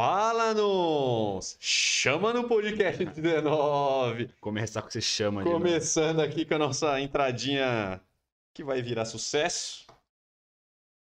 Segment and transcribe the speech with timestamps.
[0.00, 1.56] Fala-nos!
[1.58, 4.28] Chama no podcast 19!
[4.40, 5.50] Começar com você chama de.
[5.50, 8.00] Começando aqui com a nossa entradinha
[8.54, 9.84] que vai virar sucesso.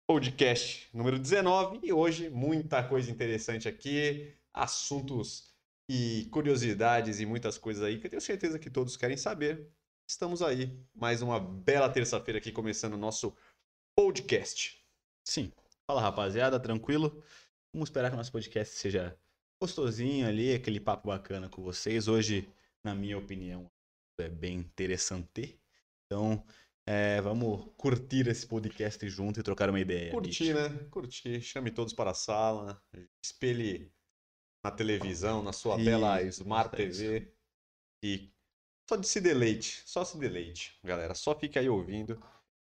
[0.08, 5.53] Podcast número 19 e hoje muita coisa interessante aqui, assuntos
[5.90, 9.68] e curiosidades e muitas coisas aí que eu tenho certeza que todos querem saber.
[10.08, 13.37] Estamos aí, mais uma bela terça-feira aqui começando o nosso
[13.98, 14.80] podcast.
[15.24, 15.53] Sim.
[15.88, 17.20] Fala rapaziada, tranquilo?
[17.77, 19.15] Vamos esperar que o nosso podcast seja
[19.61, 22.09] gostosinho ali, aquele papo bacana com vocês.
[22.09, 22.48] Hoje,
[22.83, 23.71] na minha opinião,
[24.19, 25.61] é bem interessante.
[26.07, 26.43] Então,
[26.87, 30.11] é, vamos curtir esse podcast junto e trocar uma ideia.
[30.11, 30.70] Curtir, né?
[30.91, 31.43] Curtir.
[31.43, 32.83] Chame todos para a sala,
[33.23, 33.93] espelhe
[34.65, 36.98] na televisão, na sua Isso, bela Smart isso.
[37.03, 37.31] TV
[38.03, 38.33] e
[38.89, 41.15] só de se deleite, só se deleite, galera.
[41.15, 42.19] Só fique aí ouvindo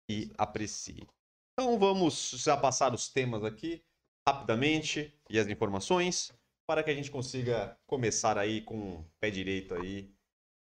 [0.10, 1.08] e aprecie.
[1.52, 3.86] Então vamos já passar os temas aqui
[4.28, 6.32] rapidamente e as informações
[6.66, 10.14] para que a gente consiga começar aí com o pé direito aí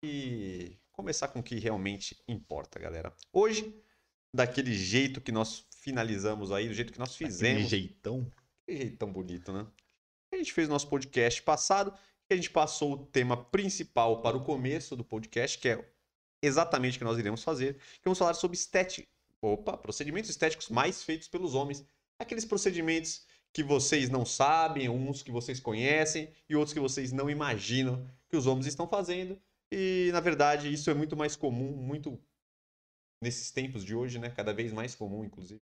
[0.02, 3.14] e começar com o que realmente importa, galera.
[3.32, 3.74] Hoje,
[4.34, 8.30] daquele jeito que nós finalizamos aí, do jeito que nós Aquele fizemos, jeitão.
[8.66, 9.66] que jeito tão bonito, né?
[10.32, 11.92] A gente fez nosso podcast passado
[12.30, 15.92] e a gente passou o tema principal para o começo do podcast, que é
[16.42, 19.06] exatamente o que nós iremos fazer, que vamos falar sobre estética.
[19.42, 21.84] Opa, procedimentos estéticos mais feitos pelos homens.
[22.18, 27.28] Aqueles procedimentos que vocês não sabem, uns que vocês conhecem e outros que vocês não
[27.28, 29.40] imaginam que os homens estão fazendo.
[29.72, 32.18] E, na verdade, isso é muito mais comum, muito
[33.22, 34.30] nesses tempos de hoje, né?
[34.30, 35.60] Cada vez mais comum, inclusive.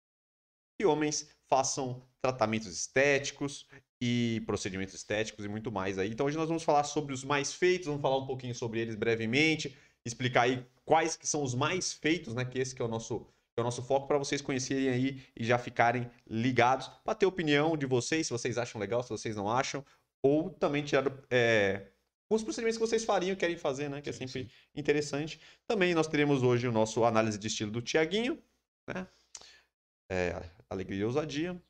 [0.78, 3.66] Que homens façam tratamentos estéticos
[4.00, 6.10] e procedimentos estéticos e muito mais aí.
[6.10, 8.94] Então hoje nós vamos falar sobre os mais feitos, vamos falar um pouquinho sobre eles
[8.94, 12.44] brevemente, explicar aí quais que são os mais feitos, né?
[12.44, 13.26] Que esse que é o nosso,
[13.58, 17.76] é o nosso foco para vocês conhecerem aí e já ficarem ligados, para ter opinião
[17.76, 19.84] de vocês, se vocês acham legal, se vocês não acham,
[20.22, 21.88] ou também tirar é,
[22.30, 24.00] os procedimentos que vocês fariam, querem fazer, né?
[24.00, 25.40] Que é Sim, sempre interessante.
[25.66, 28.42] Também nós teremos hoje o nosso análise de estilo do Tiaguinho,
[28.86, 29.06] né?
[30.10, 31.60] É, alegria e ousadia.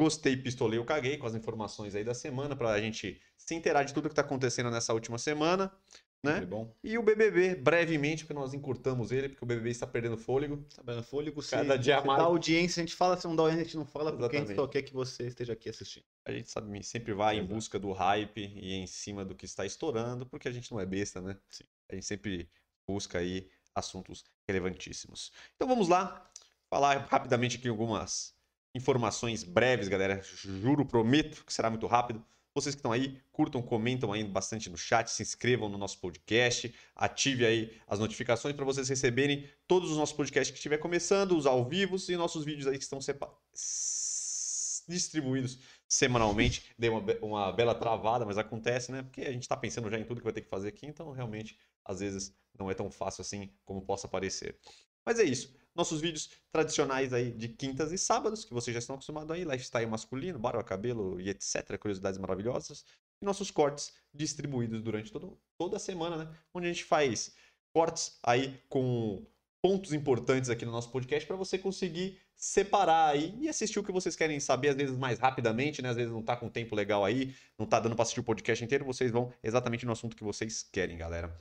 [0.00, 3.84] Gostei, pistolei, eu caguei com as informações aí da semana para a gente se inteirar
[3.84, 5.72] de tudo que está acontecendo nessa última semana,
[6.22, 6.46] né?
[6.84, 10.64] E o BBB, brevemente, porque nós encurtamos ele, porque o BBB está perdendo fôlego.
[10.74, 11.42] Tá dando fôlego.
[11.42, 12.18] Se, Cada dia se mais.
[12.20, 13.16] dá audiência, a gente fala.
[13.16, 14.56] Se não dá audiência, a gente não fala, porque a gente Exatamente.
[14.56, 16.04] só quer que você esteja aqui assistindo.
[16.24, 17.54] A gente sabe, sempre vai em Exato.
[17.54, 20.86] busca do hype e em cima do que está estourando, porque a gente não é
[20.86, 21.36] besta, né?
[21.50, 21.64] Sim.
[21.90, 22.48] A gente sempre
[22.86, 25.32] busca aí assuntos relevantíssimos.
[25.56, 26.30] Então vamos lá,
[26.70, 28.34] falar rapidamente aqui algumas
[28.74, 30.20] informações breves, galera.
[30.22, 32.24] Juro, prometo que será muito rápido.
[32.54, 36.74] Vocês que estão aí, curtam, comentam aí bastante no chat, se inscrevam no nosso podcast,
[36.94, 41.46] ative aí as notificações para vocês receberem todos os nossos podcasts que estiver começando, os
[41.46, 46.64] ao vivos e nossos vídeos aí que estão sepa- s- distribuídos semanalmente.
[46.78, 49.02] Dei uma, be- uma bela travada, mas acontece, né?
[49.02, 51.10] Porque a gente está pensando já em tudo que vai ter que fazer aqui, então
[51.10, 54.58] realmente, às vezes, não é tão fácil assim como possa parecer.
[55.06, 55.54] Mas é isso.
[55.74, 59.86] Nossos vídeos tradicionais aí de quintas e sábados, que vocês já estão acostumados aí, lifestyle
[59.86, 62.84] masculino, barba, cabelo e etc, curiosidades maravilhosas.
[63.20, 66.38] E nossos cortes distribuídos durante todo, toda a semana, né?
[66.52, 67.34] Onde a gente faz
[67.72, 69.24] cortes aí com
[69.62, 73.92] pontos importantes aqui no nosso podcast para você conseguir separar aí e assistir o que
[73.92, 75.90] vocês querem saber, às vezes mais rapidamente, né?
[75.90, 78.62] Às vezes não tá com tempo legal aí, não tá dando para assistir o podcast
[78.64, 81.32] inteiro, vocês vão exatamente no assunto que vocês querem, galera.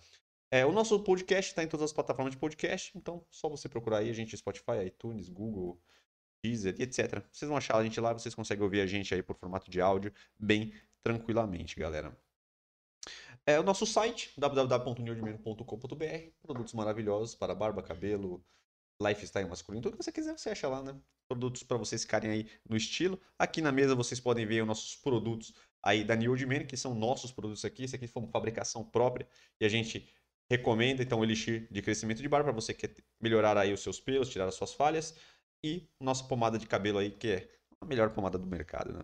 [0.53, 3.99] É, o nosso podcast está em todas as plataformas de podcast, então só você procurar
[3.99, 5.81] aí a gente Spotify, iTunes, Google,
[6.43, 7.23] Deezer e etc.
[7.31, 9.79] Vocês vão achar a gente lá, vocês conseguem ouvir a gente aí por formato de
[9.79, 12.13] áudio bem tranquilamente, galera.
[13.45, 18.45] É o nosso site, www.newdimeno.com.br, produtos maravilhosos para barba, cabelo,
[19.01, 20.99] lifestyle masculino, tudo que você quiser você acha lá, né?
[21.29, 23.17] Produtos para vocês ficarem aí no estilo.
[23.39, 26.35] Aqui na mesa vocês podem ver os nossos produtos aí da New
[26.67, 27.85] que são nossos produtos aqui.
[27.85, 29.25] Esse aqui foi uma fabricação própria
[29.59, 30.13] e a gente
[30.51, 33.79] recomenda, então, o Elixir de crescimento de barba para você que quer melhorar aí os
[33.79, 35.15] seus pelos, tirar as suas falhas.
[35.63, 39.01] E nossa pomada de cabelo aí, que é a melhor pomada do mercado, né?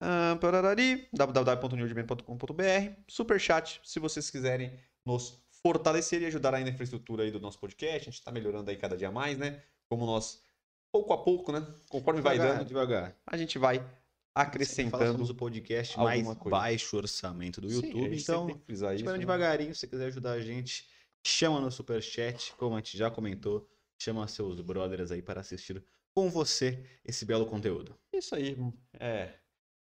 [0.00, 4.72] Ah, pararari, www.newdman.com.br Superchat, se vocês quiserem
[5.04, 7.96] nos fortalecer e ajudar aí na infraestrutura aí do nosso podcast.
[7.96, 9.62] A gente está melhorando aí cada dia mais, né?
[9.88, 10.42] Como nós,
[10.92, 11.64] pouco a pouco, né?
[11.88, 13.16] Conforme vai Devagar, dando, Devagar.
[13.24, 13.80] a gente vai
[14.36, 15.24] acrescentando.
[15.24, 16.50] o podcast mais coisa.
[16.50, 18.14] baixo orçamento do YouTube.
[18.14, 19.18] então, Esperando né?
[19.18, 20.86] devagarinho, se você quiser ajudar a gente,
[21.26, 23.66] chama no superchat, como a gente já comentou,
[23.98, 25.82] chama seus brothers aí para assistir
[26.14, 27.98] com você esse belo conteúdo.
[28.12, 28.58] Isso aí.
[29.00, 29.32] É,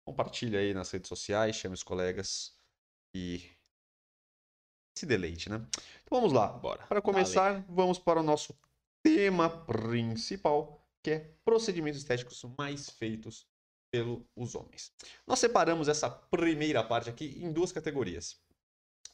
[0.05, 2.57] compartilha aí nas redes sociais, chame os colegas
[3.13, 3.41] e
[4.97, 5.57] se deleite, né?
[6.03, 6.47] Então vamos lá.
[6.47, 6.88] Bora.
[6.88, 8.57] Para começar, vamos para o nosso
[9.03, 13.45] tema principal, que é procedimentos estéticos mais feitos
[13.91, 14.91] pelos homens.
[15.25, 18.39] Nós separamos essa primeira parte aqui em duas categorias.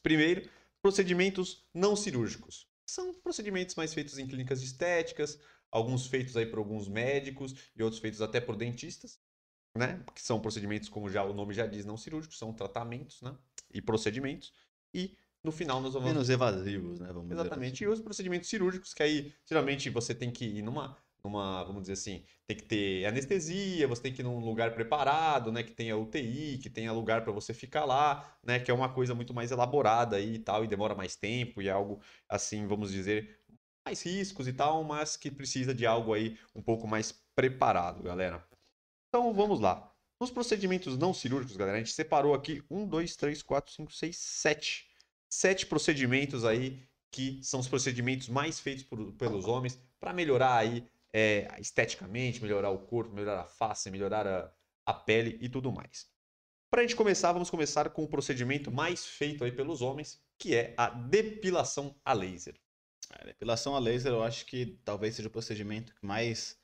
[0.01, 0.49] Primeiro,
[0.81, 2.67] procedimentos não cirúrgicos.
[2.85, 5.39] São procedimentos mais feitos em clínicas estéticas,
[5.71, 9.19] alguns feitos aí por alguns médicos e outros feitos até por dentistas,
[9.75, 10.03] né?
[10.13, 13.35] Que são procedimentos, como já o nome já diz, não cirúrgicos, são tratamentos, né?
[13.73, 14.53] E procedimentos.
[14.93, 16.09] E no final nós vamos.
[16.09, 17.11] Menos evasivos, né?
[17.11, 17.73] Vamos Exatamente.
[17.73, 21.83] Dizer E os procedimentos cirúrgicos, que aí geralmente você tem que ir numa, numa, vamos
[21.83, 25.63] dizer assim, tem que ter anestesia, você tem que ir num lugar preparado, né?
[25.63, 28.59] Que tenha UTI, que tenha lugar para você ficar lá, né?
[28.59, 31.71] Que é uma coisa muito mais elaborada e tal, e demora mais tempo, e é
[31.71, 33.39] algo assim, vamos dizer,
[33.85, 38.45] mais riscos e tal, mas que precisa de algo aí um pouco mais preparado, galera.
[39.09, 39.91] Então vamos lá.
[40.19, 44.17] Nos procedimentos não cirúrgicos, galera, a gente separou aqui um, dois, três, quatro, cinco, seis,
[44.17, 44.89] sete.
[45.29, 50.87] Sete procedimentos aí que são os procedimentos mais feitos por- pelos homens para melhorar aí
[51.13, 54.51] é, esteticamente, melhorar o corpo, melhorar a face, melhorar a,
[54.85, 56.11] a pele e tudo mais.
[56.71, 60.55] Para a gente começar, vamos começar com o procedimento mais feito aí pelos homens, que
[60.55, 62.59] é a depilação a laser.
[63.11, 66.57] A depilação a laser eu acho que talvez seja o procedimento que mais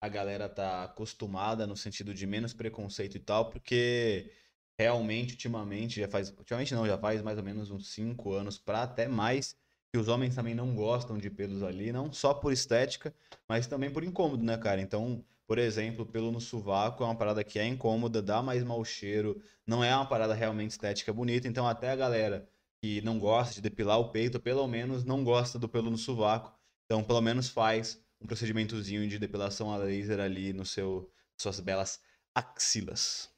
[0.00, 4.30] a galera tá acostumada no sentido de menos preconceito e tal, porque
[4.78, 6.30] realmente, ultimamente, já faz.
[6.30, 9.56] Ultimamente não, já faz mais ou menos uns 5 anos pra até mais,
[9.96, 13.14] que os homens também não gostam de pelos ali, não só por estética,
[13.48, 14.78] mas também por incômodo, né, cara?
[14.78, 18.84] Então, por exemplo, pelo no sovaco é uma parada que é incômoda, dá mais mau
[18.84, 22.46] cheiro, não é uma parada realmente estética bonita, então até a galera
[22.82, 26.54] que não gosta de depilar o peito, pelo menos não gosta do pelo no sovaco.
[26.84, 32.02] Então, pelo menos faz um procedimentozinho de depilação a laser ali no seu suas belas
[32.34, 33.30] axilas.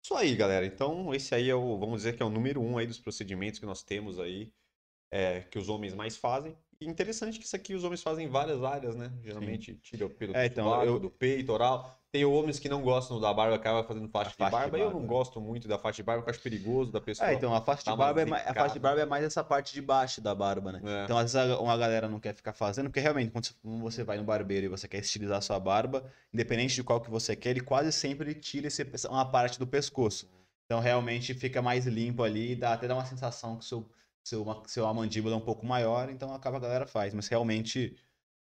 [0.00, 0.64] Isso aí, galera.
[0.64, 3.58] Então, esse aí é o, vamos dizer que é o número um aí dos procedimentos
[3.58, 4.52] que nós temos aí,
[5.12, 6.56] é, que os homens mais fazem.
[6.80, 9.12] E interessante que isso aqui os homens fazem em várias áreas, né?
[9.22, 11.96] Geralmente tira o pelo É, do então, sovaco, eu- do peito, oral.
[12.10, 14.78] Tem homens que não gostam da barba, acaba fazendo faixa, A faixa de de barba.
[14.78, 15.06] Eu não barba.
[15.06, 17.30] gosto muito da faixa de barba, porque eu acho perigoso da pessoa.
[17.30, 19.24] É, então a faixa dá de barba é mais, a faixa de barba é mais
[19.24, 20.80] essa parte de baixo da barba, né?
[20.84, 21.04] É.
[21.04, 24.16] Então, às vezes, a- uma galera não quer ficar fazendo, porque realmente, quando você- vai
[24.18, 27.60] no barbeiro e você quer estilizar sua barba, independente de qual que você quer, ele
[27.60, 30.28] quase sempre tira esse, uma parte do pescoço.
[30.66, 33.88] Então, realmente, fica mais limpo ali, dá, até dá uma sensação que seu,
[34.24, 37.12] seu, uma- a mandíbula é um pouco maior, então acaba a galera faz.
[37.14, 37.96] Mas, realmente,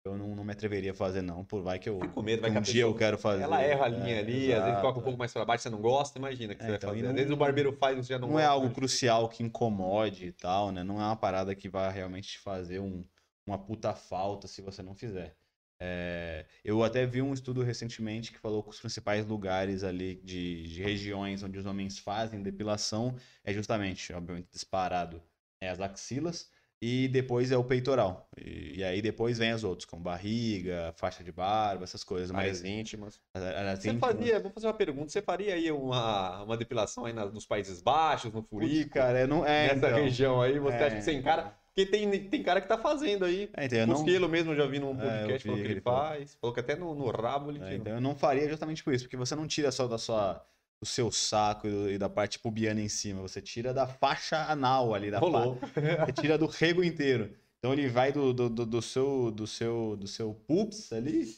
[0.04, 2.00] eu não, não me atreveria a fazer, não, por vai que eu...
[2.00, 3.44] Fico com medo, vai que que um a dia pessoa- eu quero fazer.
[3.44, 5.04] Ela erra a linha É, ali, às vezes exato, coloca um é.
[5.06, 7.08] pouco mais pra baixo, você não gosta, imagina que É, você então, vai fazer.
[7.08, 9.30] Às não- vezes o barbeiro faz, você já não não é gosta, algo mas- crucial
[9.30, 10.84] que incomode e tal, né?
[10.84, 13.04] Não é uma parada que vai realmente te fazer um,
[13.46, 15.36] uma puta falta se você não fizer.
[15.84, 20.68] É, eu até vi um estudo recentemente que falou que os principais lugares ali de,
[20.68, 25.22] de regiões onde os homens fazem depilação é justamente, obviamente, disparado
[25.62, 26.50] é as axilas
[26.84, 28.28] e depois é o peitoral.
[28.36, 32.32] E, e aí depois vem as outras, como barriga, faixa de barba, essas coisas.
[32.32, 33.22] mais Mas íntimas.
[33.36, 37.06] as- as Você íntimas- fazia, vou fazer uma pergunta, você faria aí uma, uma depilação
[37.06, 40.04] aí na- nos Países Baixos, no Furico, cara, não é, nessa então.
[40.04, 40.86] região aí, você É.
[40.88, 41.56] acha que você encara?
[41.74, 43.50] Porque tem, tem cara que tá fazendo aí.
[43.56, 44.28] É, então, não...
[44.28, 46.36] Mesmo, eu já vi num É, podcast, vi falou que ele, ele faz.
[46.42, 47.76] Falou que até no, no rabo ele É, tira.
[47.76, 50.44] então eu não faria justamente por isso, porque você não tira só da sua,
[50.82, 55.12] do seu saco e da parte pubiana em cima, você tira da faixa anal ali,
[55.12, 55.26] da fa...
[55.26, 55.56] Rolou.
[55.56, 57.32] você tira do rego inteiro.
[57.60, 61.38] Então ele vai do, do, do, do seu do seu do seu pubs ali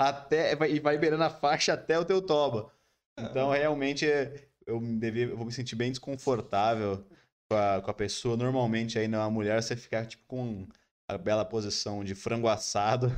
[0.00, 2.72] até e vai beirando a faixa até o teu toba.
[3.18, 7.04] Então realmente é- eu devia, eu vou me sentir bem desconfortável
[7.50, 8.36] com a, com a pessoa.
[8.36, 10.68] Normalmente aí na mulher você fica tipo com
[11.08, 13.10] a bela posição de frango assado.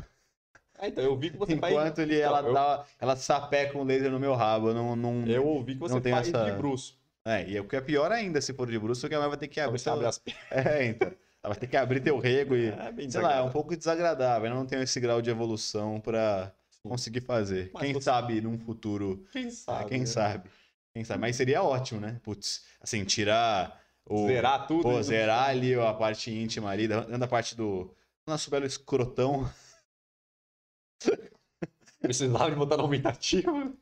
[0.78, 1.72] Ah, então eu vi que você faz.
[1.72, 4.68] Enquanto ele, ela, eu- dá, ela sapeca um laser no meu rabo.
[4.68, 5.26] Eu não, não...
[5.26, 6.96] Eu ouvi que você Não tem faz essa- de bruxo.
[7.24, 9.38] É, e o que é pior ainda, se for de bruxo, porque a mulher vai
[9.38, 9.78] ter que abrir.
[9.78, 11.08] Você abre as É, então.
[11.42, 12.68] Ela vai ter que abrir teu rego e.
[12.78, 14.48] É Sei lá, é um pouco desagradável.
[14.48, 16.88] Eu não tenho esse grau de evolução pra Sim.
[16.88, 17.70] conseguir fazer.
[17.74, 19.24] Mas quem você- sabe num futuro.
[19.32, 19.88] Quem ah, sabe?
[19.90, 20.06] quem né?
[20.06, 20.50] sabe?
[20.94, 21.20] Quem sabe?
[21.20, 22.18] Mas seria ótimo, né?
[22.22, 24.26] Putz, assim, tirar o.
[24.26, 24.82] Zerar tudo.
[24.82, 25.02] Pô, né?
[25.02, 27.92] zerar ali a parte íntima ali, dando a parte do.
[28.26, 29.48] Nosso belo escrotão.
[32.00, 33.76] Precisava de botar no aumentativo.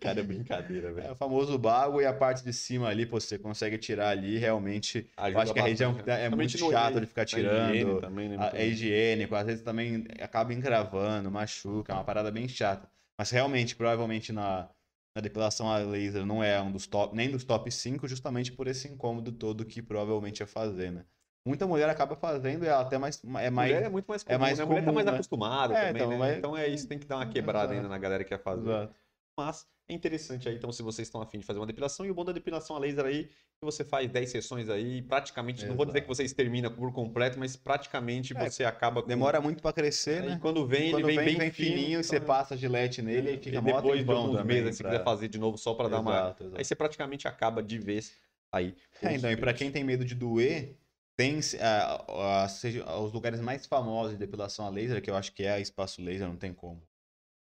[0.00, 1.12] Cara, é brincadeira, É velho.
[1.12, 5.10] o famoso bago e a parte de cima ali, pô, você consegue tirar ali, realmente.
[5.16, 6.36] Eu Ajuda acho que a região bastante, é né?
[6.36, 8.00] muito Principalmente no- chato de ficar higiene tirando.
[8.00, 8.36] também, né?
[8.36, 12.90] a- Muito- É higiênico, às vezes também acaba encravando, machuca, é uma parada bem chata.
[13.18, 14.70] Mas realmente, provavelmente na,
[15.14, 18.66] na depilação a laser não é um dos top, nem dos top 5, justamente por
[18.66, 21.04] esse incômodo todo que provavelmente ia fazer, né?
[21.46, 23.70] Muita mulher acaba fazendo e ela até mais, é mais.
[23.70, 24.64] Mulher é muito mais comum, mais né?
[24.64, 25.12] A mulher tá comum, mais né?
[25.12, 26.18] acostumada É, também, então, né?
[26.18, 27.74] mas- Então é isso, tem que dar uma quebrada Exato.
[27.76, 28.68] ainda na galera que quer fazer.
[28.68, 28.94] Exato.
[29.38, 32.14] Mas é interessante aí, então, se vocês estão afim de fazer uma depilação, e o
[32.14, 35.86] bom da depilação a laser aí, que você faz 10 sessões aí, praticamente, não vou
[35.86, 36.16] dizer que Exato.
[36.16, 39.08] vocês terminam por completo, mas praticamente É, você acaba com...
[39.08, 40.38] Demora muito pra crescer, né?
[40.42, 43.00] quando vem, Quando ele vem, vem, bem vem fininho e você então, passa a gilete
[43.02, 45.38] nele e e fica mó depois de alguns também meses, se pra- quiser fazer de
[45.38, 46.12] novo só para dar uma...
[46.12, 46.58] Exato, exato.
[46.58, 48.12] Aí você praticamente acaba de vez
[48.50, 48.74] aí.
[49.02, 49.58] É, então, e pra pelos.
[49.58, 50.76] quem tem medo de doer,
[51.16, 55.60] tem os lugares mais famosos de depilação a laser, que eu acho que é a
[55.60, 56.82] Espaço Laser, não tem como.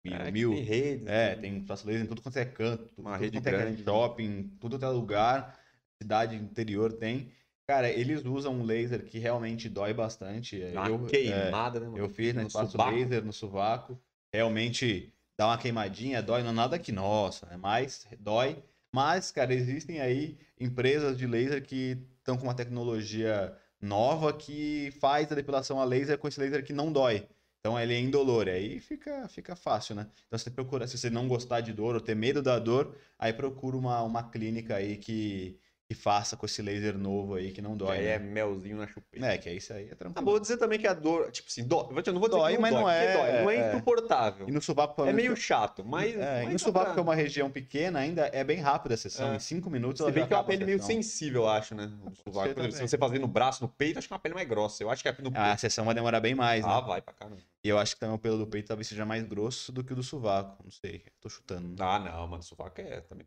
[0.05, 0.51] Mil, É, mil.
[0.51, 1.37] tem redes, É, né?
[1.37, 3.85] tem espaço laser em tudo quanto é canto, Uma tudo rede quanto é é grande,
[3.85, 3.85] né?
[3.85, 5.59] shopping, tudo quanto é lugar,
[6.03, 7.33] cidade interior tem.
[7.67, 10.63] Cara, eles usam um laser que realmente dói bastante.
[10.63, 11.99] é, uma eu, é, queimada, né, mano?
[11.99, 12.91] eu fiz na No espaço subaco.
[12.91, 13.99] laser no sovaco.
[14.33, 17.57] Realmente dá uma queimadinha, dói, não é nada que, nossa, né?
[17.57, 18.63] Mas dói.
[18.95, 25.31] Mas, cara, existem aí empresas de laser que estão com uma tecnologia nova que faz
[25.31, 27.29] a depilação a laser com esse laser que não dói.
[27.61, 30.11] Então ele é indolor, aí fica, fica fácil, né?
[30.27, 33.33] Então você procura, se você não gostar de dor ou ter medo da dor, aí
[33.33, 37.73] procura uma, uma clínica aí que, que faça com esse laser novo aí que não
[37.73, 37.99] Que dói.
[37.99, 38.11] aí né?
[38.15, 39.27] é melzinho na chupeta.
[39.27, 40.25] É, que é isso aí, é Ah, tranquilo.
[40.25, 41.89] vou dizer também que a dor, tipo assim, dói.
[42.07, 43.75] Eu não vou dizer Dói, que não mas dói, não é- dói, não é, é.
[43.75, 44.49] insuportável.
[44.49, 46.15] E no sovaco, É meio chato, mas.
[46.17, 48.61] É, e mas no dá sovaco, pra- que é uma região pequena, ainda é bem
[48.61, 49.33] rápida a sessão.
[49.33, 49.37] É.
[49.37, 51.85] Em cinco minutos Se ela bem que é uma pele meio sensível, eu acho, né?
[52.03, 52.49] O sovaco.
[52.49, 54.83] exemplo, se você fazer no braço, no peito, acho que é uma pele mais grossa.
[54.83, 56.87] Eu acho que é no Ah, a sessão vai demorar bem mais, Ah, né?
[56.87, 57.41] vai pra caramba.
[57.63, 59.93] E eu acho que também o pelo do peito talvez seja mais grosso do que
[59.93, 60.63] o do sovaco.
[60.65, 61.75] Não sei, tô chutando.
[61.83, 62.43] Ah, não, mano.
[62.43, 63.27] Sovaco é também.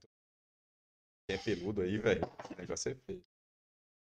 [1.29, 2.21] É peludo aí, velho.
[2.57, 3.23] Negócio é feio.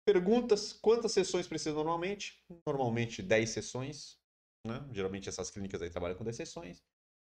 [0.05, 2.43] Perguntas: quantas sessões precisa normalmente?
[2.65, 4.19] Normalmente 10 sessões.
[4.65, 4.83] Né?
[4.91, 6.83] Geralmente essas clínicas aí trabalham com 10 sessões.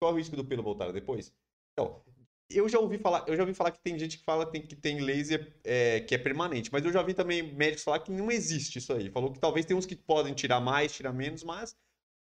[0.01, 1.33] Qual é o risco do pelo voltar depois?
[1.73, 2.03] Então,
[2.51, 4.77] eu já ouvi falar, eu já ouvi falar que tem gente que fala tem, que
[4.77, 8.31] tem laser é, que é permanente, mas eu já vi também médicos falar que não
[8.31, 9.11] existe isso aí.
[9.11, 11.77] Falou que talvez tem uns que podem tirar mais, tirar menos, mas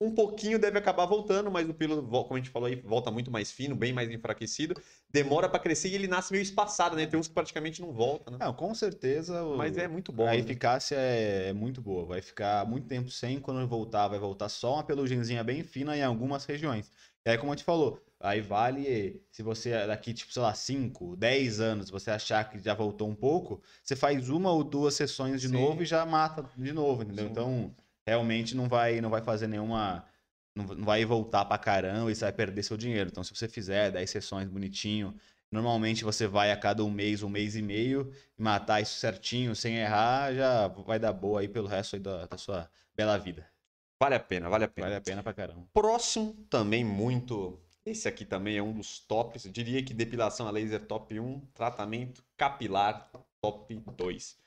[0.01, 3.29] um pouquinho deve acabar voltando, mas o pelo, como a gente falou aí, volta muito
[3.29, 4.75] mais fino, bem mais enfraquecido.
[5.09, 7.05] Demora pra crescer e ele nasce meio espaçado, né?
[7.05, 8.43] Tem uns que praticamente não voltam, né?
[8.43, 9.43] Não, com certeza.
[9.43, 10.25] o- Mas é muito bom.
[10.25, 10.37] a né?
[10.37, 12.05] eficácia é, é muito boa.
[12.05, 16.03] Vai ficar muito tempo sem, quando voltar, vai voltar só uma pelugenzinha bem fina em
[16.03, 16.91] algumas regiões.
[17.25, 21.15] E aí, como a gente falou, aí vale, se você daqui, tipo, sei lá, 5,
[21.15, 25.39] 10 anos, você achar que já voltou um pouco, você faz uma ou duas sessões
[25.39, 25.53] de Sim.
[25.53, 27.25] novo e já mata de novo, entendeu?
[27.25, 27.31] Sim.
[27.31, 27.75] Então,
[28.11, 30.05] realmente não vai, não vai fazer nenhuma.
[30.53, 33.09] Não vai voltar pra caramba e você vai perder seu dinheiro.
[33.09, 35.15] Então, se você fizer 10 sessões bonitinho,
[35.49, 39.55] normalmente você vai a cada um mês, um mês e meio, e matar isso certinho,
[39.55, 43.49] sem errar, já vai dar boa aí pelo resto aí da, da sua bela vida.
[43.97, 44.87] Vale a pena, vale a pena.
[44.87, 45.65] Vale a pena pra caramba.
[45.73, 47.57] Próximo, também muito.
[47.85, 49.45] Esse aqui também é um dos tops.
[49.45, 53.09] Eu diria que depilação a laser top 1, tratamento capilar
[53.41, 54.40] top 2.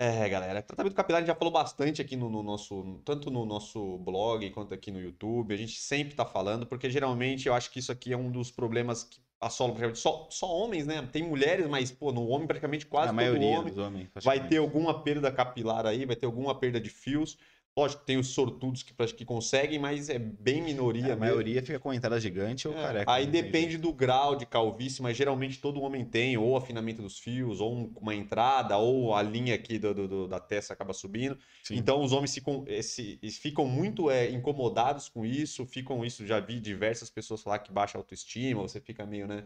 [0.00, 3.44] É, galera, tratamento capilar a gente já falou bastante aqui no, no nosso, tanto no
[3.44, 5.52] nosso blog quanto aqui no YouTube.
[5.52, 8.48] A gente sempre tá falando, porque geralmente eu acho que isso aqui é um dos
[8.48, 11.06] problemas que assolam praticamente só, só homens, né?
[11.12, 14.08] Tem mulheres, mas, pô, no homem praticamente quase a todo maioria homem dos homens.
[14.22, 17.36] vai ter alguma perda capilar aí, vai ter alguma perda de fios.
[17.78, 21.20] Lógico, tem os sortudos que, que conseguem, mas é bem minoria É, a mesmo.
[21.20, 23.12] maioria fica com entrada gigante ou É, careca.
[23.12, 27.20] Aí tem depende do grau de calvície, mas geralmente todo homem tem, ou afinamento dos
[27.20, 31.38] fios, ou um- uma entrada, ou a linha aqui do, do- da testa acaba subindo.
[31.62, 31.76] Sim.
[31.76, 36.40] Então os homens ficam, esse- eles ficam muito é, incomodados com isso, ficam isso, já
[36.40, 39.44] vi diversas pessoas falar que baixa autoestima, você fica meio, né?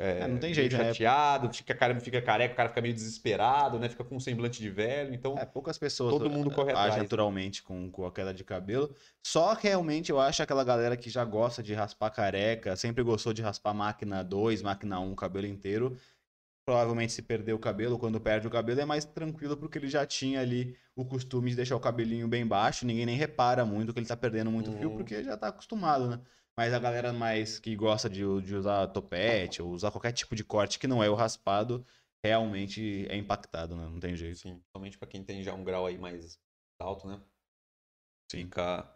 [0.00, 0.84] É, não tem jeito, né?
[0.92, 3.88] chateado, fica, cara, fica careca, o cara fica meio desesperado, né?
[3.88, 5.36] Fica com um semblante de velho, então...
[5.36, 7.02] É, poucas pessoas Todo mundo corre atrás, né?
[7.02, 8.94] naturalmente com, com a queda de cabelo.
[9.26, 13.32] Só que realmente eu acho aquela galera que já gosta de raspar careca, sempre gostou
[13.32, 15.96] de raspar máquina 2, máquina 1, o cabelo inteiro.
[16.64, 20.04] Provavelmente se perder o cabelo, quando perde o cabelo, é mais tranquilo porque ele já
[20.06, 23.98] tinha ali o costume de deixar o cabelinho bem baixo, ninguém nem repara muito que
[23.98, 24.96] ele tá perdendo muito fio Uhum.
[24.96, 26.20] porque já tá acostumado, né?
[26.58, 30.42] Mas a galera mais que gosta de, de usar topete ou usar qualquer tipo de
[30.42, 31.86] corte que não é o raspado,
[32.20, 33.88] realmente é impactado, né?
[33.88, 34.38] Não tem jeito.
[34.38, 36.36] Sim, somente pra quem tem já um grau aí mais
[36.80, 37.20] alto, né?
[38.32, 38.38] Sim.
[38.38, 38.92] Fica...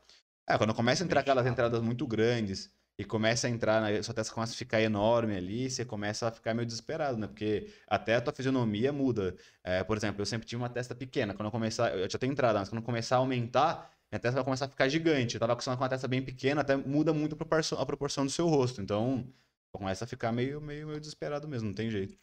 [0.50, 4.12] É, quando começa a entrar aquelas entradas muito grandes e começa a entrar, na, sua
[4.12, 7.28] testa começa a ficar enorme ali, você começa a ficar meio desesperado, né?
[7.28, 9.36] Porque até a tua fisionomia muda.
[9.62, 11.32] É, por exemplo, eu sempre tive uma testa pequena.
[11.32, 14.44] Quando eu começar, eu já tenho entrada, mas quando começar a aumentar, minha testa vai
[14.44, 15.34] começar a ficar gigante.
[15.36, 18.46] Eu tava acostumado com uma testa bem pequena, até muda muito a proporção, do seu
[18.46, 18.82] rosto.
[18.82, 19.26] Então,
[19.74, 22.14] começa a ficar meio, meio, meio desesperado mesmo, não tem jeito.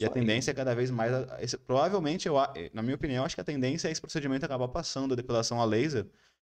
[0.00, 1.12] E a tendência é cada vez mais.
[1.40, 4.66] esse- provavelmente, eu, a- na minha opinião, acho que a tendência é esse procedimento acabar
[4.66, 6.06] passando a depilação a laser.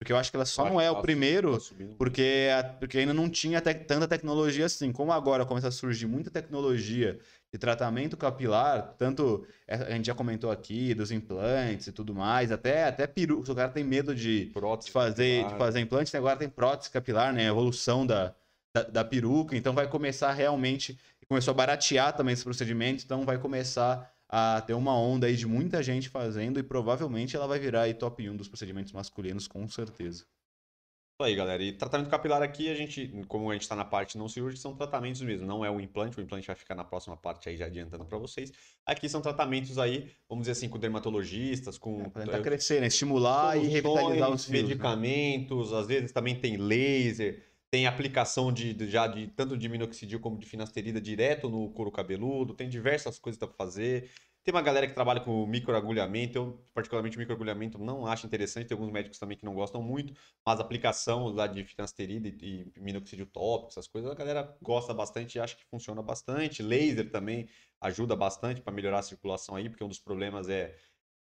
[0.01, 2.99] Porque eu acho que ela só não é o tá- primeiro tá porque, a- porque
[2.99, 4.93] ainda não tinha tec- tanta tecnologia assim.
[4.93, 7.19] Como agora começa a surgir muita tecnologia
[7.53, 12.53] de tratamento capilar, tanto é, a gente já comentou aqui dos implantes e tudo mais,
[12.53, 15.59] até, até peru, se o cara tem medo de, Prótese de fazer, de capilar.
[15.59, 17.47] fazer implante, agora tem prótese capilar, né?
[17.47, 18.35] A evolução da,
[18.75, 23.39] da, da peruca, então vai começar realmente, começou a baratear também esse procedimento, então vai
[23.39, 27.83] começar a ter uma onda aí de muita gente fazendo e provavelmente ela vai virar
[27.83, 30.27] aí top 1 dos procedimentos masculinos, com certeza.
[31.21, 31.61] Isso aí, galera.
[31.61, 34.77] E tratamento capilar aqui, a gente, como a gente está na parte não cirúrgica, são
[34.77, 35.45] tratamentos mesmo.
[35.49, 38.17] Não é o implante, o implante vai ficar na próxima parte aí, já adiantando para
[38.19, 38.53] vocês.
[38.87, 42.03] Aqui são tratamentos aí, vamos dizer assim, com dermatologistas, com.
[42.03, 42.87] É, tentar crescer, né?
[42.87, 45.79] Estimular e revitalizar os fios, medicamentos, né?
[45.81, 50.39] às vezes também tem laser, tem aplicação de, de, já de tanto de minoxidil como
[50.39, 54.09] de finasterida direto no couro cabeludo, tem diversas coisas para fazer.
[54.45, 58.91] Tem uma galera que trabalha com microagulhamento, eu particularmente microagulhamento não acho interessante, tem alguns
[58.91, 60.15] médicos também que não gostam muito,
[60.47, 65.37] mas aplicação lá de finasterida e, e minoxidil tópico, essas coisas, a galera gosta bastante
[65.37, 66.63] e acha que funciona bastante.
[66.63, 67.47] Laser também
[67.81, 70.75] ajuda bastante para melhorar a circulação aí, porque um dos problemas é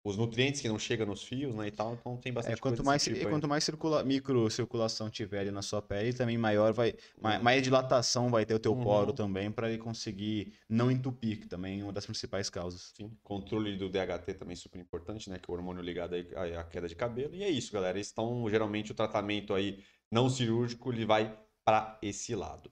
[0.04, 2.84] os nutrientes que não chegam nos fios, né, e tal, então tem bastante é, quanto
[2.84, 7.42] mais tipo quanto mais circula, microcirculação tiver ali na sua pele, também maior vai mais,
[7.42, 8.84] mais dilatação vai ter o teu uhum.
[8.84, 12.92] poro também para ele conseguir não entupir, que também é uma das principais causas.
[12.94, 16.86] Sim, controle do DHT também super importante, né, que é o hormônio ligado à queda
[16.86, 17.34] de cabelo.
[17.34, 17.98] E é isso, galera.
[17.98, 19.82] Então, geralmente o tratamento aí
[20.12, 21.34] não cirúrgico ele vai
[21.64, 22.70] para esse lado.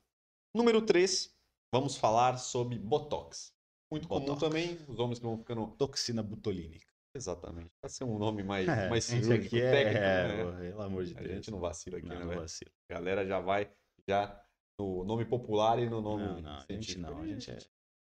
[0.54, 1.34] Número 3,
[1.72, 3.54] vamos falar sobre botox.
[3.90, 4.26] Muito botox.
[4.26, 6.91] comum também, os homens que vão ficando toxina butolínica.
[7.14, 7.70] Exatamente.
[7.80, 10.70] Pra ser um nome mais, é, mais cirúrgico, aqui é, técnico, é, né?
[10.70, 11.30] pelo amor de a Deus.
[11.30, 12.70] A gente não vacila aqui, não, né, não vacila.
[12.88, 13.70] A galera já vai
[14.08, 14.44] já
[14.78, 17.58] no nome popular e no nome Não, não, a gente não, a gente é,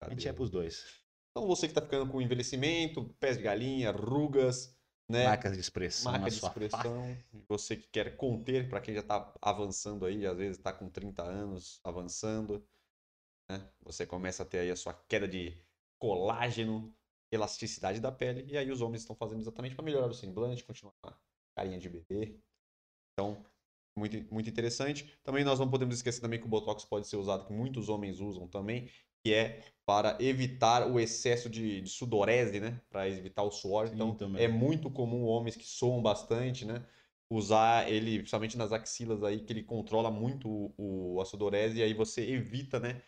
[0.01, 0.83] a gente é pros dois.
[1.31, 4.75] Então você que tá ficando com envelhecimento, pés de galinha, rugas,
[5.09, 5.25] né?
[5.25, 7.17] Marcas de expressão Marca de expressão.
[7.47, 11.23] Você que quer conter, para quem já tá avançando aí, às vezes tá com 30
[11.23, 12.67] anos avançando,
[13.49, 13.69] né?
[13.83, 15.55] Você começa a ter aí a sua queda de
[15.99, 16.93] colágeno,
[17.31, 18.45] elasticidade da pele.
[18.47, 21.17] E aí os homens estão fazendo exatamente para melhorar o semblante, continuar com a
[21.55, 22.39] carinha de bebê.
[23.13, 23.45] Então,
[23.97, 25.11] muito, muito interessante.
[25.23, 28.19] Também nós não podemos esquecer também que o Botox pode ser usado, que muitos homens
[28.19, 28.89] usam também,
[29.23, 32.79] que é para evitar o excesso de, de sudorese, né?
[32.89, 33.87] Para evitar o suor.
[33.87, 34.43] Sim, então, também.
[34.43, 36.85] é muito comum homens que soam bastante, né?
[37.29, 41.83] Usar ele, principalmente nas axilas aí, que ele controla muito o, o a sudorese e
[41.83, 43.01] aí você evita, né?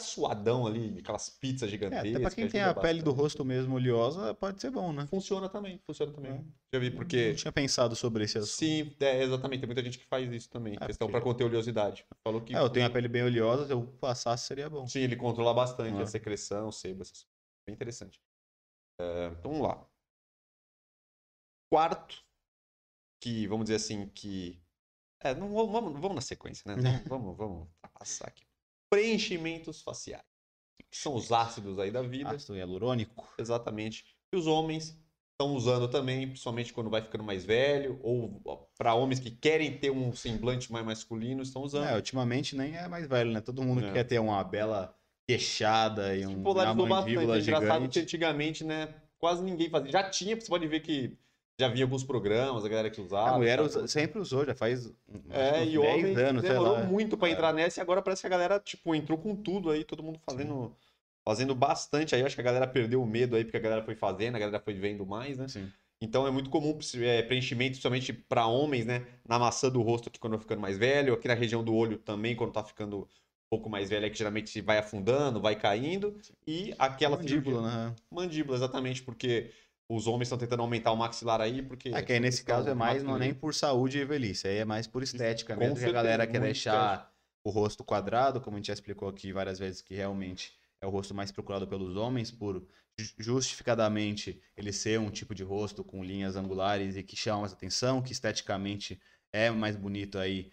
[0.00, 2.06] Suadão ali, aquelas pizzas gigantescas.
[2.06, 2.82] É, até pra quem tem a bastante.
[2.82, 5.06] pele do rosto mesmo oleosa, pode ser bom, né?
[5.06, 6.32] Funciona também, funciona também.
[6.32, 6.44] É.
[6.72, 7.16] Já vi, porque...
[7.16, 8.54] Eu não tinha pensado sobre esse assunto.
[8.54, 9.60] Sim, é, exatamente.
[9.60, 10.76] Tem muita gente que faz isso também.
[10.80, 11.20] É, questão porque...
[11.20, 12.06] para conter oleosidade.
[12.24, 12.56] Falou que...
[12.56, 14.86] É, eu tenho a pele bem oleosa, se eu passasse seria bom.
[14.86, 17.32] Sim, ele controla bastante a secreção, o sebo, essas coisas.
[17.66, 18.18] Bem interessante.
[18.98, 19.86] É, então, vamos lá.
[21.70, 22.24] Quarto,
[23.20, 24.58] que vamos dizer assim, que...
[25.20, 26.74] É, não, vamos, vamos na sequência, né?
[27.06, 28.51] vamos, vamos passar aqui
[28.92, 30.22] preenchimentos faciais.
[30.90, 32.30] Que são os ácidos aí da vida.
[32.30, 33.26] Ácido hialurônico.
[33.38, 34.04] Exatamente.
[34.30, 34.94] E os homens
[35.32, 39.90] estão usando também, principalmente quando vai ficando mais velho, ou para homens que querem ter
[39.90, 41.88] um semblante mais masculino, estão usando.
[41.88, 43.40] É, ultimamente nem é mais velho, né?
[43.40, 43.92] Todo mundo é.
[43.92, 44.94] quer ter uma bela
[45.26, 47.18] queixada e um polarizou bastante.
[47.18, 48.94] É engraçado que antigamente, né?
[49.18, 49.90] Quase ninguém fazia.
[49.90, 51.16] Já tinha, você pode ver que
[51.58, 53.30] já vinha alguns programas, a galera que usava.
[53.30, 54.92] A mulher usa, sempre usou, já faz
[55.30, 57.32] é, e 10 anos, demorou muito para é.
[57.32, 60.18] entrar nessa e agora parece que a galera, tipo, entrou com tudo aí, todo mundo
[60.24, 60.72] fazendo, Sim.
[61.24, 62.22] fazendo bastante aí.
[62.24, 64.60] Acho que a galera perdeu o medo aí, porque a galera foi fazendo, a galera
[64.60, 65.48] foi vendo mais, né?
[65.48, 65.70] Sim.
[66.00, 69.06] Então é muito comum é, preenchimento, principalmente para homens, né?
[69.26, 71.96] Na maçã do rosto aqui quando vai ficando mais velho, aqui na região do olho
[71.96, 73.06] também, quando tá ficando um
[73.48, 76.18] pouco mais velho, é que geralmente vai afundando, vai caindo.
[76.44, 77.94] E aquela mandíbula, né?
[78.10, 79.52] Mandíbula, exatamente, porque
[79.94, 81.90] os homens estão tentando aumentar o maxilar aí, porque.
[81.90, 84.58] É que aí nesse caso é mais não é nem por saúde e velhice, aí
[84.58, 85.76] é mais por estética mesmo.
[85.76, 87.12] Que a galera quer deixar estética.
[87.44, 90.90] o rosto quadrado, como a gente já explicou aqui várias vezes, que realmente é o
[90.90, 92.66] rosto mais procurado pelos homens, por
[93.18, 98.02] justificadamente ele ser um tipo de rosto com linhas angulares e que chama mais atenção,
[98.02, 99.00] que esteticamente
[99.32, 100.50] é mais bonito aí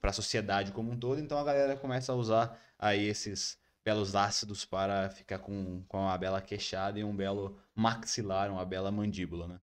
[0.00, 1.20] para a sociedade como um todo.
[1.20, 6.18] Então a galera começa a usar aí esses belos ácidos para ficar com, com uma
[6.18, 9.60] bela queixada e um belo maxilar, uma bela mandíbula, né?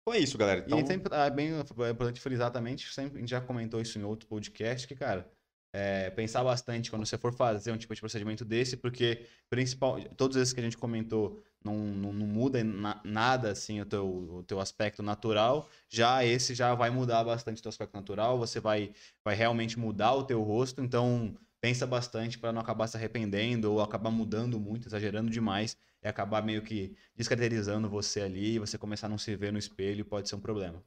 [0.00, 0.62] Então é isso, galera.
[0.64, 0.78] Então...
[0.78, 4.28] E sempre, é bem importante frisar também, sempre, a gente já comentou isso em outro
[4.28, 5.28] podcast, que, cara,
[5.74, 10.36] é, pensar bastante quando você for fazer um tipo de procedimento desse, porque principal, todos
[10.36, 14.42] esses que a gente comentou não, não, não muda na, nada assim o teu, o
[14.44, 18.94] teu aspecto natural, já esse já vai mudar bastante o teu aspecto natural, você vai,
[19.24, 23.80] vai realmente mudar o teu rosto, então pensa bastante para não acabar se arrependendo ou
[23.80, 29.06] acabar mudando muito, exagerando demais e acabar meio que descaracterizando você ali e você começar
[29.06, 30.82] a não se ver no espelho pode ser um problema.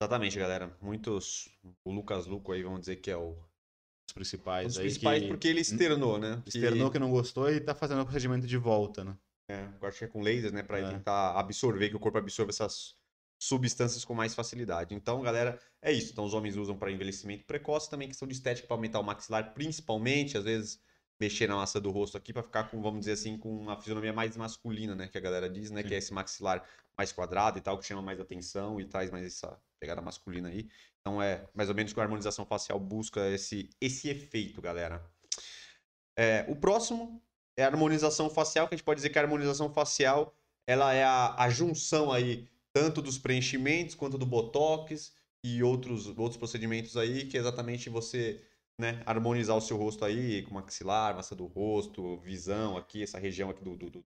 [0.00, 0.76] Exatamente, galera.
[0.82, 1.48] Muitos.
[1.84, 3.36] O Lucas Luco aí, vamos dizer que é o.
[4.08, 4.64] Os principais.
[4.64, 5.28] Um dos principais que...
[5.28, 6.42] porque ele externou, né?
[6.44, 6.94] Externou que...
[6.94, 9.16] que não gostou e tá fazendo o procedimento de volta, né?
[9.48, 10.64] É, eu acho que é com laser, né?
[10.64, 10.90] Pra é.
[10.90, 12.96] tentar absorver, que o corpo absorva essas
[13.42, 14.94] substâncias com mais facilidade.
[14.94, 16.12] Então, galera, é isso.
[16.12, 19.52] Então, os homens usam para envelhecimento precoce, também questão de estética para aumentar o maxilar,
[19.52, 20.80] principalmente, às vezes
[21.18, 24.12] mexer na massa do rosto aqui para ficar com, vamos dizer assim, com uma fisionomia
[24.12, 25.88] mais masculina, né, que a galera diz, né, Sim.
[25.88, 26.64] que é esse maxilar
[26.96, 30.68] mais quadrado e tal, que chama mais atenção e traz mais essa pegada masculina aí.
[31.00, 35.04] Então é mais ou menos que a harmonização facial busca esse esse efeito, galera.
[36.16, 37.20] É, o próximo
[37.56, 40.34] é a harmonização facial, que a gente pode dizer que a harmonização facial
[40.66, 45.12] ela é a, a junção aí tanto dos preenchimentos quanto do botox
[45.44, 48.40] e outros, outros procedimentos aí, que é exatamente você
[48.78, 53.50] né, harmonizar o seu rosto aí, com maxilar, massa do rosto, visão aqui, essa região
[53.50, 54.04] aqui do, do, do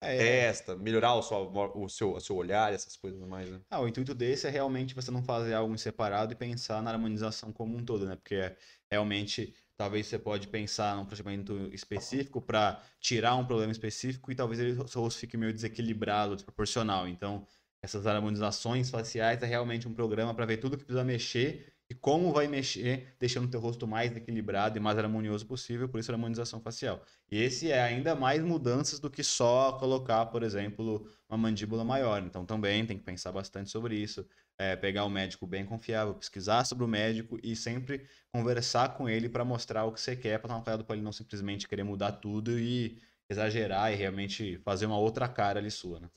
[0.00, 3.60] é, testa, melhorar o seu, o, seu, o seu olhar, essas coisas mais, né?
[3.70, 6.90] Ah, o intuito desse é realmente você não fazer algo em separado e pensar na
[6.90, 8.16] harmonização como um todo, né?
[8.16, 8.56] Porque é,
[8.90, 14.78] realmente talvez você pode pensar num procedimento específico para tirar um problema específico e talvez
[14.78, 17.08] o seu rosto fique meio desequilibrado, desproporcional.
[17.08, 17.46] Então,
[17.84, 22.32] essas harmonizações faciais é realmente um programa para ver tudo que precisa mexer e como
[22.32, 26.14] vai mexer, deixando o teu rosto mais equilibrado e mais harmonioso possível, por isso a
[26.14, 27.04] harmonização facial.
[27.30, 32.22] E esse é ainda mais mudanças do que só colocar, por exemplo, uma mandíbula maior.
[32.22, 36.64] Então também tem que pensar bastante sobre isso, é, pegar um médico bem confiável, pesquisar
[36.64, 40.48] sobre o médico e sempre conversar com ele para mostrar o que você quer, para
[40.48, 44.98] tomar cuidado para ele não simplesmente querer mudar tudo e exagerar e realmente fazer uma
[44.98, 46.08] outra cara ali sua, né?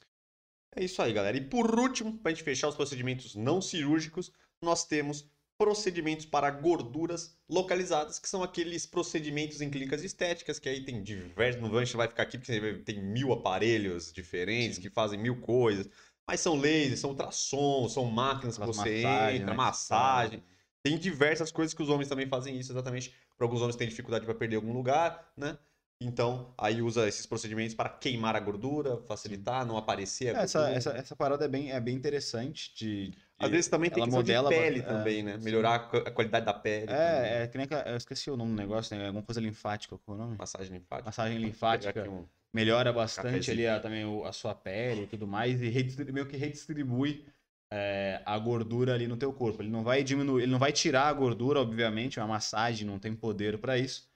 [0.78, 1.36] É isso aí, galera.
[1.36, 6.52] E por último, para a gente fechar os procedimentos não cirúrgicos, nós temos procedimentos para
[6.52, 11.60] gorduras localizadas, que são aqueles procedimentos em clínicas estéticas, que aí tem diversos.
[11.60, 14.84] Não vai ficar aqui porque tem mil aparelhos diferentes Sim.
[14.84, 15.90] que fazem mil coisas.
[16.28, 19.58] Mas são lasers, são ultrassom, são máquinas que você massagem, entra, né?
[19.58, 20.44] massagem.
[20.84, 23.16] Tem diversas coisas que os homens também fazem isso, exatamente.
[23.36, 25.58] Para alguns homens têm dificuldade para perder algum lugar, né?
[26.00, 30.92] Então, aí usa esses procedimentos para queimar a gordura, facilitar, não aparecer a essa, essa,
[30.92, 33.18] essa parada é bem, é bem interessante de, de...
[33.40, 35.38] Às vezes também tem questão modela, de pele é, também, né?
[35.38, 35.98] Melhorar sim.
[35.98, 36.92] a qualidade da pele.
[36.92, 39.08] É, é que nem eu esqueci o nome do negócio, né?
[39.08, 40.38] Alguma coisa linfática, qual é o nome?
[40.38, 41.06] Massagem linfática.
[41.08, 42.10] Massagem linfática.
[42.10, 42.26] Um...
[42.54, 47.26] Melhora bastante ali a, também a sua pele e tudo mais e meio que redistribui
[47.72, 49.64] é, a gordura ali no teu corpo.
[49.64, 53.16] Ele não vai diminuir, ele não vai tirar a gordura, obviamente, uma massagem não tem
[53.16, 54.08] poder para isso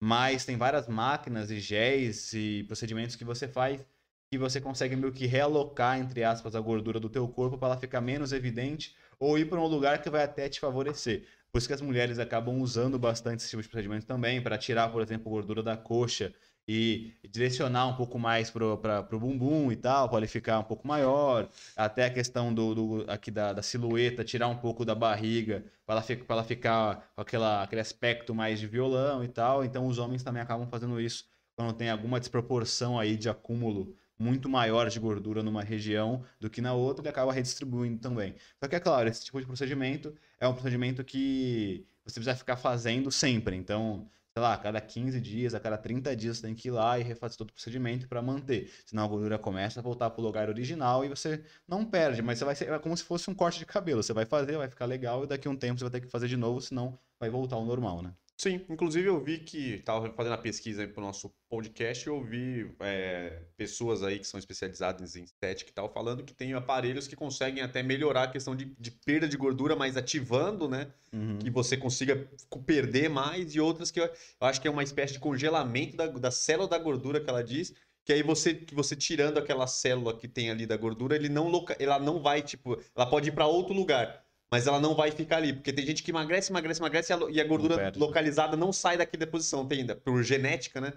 [0.00, 3.84] mas tem várias máquinas e géis e procedimentos que você faz
[4.30, 7.76] que você consegue meio que realocar, entre aspas, a gordura do teu corpo para ela
[7.76, 11.26] ficar menos evidente ou ir para um lugar que vai até te favorecer.
[11.50, 14.88] Por isso que as mulheres acabam usando bastante esse tipo de procedimento também, para tirar,
[14.90, 16.32] por exemplo, gordura da coxa
[16.72, 18.64] e direcionar um pouco mais para
[19.10, 21.48] o bumbum e tal, para ele ficar um pouco maior.
[21.76, 25.96] Até a questão do, do aqui da, da, silhueta, tirar um pouco da barriga, para
[25.96, 29.64] ela, ela ficar com aquela, aquele aspecto mais de violão e tal.
[29.64, 34.48] Então os homens também acabam fazendo isso quando tem alguma desproporção aí de acúmulo muito
[34.48, 38.36] maior de gordura numa região do que na outra, ele acaba redistribuindo também.
[38.60, 42.56] Só que é claro, esse tipo de procedimento é um procedimento que você precisa ficar
[42.56, 43.56] fazendo sempre.
[43.56, 46.70] Então, sei lá, a cada 15 dias, a cada 30 dias você tem que ir
[46.70, 48.70] lá e refazer todo o procedimento para manter.
[48.86, 52.38] Senão a gordura começa a voltar para o lugar original e você não perde, mas
[52.38, 54.02] você vai ser é como se fosse um corte de cabelo.
[54.02, 56.08] Você vai fazer, vai ficar legal e daqui a um tempo você vai ter que
[56.10, 58.14] fazer de novo, senão vai voltar ao normal, né?
[58.40, 62.74] Sim, inclusive eu vi que estava fazendo a pesquisa para o nosso podcast eu vi
[62.80, 67.14] é, pessoas aí que são especializadas em estética e tal, falando que tem aparelhos que
[67.14, 70.90] conseguem até melhorar a questão de, de perda de gordura, mas ativando, né?
[71.12, 71.38] Uhum.
[71.38, 72.26] Que você consiga
[72.64, 76.06] perder mais, e outras que eu, eu, acho que é uma espécie de congelamento da,
[76.06, 77.74] da célula da gordura que ela diz.
[78.06, 81.52] Que aí você, que você tirando aquela célula que tem ali da gordura, ele não,
[81.78, 85.36] ela não vai, tipo, ela pode ir para outro lugar mas ela não vai ficar
[85.36, 87.92] ali, porque tem gente que emagrece, emagrece, emagrece e a, gordura né?
[87.94, 90.92] localizada não sai daquela posição, tem ainda, por genética, né?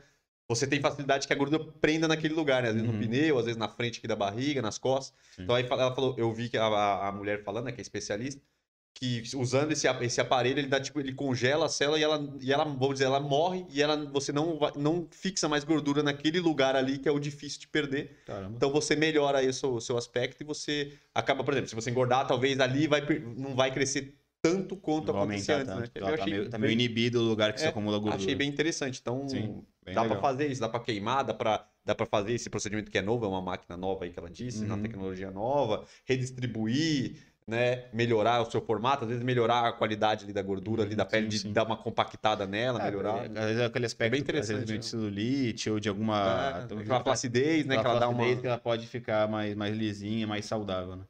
[0.50, 2.70] Você tem facilidade que a gordura prenda naquele lugar, né?
[2.70, 2.96] Às vezes uhum.
[2.96, 5.16] no pneu, às vezes na frente aqui da barriga, nas costas.
[5.36, 5.44] Sim.
[5.44, 8.42] Então aí ela falou, eu vi que a, a mulher falando, né, que é especialista,
[8.94, 12.54] que usando esse, esse aparelho, ele dá tipo, ele congela a célula e ela, e
[12.54, 16.76] ela, vamos dizer, ela morre e ela, você não, não fixa mais gordura naquele lugar
[16.76, 18.20] ali que é o difícil de perder.
[18.26, 18.54] Caramba.
[18.56, 21.76] Então você melhora aí o seu, o seu aspecto e você acaba, por exemplo, se
[21.76, 23.02] você engordar, talvez ali vai,
[23.36, 25.88] não vai crescer tanto quanto não acontecia antes, né?
[25.88, 28.22] Tá, tá, meio, tá meio inibido o lugar que é, se acumula gordura.
[28.22, 29.00] Achei bem interessante.
[29.02, 32.50] Então, Sim, dá para fazer isso, dá para queimar, dá para dá para fazer esse
[32.50, 34.68] procedimento que é novo, é uma máquina nova aí que ela disse, uhum.
[34.68, 40.34] uma tecnologia nova, redistribuir, né, melhorar o seu formato, às vezes melhorar a qualidade ali
[40.34, 41.48] da gordura ali da pele, sim, sim.
[41.50, 43.26] de dar uma compactada nela, é, melhorar.
[43.26, 44.82] Às vezes é aquele aspecto é bem interessante, às vezes, de né?
[44.82, 48.88] celulite ou de alguma é, uma flacidez, né, que ela dá uma que ela pode
[48.88, 51.06] ficar mais mais lisinha, mais saudável, né?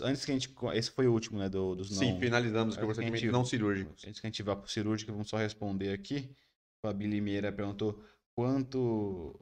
[0.00, 2.82] Antes que a gente esse foi o último, né, do, dos não Sim, finalizamos com
[2.82, 3.90] o procedimento não cirúrgico.
[4.06, 6.30] Antes que a gente vá para o cirúrgico, vamos só responder aqui.
[6.80, 8.00] Fabi Limeira perguntou
[8.36, 9.34] quanto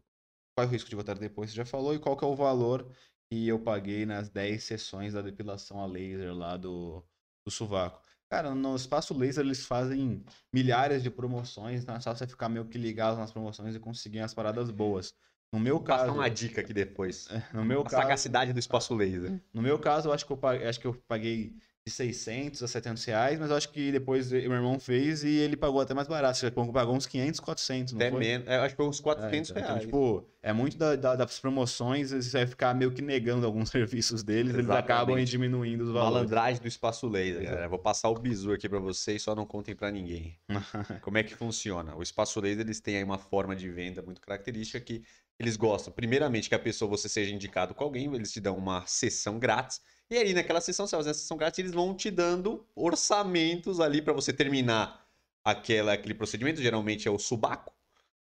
[0.57, 2.35] qual é o risco de voltar depois, você já falou, e qual que é o
[2.35, 2.90] valor
[3.30, 7.04] e eu paguei nas 10 sessões da depilação a laser lá do,
[7.44, 8.02] do sovaco.
[8.28, 12.66] Cara, no espaço laser eles fazem milhares de promoções, então é só você ficar meio
[12.68, 15.14] que ligado nas promoções e conseguir as paradas boas.
[15.52, 17.28] No meu Vou passar caso, uma dica aqui depois.
[17.54, 19.40] no meu A caso, sagacidade do espaço laser.
[19.52, 21.56] no meu caso, eu acho que eu paguei, acho que eu paguei
[21.87, 25.57] de 600 a 700 reais, mas eu acho que depois meu irmão fez e ele
[25.57, 26.37] pagou até mais barato.
[26.72, 28.18] Pagou uns 500, 400, não Até foi?
[28.18, 28.49] menos.
[28.49, 29.77] é, acho que foi uns É, 400 então, reais.
[29.77, 33.70] Então, tipo, é muito da- da- das promoções, você vai ficar meio que negando alguns
[33.70, 34.85] serviços deles, eles Exatamente.
[34.85, 36.14] acabam aí diminuindo os valores.
[36.14, 37.68] Malandragem do espaço laser, galera.
[37.68, 40.37] Vou passar o bizu aqui pra vocês, só não contem pra ninguém.
[41.03, 41.94] Como é que funciona?
[41.94, 45.05] O espaço laser, eles têm aí uma forma de venda muito característica que
[45.38, 45.92] eles gostam.
[45.92, 49.81] Primeiramente, que a pessoa, você seja indicado com alguém, eles te dão uma sessão grátis.
[50.09, 53.81] E aí, naquela sessão, você vai fazer a sessão grátis, eles vão te dando orçamentos
[53.81, 55.05] ali pra você terminar
[55.45, 57.73] aquela, aquele procedimento, geralmente é o subaco.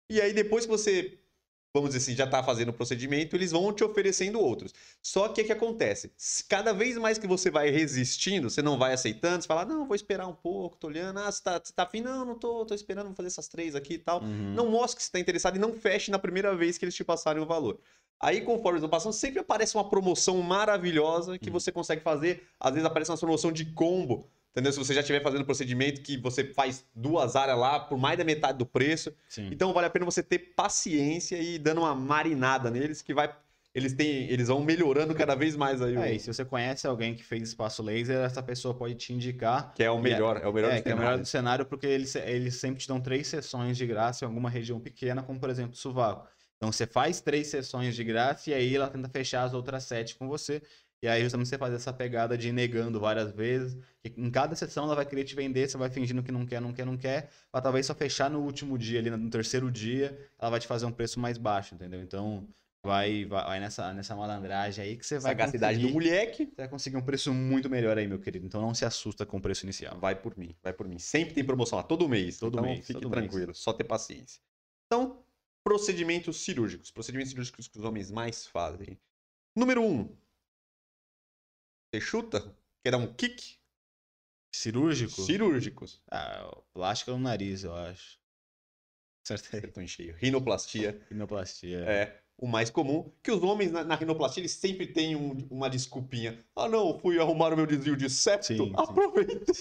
[0.10, 1.20] E aí, depois que você,
[1.74, 4.74] vamos dizer assim, já tá fazendo o procedimento, eles vão te oferecendo outros.
[5.02, 6.12] Só que o que acontece?
[6.18, 9.88] Se Cada vez mais que você vai resistindo, você não vai aceitando, você fala, não,
[9.88, 12.02] vou esperar um pouco, tô olhando, ah, você tá, você tá afim?
[12.02, 14.22] Não, não tô, tô esperando, vou fazer essas três aqui e tal.
[14.22, 14.54] Uhum.
[14.54, 17.06] Não mostre que você tá interessado e não feche na primeira vez que eles te
[17.06, 17.80] passarem o valor.
[18.20, 21.54] Aí, conforme eles vão passando, sempre aparece uma promoção maravilhosa que Uhum.
[21.54, 22.44] você consegue fazer.
[22.60, 24.28] Às vezes aparece uma promoção de combo.
[24.52, 24.74] Entendeu?
[24.74, 28.24] Se você já estiver fazendo procedimento que você faz duas áreas lá por mais da
[28.24, 29.14] metade do preço.
[29.30, 29.48] Sim.
[29.52, 33.34] Então vale a pena você ter paciência e dando uma marinada neles que vai.
[33.76, 34.28] Eles têm.
[34.30, 35.96] Eles vão melhorando cada vez mais aí.
[35.96, 39.14] o- É, e se você conhece alguém que fez espaço laser, essa pessoa pode te
[39.14, 39.72] indicar.
[39.76, 40.38] Que é o melhor.
[40.44, 42.82] É o melhor É, dos que é o melhor do cenário, porque eles, eles sempre
[42.82, 46.28] te dão três sessões de graça em alguma região pequena, como por exemplo o sovaco.
[46.60, 50.16] Então você faz três sessões de graça e aí ela tenta fechar as outras sete
[50.16, 50.62] com você.
[51.02, 53.78] E aí justamente você faz essa pegada de negando várias vezes.
[54.04, 56.60] E em cada sessão ela vai querer te vender, você vai fingindo que não quer,
[56.60, 57.30] não quer, não quer.
[57.50, 60.86] Pra talvez só fechar no último dia, ali no terceiro dia, ela vai te fazer
[60.86, 62.02] um preço mais baixo, entendeu?
[62.02, 62.46] Então
[62.84, 66.46] vai, vai, vai nessa, nessa malandragem aí que você vai Sagacidade do moleque.
[66.48, 68.46] você vai conseguir um preço muito melhor aí, meu querido.
[68.46, 69.98] Então não se assusta com o preço inicial.
[69.98, 71.00] Vai por mim, vai por mim.
[71.00, 72.40] Sempre tem promoção lá, todo mês.
[72.40, 74.42] Todo então mês, fique todo tranquilo, só ter paciência.
[74.88, 75.24] Então,
[75.64, 76.92] procedimentos cirúrgicos.
[76.92, 79.00] Procedimentos cirúrgicos que os homens mais fazem.
[79.56, 80.16] Número um.
[81.92, 82.56] Você chuta?
[82.84, 83.58] Quer dar um kick?
[84.54, 85.22] Cirúrgico?
[85.22, 86.02] Cirúrgicos.
[86.10, 88.20] Ah, plástica no nariz, eu acho.
[89.24, 89.80] Certo?
[89.80, 90.16] Em cheio.
[90.16, 91.80] Rinoplastia Rinoplastia.
[91.80, 93.12] é o mais comum.
[93.22, 96.40] Que os homens na, na rinoplastia eles sempre têm um- uma desculpinha.
[96.56, 98.48] Ah, não, fui arrumar o meu desvio de septo.
[98.48, 98.74] Sim, sim.
[98.76, 99.56] Aproveitei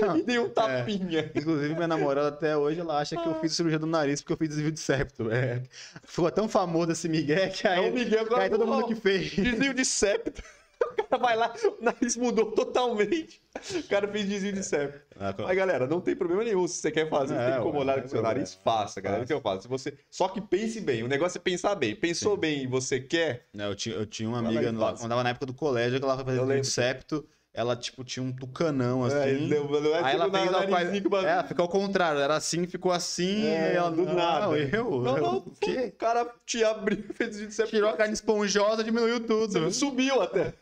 [0.00, 1.30] Não, e dei um tapinha.
[1.34, 4.36] Inclusive, minha namorada até hoje, ela acha que eu fiz cirurgia do nariz porque eu
[4.36, 5.30] fiz desvio de septo.
[5.30, 5.62] É.
[6.04, 8.88] Ficou tão famoso esse Miguel que É aí, o Miguel que aí todo mundo "Ó,
[8.88, 9.30] que fez.
[9.34, 10.42] Desvio de septo.
[10.82, 13.40] O cara vai lá, o nariz mudou totalmente.
[13.78, 15.00] O cara fez desvio de septo.
[15.18, 16.66] Ah, co- Mas, galera, não tem problema nenhum.
[16.66, 18.78] Se você quer fazer, É, tem ué, incomodar não com o seu nariz, problema.
[18.82, 19.20] faça, galera.
[19.22, 19.24] Faça.
[19.24, 19.62] O que eu faço?
[19.62, 19.94] Se você...
[20.10, 21.02] Só que pense bem.
[21.02, 21.94] O negócio é pensar bem.
[21.94, 22.40] Pensou Sim.
[22.40, 25.46] bem e você quer, eu, tinha, eu tinha uma amiga, lá, quando tava na época
[25.46, 29.16] do colégio, que ela foi fazer desvio de septo, ela, tipo, tinha um tucanão, assim.
[29.16, 31.68] É, deu- deu- Aí ela tipo, fez na- ela narizinho com uma- É, ficou ao
[31.70, 32.20] contrário.
[32.20, 33.46] Era assim, ficou assim.
[33.46, 34.46] É, e ela, do nada.
[34.46, 34.90] Não, eu?
[35.02, 35.86] Não, não, O quê?
[35.86, 37.70] o cara te abriu, fez septo.
[37.70, 39.72] Tirou a carne esponjosa, diminuiu tudo.
[39.72, 40.52] Subiu até.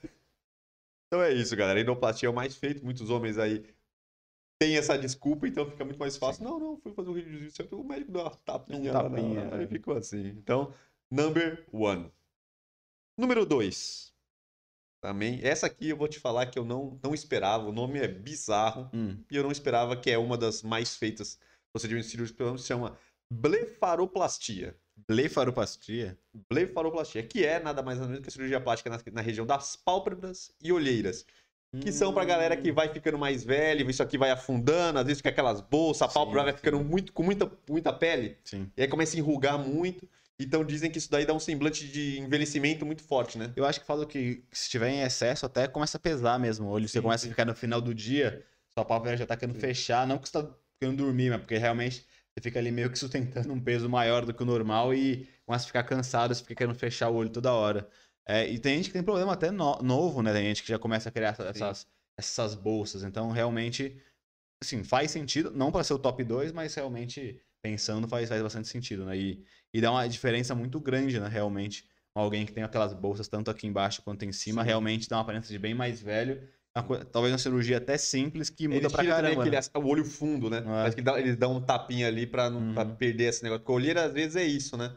[1.08, 1.78] Então é isso, galera.
[1.80, 2.84] A endoplastia é o mais feito.
[2.84, 3.64] Muitos homens aí
[4.60, 6.44] têm essa desculpa, então fica muito mais fácil.
[6.44, 7.74] Não, não, fui fazer um vídeo de.
[7.74, 8.90] O médico deu uma tapinha.
[8.90, 9.66] Um tapinha, não, Aí é.
[9.66, 10.28] ficou assim.
[10.28, 10.72] Então,
[11.10, 12.08] number one.
[13.18, 14.13] Número dois.
[15.04, 17.68] Também, essa aqui eu vou te falar que eu não, não esperava.
[17.68, 18.88] O nome é bizarro.
[18.94, 21.38] Hum, E eu não esperava que é uma das mais feitas
[21.70, 22.96] procedimentos cirúrgicos, pelo menos se chama
[23.30, 24.74] blefaroplastia.
[25.06, 26.16] blefaroplastia?
[26.50, 29.76] Blefaroplastia, que é nada mais nada menos que a cirurgia plástica na, na região das
[29.76, 31.26] pálpebras e olheiras.
[31.82, 35.18] Que são pra galera que vai ficando mais velha, isso aqui vai afundando, às vezes
[35.18, 36.58] fica aquelas bolsas, a Sim, pálpebra vai sim.
[36.58, 38.70] ficando muito, com muita, muita pele, Sim.
[38.76, 40.08] e aí começa a enrugar muito.
[40.38, 43.52] Então dizem que isso daí dá um semblante de envelhecimento muito forte, né?
[43.56, 46.70] Eu acho que falam que se tiver em excesso, até começa a pesar mesmo o
[46.70, 46.88] olho.
[46.88, 47.28] Você Sim, começa sim.
[47.28, 50.06] a ficar no final do dia, sua pálpebra já tá querendo fechar.
[50.06, 53.52] Não que você tá querendo dormir, mas porque realmente você fica ali meio que sustentando
[53.52, 56.74] um peso maior do que o normal e começa a ficar cansado, você fica querendo
[56.76, 57.88] fechar o olho toda hora.
[58.26, 60.32] É, e tem gente que tem problema até no- novo, né?
[60.32, 61.86] Tem gente que já começa a criar essa- essas,
[62.18, 63.04] essas bolsas.
[63.04, 64.02] Então, realmente,
[64.62, 65.50] assim, faz sentido.
[65.52, 69.16] Não para ser o top 2, mas realmente, pensando, faz, faz bastante sentido, né?
[69.16, 71.26] E, e dá uma diferença muito grande, né?
[71.26, 74.66] Realmente, alguém que tem aquelas bolsas tanto aqui embaixo quanto em cima, Sim.
[74.66, 76.46] realmente dá uma aparência de bem mais velho.
[76.76, 79.44] Uma coi- talvez uma cirurgia até simples que muda Eles pra caramba.
[79.46, 79.56] né?
[79.58, 80.60] aquele, o olho fundo, né?
[80.60, 82.96] Parece que dá- eles dão um tapinha ali pra, não, pra Uhum.
[82.96, 83.60] perder esse negócio.
[83.64, 84.94] Porque olheira às vezes é isso, né?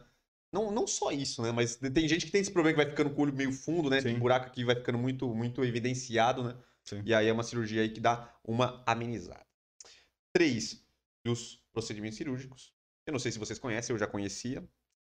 [0.51, 1.51] Não, não só isso, né?
[1.53, 3.89] Mas tem gente que tem esse problema que vai ficando com o olho meio fundo,
[3.89, 4.01] né?
[4.01, 4.15] Sim.
[4.15, 6.55] O buraco aqui vai ficando muito, muito evidenciado, né?
[6.83, 7.01] Sim.
[7.05, 9.45] E aí é uma cirurgia aí que dá uma amenizada.
[10.33, 10.85] Três
[11.25, 12.71] dos procedimentos cirúrgicos.
[13.05, 14.63] Eu não sei se vocês conhecem, eu já conhecia.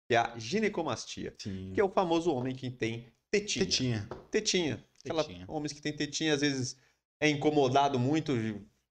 [0.08, 1.36] Que é a ginecomastia.
[1.39, 1.72] Sim.
[1.74, 3.65] Que é o famoso homem que tem tetinha.
[3.65, 4.10] Tetinha.
[4.32, 4.86] Tetinha.
[5.04, 5.46] Aquela, Tetinha.
[5.48, 6.78] homens que têm tetinha, às vezes
[7.20, 8.34] é incomodado muito.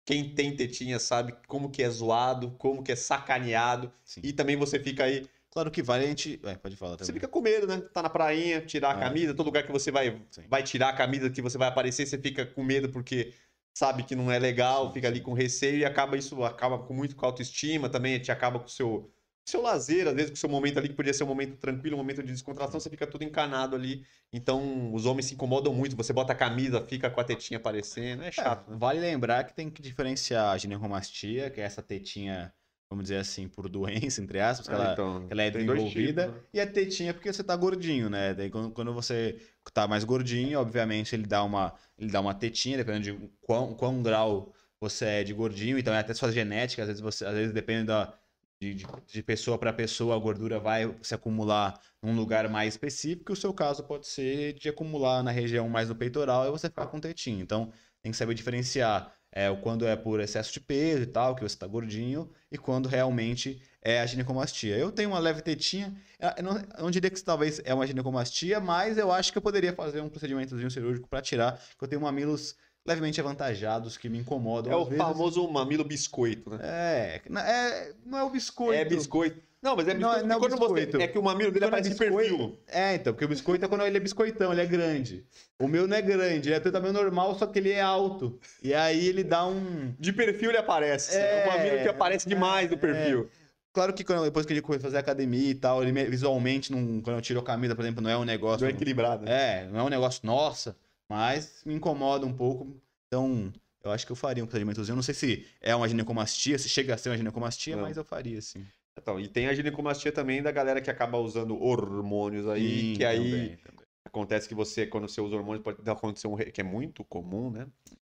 [0.05, 3.93] Quem tem tetinha sabe como que é zoado, como que é sacaneado.
[4.05, 4.21] Sim.
[4.23, 6.39] E também você fica aí, Claro que vale a gente.
[6.45, 7.07] É, pode falar também.
[7.07, 7.81] você fica com medo, né?
[7.81, 9.01] Tá na prainha, tirar a É.
[9.01, 10.43] camisa, todo lugar que você vai, Sim.
[10.49, 13.33] vai tirar a camisa, que você vai aparecer, você fica com medo porque
[13.77, 17.15] sabe que não é legal, fica ali com receio e acaba isso acaba com muito
[17.15, 19.13] com autoestima também, te acaba com o seu
[19.47, 21.95] seu lazer, às vezes com o seu momento ali que podia ser um momento tranquilo,
[21.95, 24.05] um momento de descontração, você fica tudo encanado ali.
[24.33, 28.25] Então, os homens se incomodam muito, você bota a camisa, fica com a tetinha aparecendo,
[28.25, 28.77] é chato, né?
[28.79, 32.53] Vale lembrar que tem que diferenciar a ginecomastia, que é essa tetinha,
[32.89, 36.43] vamos dizer assim, por doença, entre aspas, que ela, então, ela é desenvolvida, tipos, né?
[36.55, 38.35] e a tetinha porque você tá gordinho, né?
[38.35, 39.41] Daí quando, quando você
[39.73, 44.03] tá mais gordinho, obviamente ele dá uma, ele dá uma tetinha, dependendo de quão, quão
[44.03, 47.53] grau você é de gordinho, então é até sua genética, às vezes você, às vezes
[47.53, 48.15] depende da
[48.61, 53.33] de, de, de pessoa para pessoa, a gordura vai se acumular num lugar mais específico,
[53.33, 56.69] e o seu caso pode ser de acumular na região mais do peitoral e você
[56.69, 57.41] ficar com tetinho.
[57.41, 57.71] Então,
[58.03, 61.55] tem que saber diferenciar é, quando é por excesso de peso e tal, que você
[61.55, 64.79] está gordinho, e quando realmente é a ginecomastia.
[64.79, 65.95] Eu tenho uma leve tetinha,
[66.39, 69.43] eu não, eu não diria que talvez é uma ginecomastia, mas eu acho que eu
[69.43, 74.19] poderia fazer um procedimentozinho cirúrgico para tirar, porque eu tenho mamilos levemente avantajados que me
[74.19, 74.73] incomodam.
[74.73, 74.99] É o vezes.
[74.99, 76.59] famoso mamilo biscoito, né?
[76.63, 78.73] É, é, não é o biscoito.
[78.81, 79.45] É biscoito.
[79.63, 80.27] Não, mas é Não, biscoito.
[80.29, 81.05] não é porque quando você- biscoito.
[81.05, 82.59] é que o mamilo dele é aparece de biscoito- perfil.
[82.69, 85.25] É, então, porque o biscoito é quando ele é biscoitão, ele é grande.
[85.59, 88.39] O meu não é grande, ele é tamanho normal, só que ele é alto.
[88.63, 89.93] E aí ele dá um.
[89.99, 91.17] De perfil ele aparece.
[91.17, 92.79] É, É um mamilo que aparece demais do é.
[92.79, 93.29] perfil.
[93.73, 97.01] Claro que quando, depois que ele foi fazer academia e tal, ele me- visualmente, não,
[97.03, 98.61] quando eu tiro a camisa, por exemplo, não é um negócio.
[98.63, 99.25] Não é equilibrado.
[99.25, 99.65] né?
[99.65, 100.75] É, não é um negócio nossa,
[101.09, 102.81] mas me incomoda um pouco.
[103.09, 104.93] Então, eu acho que eu faria um procedimentozinho.
[104.93, 107.83] Eu não sei se é uma ginecomastia, se chega a ser uma ginecomastia, Não.
[107.83, 108.67] mas eu faria, sim.
[108.99, 113.05] Então, e tem a ginecomastia também da galera que acaba usando hormônios aí, Sim, que
[113.05, 113.87] aí também, também.
[114.05, 117.67] acontece que você, quando você usa hormônios, pode acontecer um, que é muito comum, né?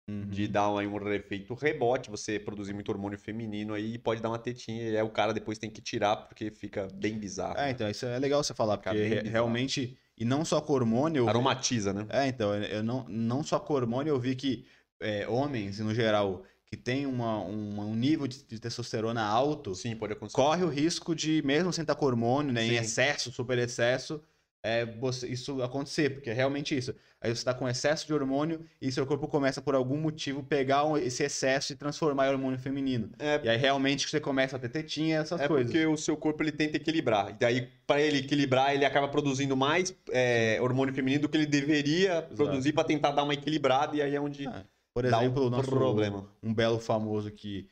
[0.09, 0.25] Uhum.
[0.25, 4.29] De dar um, aí um efeito rebote, você produzir muito hormônio feminino aí, pode dar
[4.29, 7.59] uma tetinha, e aí o cara depois tem que tirar, porque fica bem bizarro.
[7.59, 7.71] É, né?
[7.71, 11.93] então, isso é legal você falar, Fica porque realmente, e não só com hormônio, Aromatiza,
[11.93, 12.05] né?
[12.09, 14.65] É, então, eu não, não só com hormônio, eu vi que
[14.99, 19.97] é, homens, no geral, que têm uma, uma- um nível de, de testosterona alto, Sim,
[20.33, 24.21] corre o risco de, mesmo sem estar com hormônio, né, em excesso, super excesso,
[24.61, 26.93] é, você- isso acontecer, porque é realmente isso.
[27.21, 30.83] Aí você está com excesso de hormônio e seu corpo começa, por algum motivo, pegar
[31.01, 33.09] esse excesso e transformar em hormônio feminino.
[33.19, 35.65] É, E aí realmente você começa a ter tetinha, essas É coisas.
[35.69, 37.31] porque o seu corpo ele tenta equilibrar.
[37.31, 41.45] E daí, para ele equilibrar, ele acaba produzindo mais é, hormônio feminino do que ele
[41.45, 43.97] deveria produzir para tentar dar uma equilibrada.
[43.97, 46.25] E aí é onde Ah, Por exemplo, o um nosso problema.
[46.41, 47.67] um belo famoso que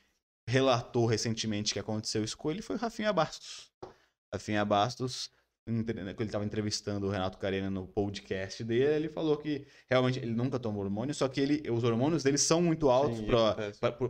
[0.45, 3.71] relatou recentemente que aconteceu isso com ele foi o Rafinha Bastos.
[4.33, 5.29] Rafinha Bastos,
[5.67, 10.34] quando ele estava entrevistando o Renato Carena no podcast dele, ele falou que realmente ele
[10.34, 13.19] nunca tomou hormônio, só que ele, os hormônios dele são muito altos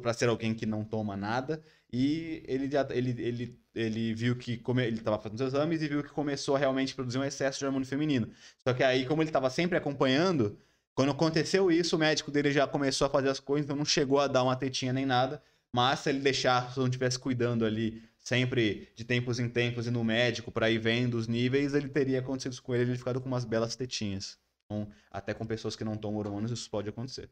[0.02, 1.62] para ser alguém que não toma nada.
[1.92, 5.88] E ele, já, ele, ele, ele viu que come, ele estava fazendo os exames e
[5.88, 8.30] viu que começou a realmente produzir um excesso de hormônio feminino.
[8.64, 10.60] Só que aí, como ele estava sempre acompanhando,
[10.94, 14.20] quando aconteceu isso, o médico dele já começou a fazer as coisas, então não chegou
[14.20, 15.42] a dar uma tetinha nem nada.
[15.72, 19.92] Mas se ele deixar, se não estivesse cuidando ali sempre de tempos em tempos e
[19.92, 23.00] no médico para ir vendo os níveis, ele teria acontecido isso com ele, ele teria
[23.00, 24.38] ficado com umas belas tetinhas.
[24.66, 27.30] Então, até com pessoas que não tomam hormônios, isso pode acontecer.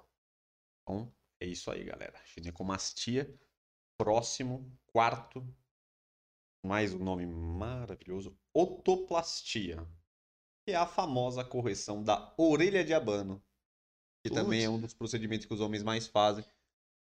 [0.82, 2.18] Então, é isso aí, galera.
[2.34, 3.38] Ginecomastia.
[4.00, 5.46] Próximo, quarto.
[6.66, 8.34] Mais um nome maravilhoso.
[8.54, 9.86] Otoplastia.
[10.66, 13.44] Que é a famosa correção da orelha de abano.
[14.24, 14.42] Que Putz.
[14.42, 16.46] também é um dos procedimentos que os homens mais fazem.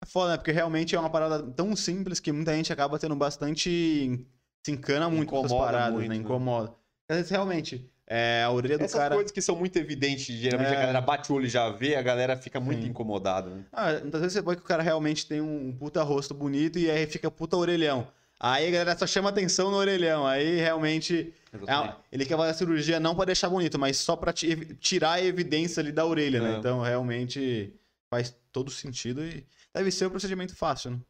[0.03, 0.37] É foda, né?
[0.37, 4.25] Porque realmente é uma parada tão simples que muita gente acaba tendo bastante.
[4.65, 6.15] Se encana muito com essas Incomoda paradas, muito, né?
[6.15, 6.21] né?
[6.21, 6.73] Incomoda.
[7.07, 9.13] Às vezes, realmente, é, a orelha do Essas cara.
[9.13, 10.75] coisas que são muito evidentes, geralmente É.
[10.77, 12.89] a galera bate o olho e já vê, a galera fica muito Sim.
[12.89, 13.49] incomodada.
[13.51, 13.63] Né?
[13.71, 16.89] Ah, muitas vezes você vê que o cara realmente tem um puta rosto bonito e
[16.89, 18.07] aí fica puta orelhão.
[18.39, 20.25] Aí a galera só chama atenção no orelhão.
[20.25, 21.31] Aí realmente.
[21.53, 25.13] é ele quer fazer a cirurgia não pra deixar bonito, mas só pra ti- tirar
[25.13, 26.55] a evidência ali da orelha, né?
[26.55, 26.57] É.
[26.57, 27.71] Então realmente
[28.09, 31.01] faz todo sentido e deve ser um procedimento fácil, né?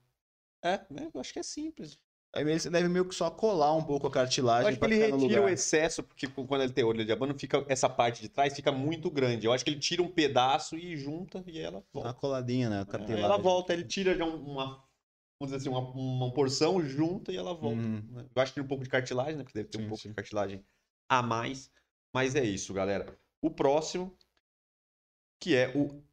[0.64, 1.10] É, né?
[1.14, 2.00] eu acho que é simples.
[2.36, 4.98] Aí você deve meio que só colar um pouco a Eu cartilagem acho que ele
[4.98, 8.54] retira o excesso, porque quando ele tem orelha de abano, fica, essa parte de trás
[8.54, 9.46] fica muito grande.
[9.48, 12.14] Eu acho que ele tira um pedaço e junta e ela Uma volta.
[12.16, 12.82] coladinha, né?
[12.82, 13.24] A cartilagem.
[13.24, 14.66] ela volta, ele tira já um- uma,
[15.40, 17.78] vamos dizer assim, uma, uma porção, junta e ela volta.
[17.78, 18.04] Uhum.
[18.10, 18.26] né?
[18.36, 19.44] Eu acho que tem um pouco de cartilagem, né?
[19.44, 20.10] Porque deve ter um Sim, pouco sim.
[20.10, 20.66] de cartilagem
[21.08, 21.72] a mais.
[22.14, 23.18] Mas é isso, galera.
[23.42, 24.14] O próximo,
[25.40, 26.04] que é o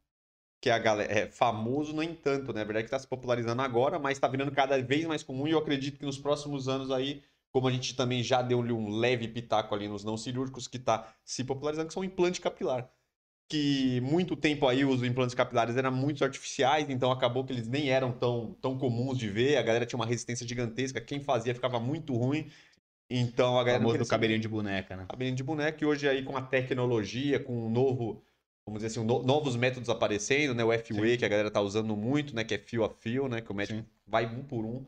[0.63, 2.61] que é a galera é famoso, no entanto, né?
[2.61, 5.51] Na verdade que está se popularizando agora, mas está virando cada vez mais comum e
[5.51, 9.27] eu acredito que nos próximos anos aí como a gente também já deu-lhe um leve
[9.27, 12.89] pitaco ali nos não cirúrgicos, que está se popularizando, que são o implante capilar.
[13.49, 17.89] Que muito tempo aí os implantes capilares eram muito artificiais, então acabou que eles nem
[17.89, 21.77] eram tão, tão comuns de ver, a galera tinha uma resistência gigantesca, quem fazia ficava
[21.77, 22.49] muito ruim.
[23.09, 23.83] Então a galera.
[23.83, 25.05] Famoso do cabelinho de boneca, né?
[25.09, 28.23] Cabelinho de boneca, e hoje aí com a tecnologia, com um novo
[28.65, 30.63] vamos dizer assim, no, novos métodos aparecendo, né?
[30.63, 32.43] O FWA, que a galera tá usando muito, né?
[32.43, 33.41] Que é fio a fio, né?
[33.41, 33.85] Que o médico Sim.
[34.07, 34.85] vai um por um.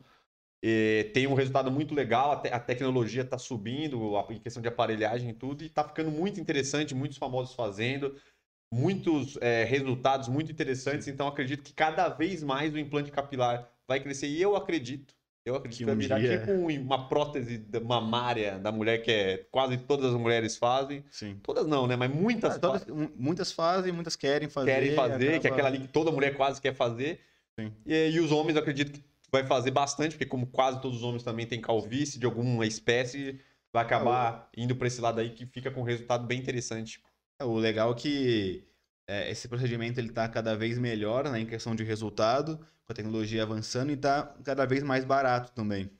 [0.62, 4.62] E tem um resultado muito legal, a, te a tecnologia está subindo, a, em questão
[4.62, 8.16] de aparelhagem e tudo, e está ficando muito interessante, muitos famosos fazendo,
[8.72, 14.00] muitos é, resultados muito interessantes, então acredito que cada vez mais o implante capilar vai
[14.00, 15.14] crescer, e eu acredito,
[15.46, 16.40] eu acredito que, que vai virar dia...
[16.40, 21.04] tipo uma prótese mamária da mulher que é, quase todas as mulheres fazem.
[21.08, 21.38] Sim.
[21.40, 21.94] Todas não, né?
[21.94, 22.84] Mas muitas ah, todas,
[23.16, 24.72] Muitas fazem, muitas querem fazer.
[24.72, 27.20] Querem fazer, que é aquela ali que toda mulher quase quer fazer.
[27.58, 27.72] Sim.
[27.86, 31.04] E, e os homens, eu acredito que vai fazer bastante, porque como quase todos os
[31.04, 33.40] homens também têm calvície de alguma espécie,
[33.72, 37.00] vai acabar indo para esse lado aí que fica com um resultado bem interessante.
[37.40, 38.64] É, o legal é que
[39.08, 42.96] é, esse procedimento ele está cada vez melhor né, em questão de resultado, com a
[42.96, 45.90] tecnologia avançando e está cada vez mais barato também.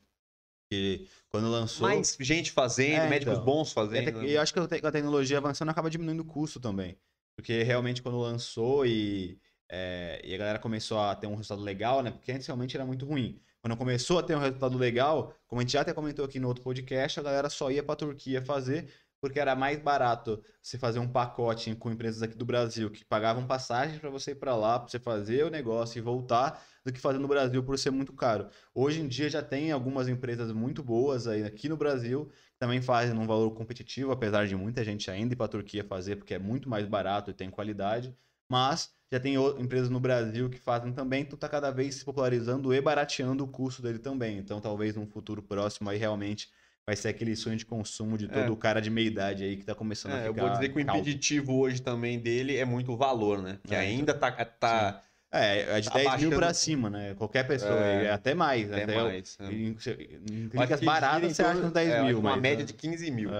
[0.71, 1.87] E quando lançou.
[1.87, 4.23] Mais gente fazendo, é, médicos então, bons fazendo.
[4.23, 6.97] E eu acho que a tecnologia avançando acaba diminuindo o custo também.
[7.35, 12.01] Porque realmente quando lançou e é, e a galera começou a ter um resultado legal,
[12.01, 12.11] né?
[12.11, 13.39] Porque antes realmente era muito ruim.
[13.61, 16.47] Quando começou a ter um resultado legal, como a gente já até comentou aqui no
[16.47, 18.89] outro podcast, a galera só ia para a Turquia fazer
[19.19, 23.47] porque era mais barato você fazer um pacote com empresas aqui do Brasil que pagavam
[23.47, 26.99] passagem para você ir para lá, para você fazer o negócio e voltar, do que
[26.99, 28.49] fazer no Brasil por ser muito caro.
[28.73, 32.81] Hoje em dia já tem algumas empresas muito boas aí aqui no Brasil que também
[32.81, 36.33] fazem num valor competitivo, apesar de muita gente ainda ir para a Turquia fazer porque
[36.33, 38.15] é muito mais barato e tem qualidade.
[38.49, 42.73] Mas já tem empresas no Brasil que fazem também, então está cada vez se popularizando
[42.73, 44.37] e barateando o custo dele também.
[44.37, 46.49] Então, talvez num futuro próximo aí realmente
[46.87, 48.49] vai ser aquele sonho de consumo de todo é.
[48.49, 50.29] o cara de meia idade aí que está começando é, a ficar.
[50.29, 53.59] Eu vou dizer que o impeditivo hoje também dele é muito o valor, né?
[53.67, 57.13] Que é, ainda está tá, é, é de tá 10 mil para cima, né?
[57.15, 58.71] Qualquer pessoa, é, até mais.
[58.71, 59.37] Até, até mais.
[59.37, 59.51] Eu, é.
[59.51, 62.19] Em, em clínicas baratas você acha uns 10 é, mil.
[62.19, 63.31] Uma mas, média de 15 mil.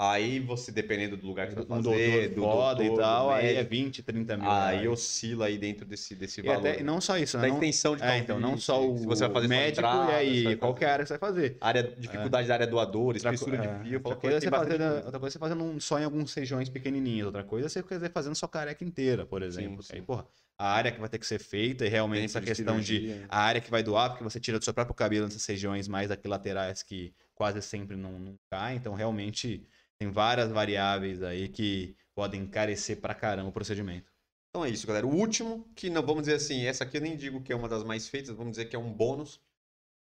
[0.00, 0.02] É.
[0.02, 3.54] Aí você, dependendo do lugar que você vai fazer, doutor foda doutor, e tal, aí
[3.56, 4.50] é 20, 30 mil.
[4.50, 4.88] Aí reais.
[4.88, 6.60] oscila aí dentro desse, desse valor.
[6.60, 7.42] Até, e não só isso, né?
[7.42, 10.46] Da não, extensão de é, então, não só o, você vai fazer médico entrada, e
[10.46, 11.56] aí qualquer área que você vai fazer.
[11.60, 12.48] Área, dificuldade é.
[12.48, 13.60] da área doadora, espessura é.
[13.60, 14.00] de fio.
[14.02, 17.26] Outra coisa, é você fazer, outra coisa é você fazendo só em alguns regiões pequenininhas.
[17.26, 19.82] Outra coisa é você fazer fazendo sua careca inteira, por exemplo.
[19.82, 19.96] Sim, sim.
[19.96, 20.26] Aí, porra,
[20.58, 23.26] a área que vai ter que ser feita e realmente Tempo essa questão de, de
[23.28, 26.10] a área que vai doar, porque você tira do seu próprio cabelo nessas regiões mais
[26.24, 28.76] laterais que quase sempre não, não cai.
[28.76, 29.66] Então, realmente
[30.00, 34.10] tem várias variáveis aí que podem encarecer pra caramba o procedimento.
[34.48, 35.06] Então é isso, galera.
[35.06, 37.68] O último, que não vamos dizer assim, essa aqui eu nem digo que é uma
[37.68, 39.40] das mais feitas, vamos dizer que é um bônus,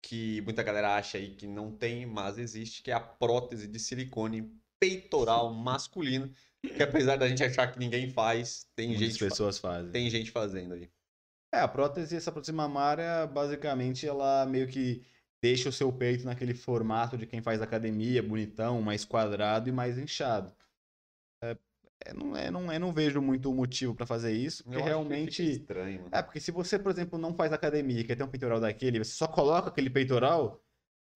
[0.00, 3.78] que muita galera acha aí que não tem, mas existe, que é a prótese de
[3.78, 6.32] silicone peitoral masculino,
[6.62, 9.90] que apesar da gente achar que ninguém faz, tem Muitas gente pessoas fa fazem.
[9.90, 10.88] Tem gente fazendo aí.
[11.52, 15.02] É, a prótese, essa prótese mamária, basicamente, ela meio que
[15.42, 19.98] deixa o seu peito naquele formato de quem faz academia, bonitão, mais quadrado e mais
[19.98, 20.52] inchado.
[21.42, 21.56] É,
[22.06, 25.42] é, não, é, não, é, não vejo muito motivo para fazer isso, porque realmente.
[25.42, 26.02] estranho.
[26.02, 26.10] Mano.
[26.12, 28.98] É, porque se você, por exemplo, não faz academia e quer ter um peitoral daquele,
[28.98, 30.62] você só coloca aquele peitoral,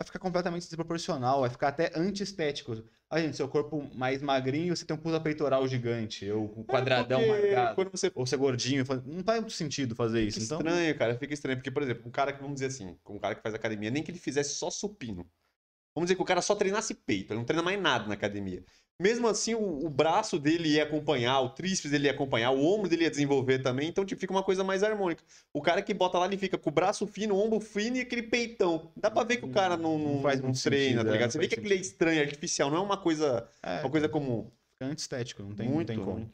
[0.03, 2.85] vai ficar completamente desproporcional, vai ficar até antiestético.
[3.09, 7.21] Ah, gente, seu corpo mais magrinho, você tem um puta peitoral gigante, ou um quadradão
[7.21, 7.91] é marcado.
[7.91, 8.11] Você...
[8.15, 10.41] Ou ser gordinho, não faz muito sentido fazer isso.
[10.41, 10.59] Fica então...
[10.59, 11.57] estranho, cara, fica estranho.
[11.59, 14.03] Porque, por exemplo, um cara que, vamos dizer assim, um cara que faz academia, nem
[14.03, 15.27] que ele fizesse só supino.
[15.95, 18.65] Vamos dizer que o cara só treinasse peito, ele não treina mais nada na academia.
[19.01, 22.89] Mesmo assim, o, o, braço dele ia acompanhar, o tríceps dele ia acompanhar, o ombro
[22.89, 25.25] dele ia desenvolver também, então tipo, fica uma coisa mais harmônica.
[25.53, 28.01] O cara que bota lá, ele fica com o braço fino, o ombro fino e
[28.01, 28.93] aquele peitão.
[28.97, 31.29] Dá pra ver que o cara não, não, não faz não treina, sentido, tá ligado?
[31.29, 33.91] É, Você vê que aquele é estranho, é artificial, não é uma coisa, é, uma
[33.91, 34.49] coisa comum.
[34.75, 36.31] Fica antiestético, não tem, Muito, não tem como.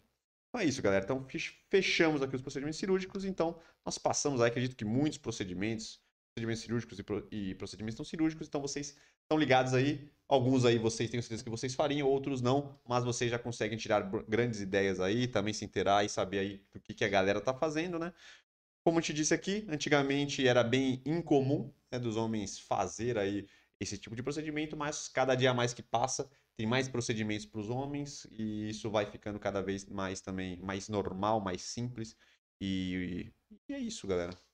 [0.49, 1.05] Então é isso, galera.
[1.05, 1.27] Então
[1.71, 6.01] fechamos aqui os procedimentos cirúrgicos, então nós passamos aí, acredito que muitos procedimentos
[6.39, 10.11] procedimentos cirúrgicos e, pro, e, procedimentos não cirúrgicos, então vocês estão ligados aí.
[10.29, 14.03] Alguns aí vocês têm certeza que vocês fariam, outros não, mas vocês já conseguem tirar
[14.29, 17.55] grandes ideias aí, também se inteirar e saber aí o que, que a galera tá
[17.55, 18.13] fazendo, né?
[18.85, 23.47] Como eu te disse aqui, antigamente era bem incomum né, dos homens fazer aí
[23.81, 27.71] esse tipo de procedimento, mas cada dia mais que passa, tem mais procedimentos para os
[27.71, 32.17] homens e isso vai ficando cada vez mais também mais normal, mais simples.
[32.61, 33.31] E,
[33.69, 34.48] e é isso, galera.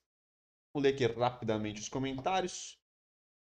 [0.74, 2.76] Vou ler aqui rapidamente os comentários.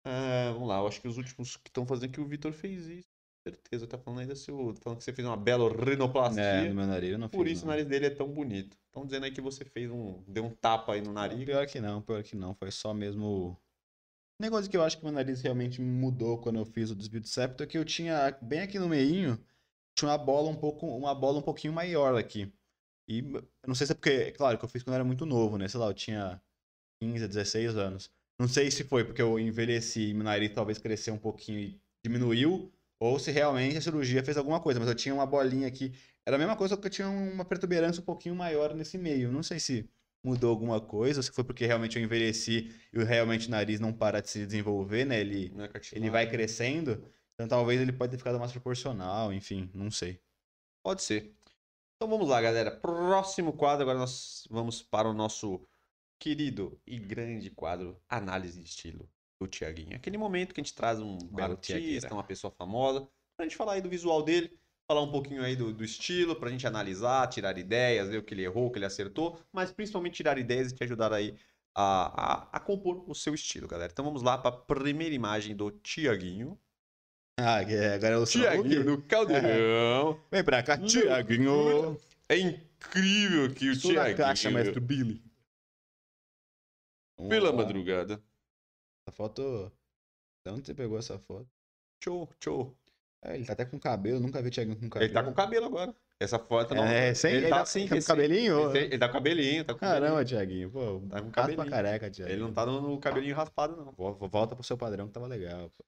[0.06, 2.86] Uh, vamos lá, eu acho que os últimos que estão fazendo que o Vitor fez
[2.86, 3.08] isso.
[3.46, 4.72] Certeza, tá falando aí da seu.
[4.74, 6.42] Tá falando que você fez uma bela rinoplastia.
[6.42, 7.72] É, no meu nariz eu não Por fiz, isso não.
[7.72, 8.78] o nariz dele é tão bonito.
[8.86, 10.22] Estão dizendo aí que você fez um.
[10.26, 11.44] deu um tapa aí no nariz.
[11.44, 12.54] Pior que não, pior que não.
[12.54, 13.58] Foi só mesmo
[14.40, 17.20] O negócio que eu acho que meu nariz realmente mudou quando eu fiz o desvio
[17.20, 19.38] de septo é que eu tinha, bem aqui no meinho,
[19.98, 22.52] tinha uma bola um pouco, uma bola um pouquinho maior aqui.
[23.08, 25.26] E eu não sei se é porque, claro, que eu fiz quando eu era muito
[25.26, 25.68] novo, né?
[25.68, 26.40] Sei lá, eu tinha
[27.00, 28.10] 15, 16 anos.
[28.38, 31.80] Não sei se foi porque eu envelheci e meu nariz talvez cresceu um pouquinho e
[32.04, 35.92] diminuiu, ou se realmente a cirurgia fez alguma coisa, mas eu tinha uma bolinha aqui.
[36.26, 39.30] Era a mesma coisa que eu tinha uma protuberância um pouquinho maior nesse meio.
[39.30, 39.88] Não sei se
[40.24, 43.92] mudou alguma coisa, ou se foi porque realmente eu envelheci e realmente o nariz não
[43.92, 45.20] para de se desenvolver, né?
[45.20, 47.04] Ele, é ele vai crescendo.
[47.34, 50.20] Então talvez ele pode ter ficado mais proporcional, enfim, não sei.
[50.82, 51.34] Pode ser.
[51.96, 52.70] Então vamos lá, galera.
[52.70, 55.60] Próximo quadro, agora nós vamos para o nosso
[56.24, 59.06] querido e grande quadro Análise de Estilo
[59.38, 59.94] do Tiaguinho.
[59.94, 61.96] Aquele momento que a gente traz um belo Tiagueira.
[61.96, 63.06] artista, uma pessoa famosa,
[63.36, 64.58] pra gente falar aí do visual dele,
[64.88, 68.32] falar um pouquinho aí do, do estilo, pra gente analisar, tirar ideias, ver o que
[68.32, 71.36] ele errou, o que ele acertou, mas principalmente tirar ideias e te ajudar aí
[71.74, 73.92] a, a, a compor o seu estilo, galera.
[73.92, 76.58] Então vamos lá para a primeira imagem do Tiaguinho.
[77.38, 80.18] Ah, é, agora eu sou Tiaguinho do Caldeirão.
[80.32, 82.00] Vem pra cá, Tiaguinho.
[82.30, 85.22] É incrível que o Tiaguinho, caixa, mestre Billy.
[87.28, 88.14] Pela Ó, madrugada,
[89.06, 89.70] Essa foto...
[90.46, 91.48] De onde você pegou essa foto?
[92.02, 92.76] show, show.
[93.22, 95.06] É, ele tá até com cabelo, nunca vi Tiaguinho com cabelo.
[95.06, 95.94] Ele tá com cabelo agora.
[96.20, 96.84] Essa foto não.
[96.84, 98.66] É, sem, ele, tá assim, com recém- cabelinho?
[98.68, 100.02] recém- Ele tá com cabelinho, tá com cabelinho.
[100.06, 100.70] Caramba, Tiaguinho.
[100.70, 101.62] Pô, Tá com cabelinho.
[101.62, 102.34] a careca, Tiaguinho.
[102.36, 103.90] Ele não tá no, cabelinho raspado, não.
[103.92, 105.70] Vo- vo- Volta pro seu padrão que tava legal.
[105.70, 105.84] pô.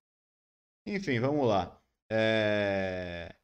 [0.87, 1.79] Enfim, vamos lá.
[2.11, 3.35] É,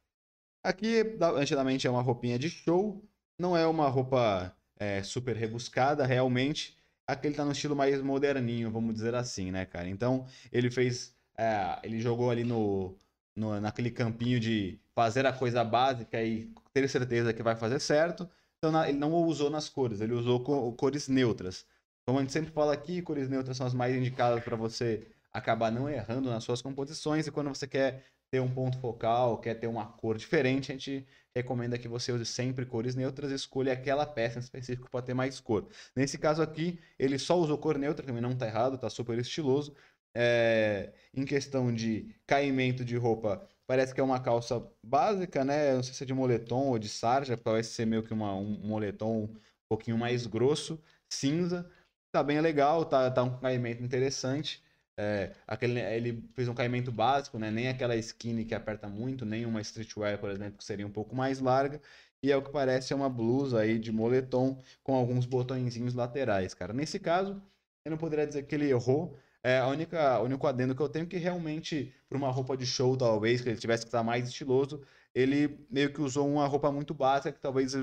[0.63, 1.01] Aqui,
[1.35, 3.03] antigamente, é uma roupinha de show.
[3.37, 6.75] Não é uma roupa é, super rebuscada, realmente.
[7.13, 9.87] Aqui ele tá no estilo mais moderninho, vamos dizer assim, né, cara?
[9.89, 11.15] Então, ele fez.
[11.37, 12.97] é, ele jogou ali no,
[13.35, 18.29] no- naquele campinho de fazer a coisa básica e ter certeza que vai fazer certo.
[18.57, 21.65] Então, na- ele não usou nas cores, ele usou co- cores neutras.
[22.05, 25.71] Como a gente sempre fala aqui, cores neutras são as mais indicadas para você acabar
[25.71, 27.27] não errando nas suas composições.
[27.27, 31.05] E quando você quer ter um ponto focal, quer ter uma cor diferente, a gente
[31.35, 35.13] recomenda que você use sempre cores neutras e escolha aquela peça em específico para ter
[35.13, 35.67] mais cor.
[35.95, 39.75] Nesse caso aqui, ele só usou cor neutra, também não tá errado, tá super estiloso.
[40.15, 45.73] É, em questão de caimento de roupa, parece que é uma calça básica, né?
[45.73, 48.59] Não sei se é de moletom ou de sarja, parece ser meio que uma, um
[48.67, 50.79] moletom um pouquinho mais grosso,
[51.11, 51.69] cinza.
[52.11, 54.63] Tá bem legal, tá, tá um caimento interessante.
[54.97, 57.49] É, aquele, ele fez um caimento básico, né?
[57.49, 61.15] Nem aquela skinny que aperta muito, nem uma streetwear, por exemplo, que seria um pouco
[61.15, 61.81] mais larga.
[62.21, 66.53] E é o que parece é uma blusa aí de moletom com alguns botõezinhos laterais,
[66.53, 66.71] cara.
[66.73, 67.41] Nesse caso,
[67.83, 69.17] eu não poderia dizer que ele errou.
[69.43, 72.55] É, a única, o único adendo que eu tenho é que realmente, para uma roupa
[72.55, 74.81] de show, talvez, que ele tivesse que estar mais estiloso,
[75.13, 77.73] ele meio que usou uma roupa muito básica que talvez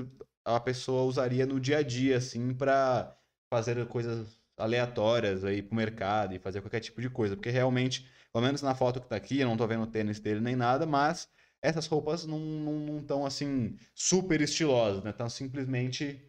[0.43, 3.15] a pessoa usaria no dia a dia, assim, para
[3.49, 7.35] fazer coisas aleatórias aí pro mercado e fazer qualquer tipo de coisa.
[7.35, 10.19] Porque realmente, pelo menos na foto que tá aqui, eu não tô vendo o tênis
[10.19, 11.27] dele nem nada, mas
[11.61, 15.11] essas roupas não estão não, tão, assim super estilosas, né?
[15.11, 16.21] Estão simplesmente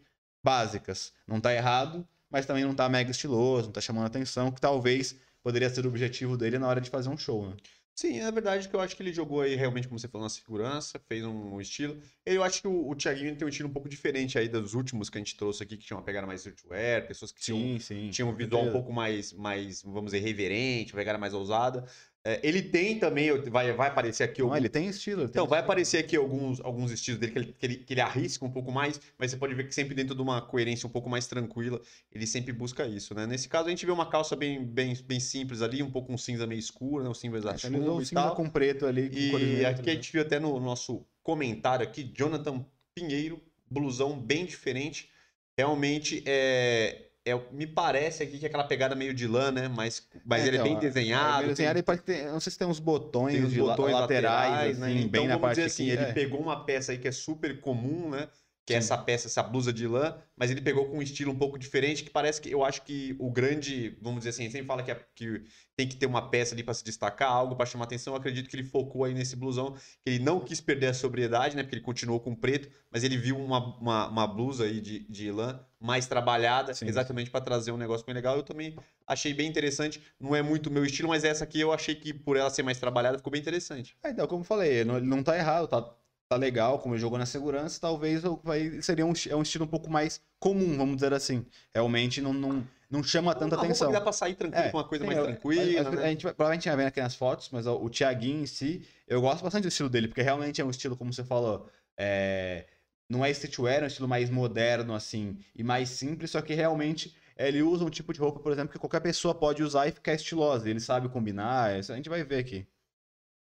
[0.43, 1.13] básicas.
[1.27, 5.19] Não tá errado, mas também não tá mega estiloso, não tá chamando atenção, que talvez
[5.41, 7.55] poderia ser o objetivo dele na hora de fazer um show, né?
[7.95, 10.29] Sim, é verdade que eu acho que ele jogou aí realmente, como você falou, na
[10.29, 12.01] segurança, fez um, estilo.
[12.25, 15.11] Eu acho que o, o Thiaguinho tem um estilo um pouco diferente aí dos últimos
[15.11, 18.09] que a gente trouxe aqui, que tinham uma pegada mais streetwear, pessoas que tinham, sim.
[18.09, 21.85] tinham um visual um pouco mais, mais, vamos dizer, reverente, uma pegada mais ousada.
[22.25, 25.21] É, ele tem também, vai, vai aparecer aqui Não, algum- ele tem estilo.
[25.23, 25.65] ele tem Então, vai estilo.
[25.65, 28.71] aparecer aqui alguns, alguns estilos dele que ele, que, ele, que ele arrisca um pouco
[28.71, 31.81] mais, mas você pode ver que sempre dentro de uma coerência um pouco mais tranquila,
[32.11, 33.25] ele sempre busca isso, né?
[33.27, 36.17] Nesse caso, a gente vê uma calça bem, bem, bem simples ali, um pouco um
[36.17, 37.09] cinza meio escuro, né?
[37.09, 39.09] Um cinza É, chuva um e cinza com preto ali.
[39.09, 39.95] Com E aqui a né?
[39.95, 42.65] gente viu até no nosso comentário aqui, Jonathan
[42.95, 45.09] Pinheiro, blusão bem diferente.
[45.57, 49.67] Realmente, é, é, me parece aqui que é aquela pegada meio de lã, né?
[49.67, 51.45] Mas, mas É, ele é então, bem é, desenhado.
[51.47, 54.51] bem tem- e pode ter, não sei se tem uns botões, tem la- botões laterais,
[54.51, 54.87] laterais, né?
[54.87, 55.91] assim, Então, bem na vamos parte dizer assim, aqui.
[55.91, 56.13] ele é.
[56.13, 58.29] pegou uma peça aí que é super comum, né?
[58.65, 58.85] Que é Sim.
[58.85, 62.01] essa peça, essa blusa de lã, mas ele pegou com um estilo um pouco diferente,
[62.03, 65.05] que parece que eu acho que o grande, vamos dizer assim, sempre fala que, é-
[65.13, 65.43] que
[65.75, 68.13] tem que ter uma peça ali para se destacar, algo para chamar atenção.
[68.13, 71.55] Eu acredito que ele focou aí nesse blusão, que ele não quis perder a sobriedade,
[71.57, 71.63] né?
[71.63, 75.29] Porque ele continuou com preto, mas ele viu uma, uma, uma blusa aí de, de
[75.29, 76.87] lã mais trabalhada, Sim.
[76.87, 78.37] exatamente para trazer um negócio bem legal.
[78.37, 80.01] Eu também achei bem interessante.
[80.17, 82.79] Não é muito meu estilo, mas essa aqui eu achei que por ela ser mais
[82.79, 83.97] trabalhada ficou bem interessante.
[84.01, 85.93] É, então, como eu falei, não- não tá errado, tá,
[86.33, 89.67] tá legal, como ele jogou na segurança, talvez vai, seria um, é um estilo um
[89.67, 91.45] pouco mais comum, vamos dizer assim.
[91.73, 93.91] Realmente não, não, não chama tanta uma atenção.
[93.91, 96.03] dá pra sair tranquilo É, com uma coisa mais eu- tranquila, a, a- né?
[96.03, 99.21] a gente provavelmente vai ver aqui nas fotos, mas o, o Thiaguinho em si, eu
[99.21, 102.65] gosto bastante do estilo dele, porque realmente é um estilo, como você falou, é,
[103.09, 107.15] não é streetwear, é um estilo mais moderno, assim, e mais simples, só que realmente
[107.37, 110.13] ele usa um tipo de roupa, por exemplo, que qualquer pessoa pode usar e ficar
[110.13, 110.69] estilosa.
[110.69, 112.67] Ele sabe combinar, isso a gente vai ver aqui.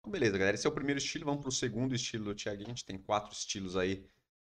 [0.08, 0.56] Então, beleza, galera.
[0.56, 1.26] Esse é o primeiro estilo.
[1.26, 2.68] Vamos pro segundo estilo do Thiaguinho.
[2.68, 4.06] A gente tem quatro estilos aí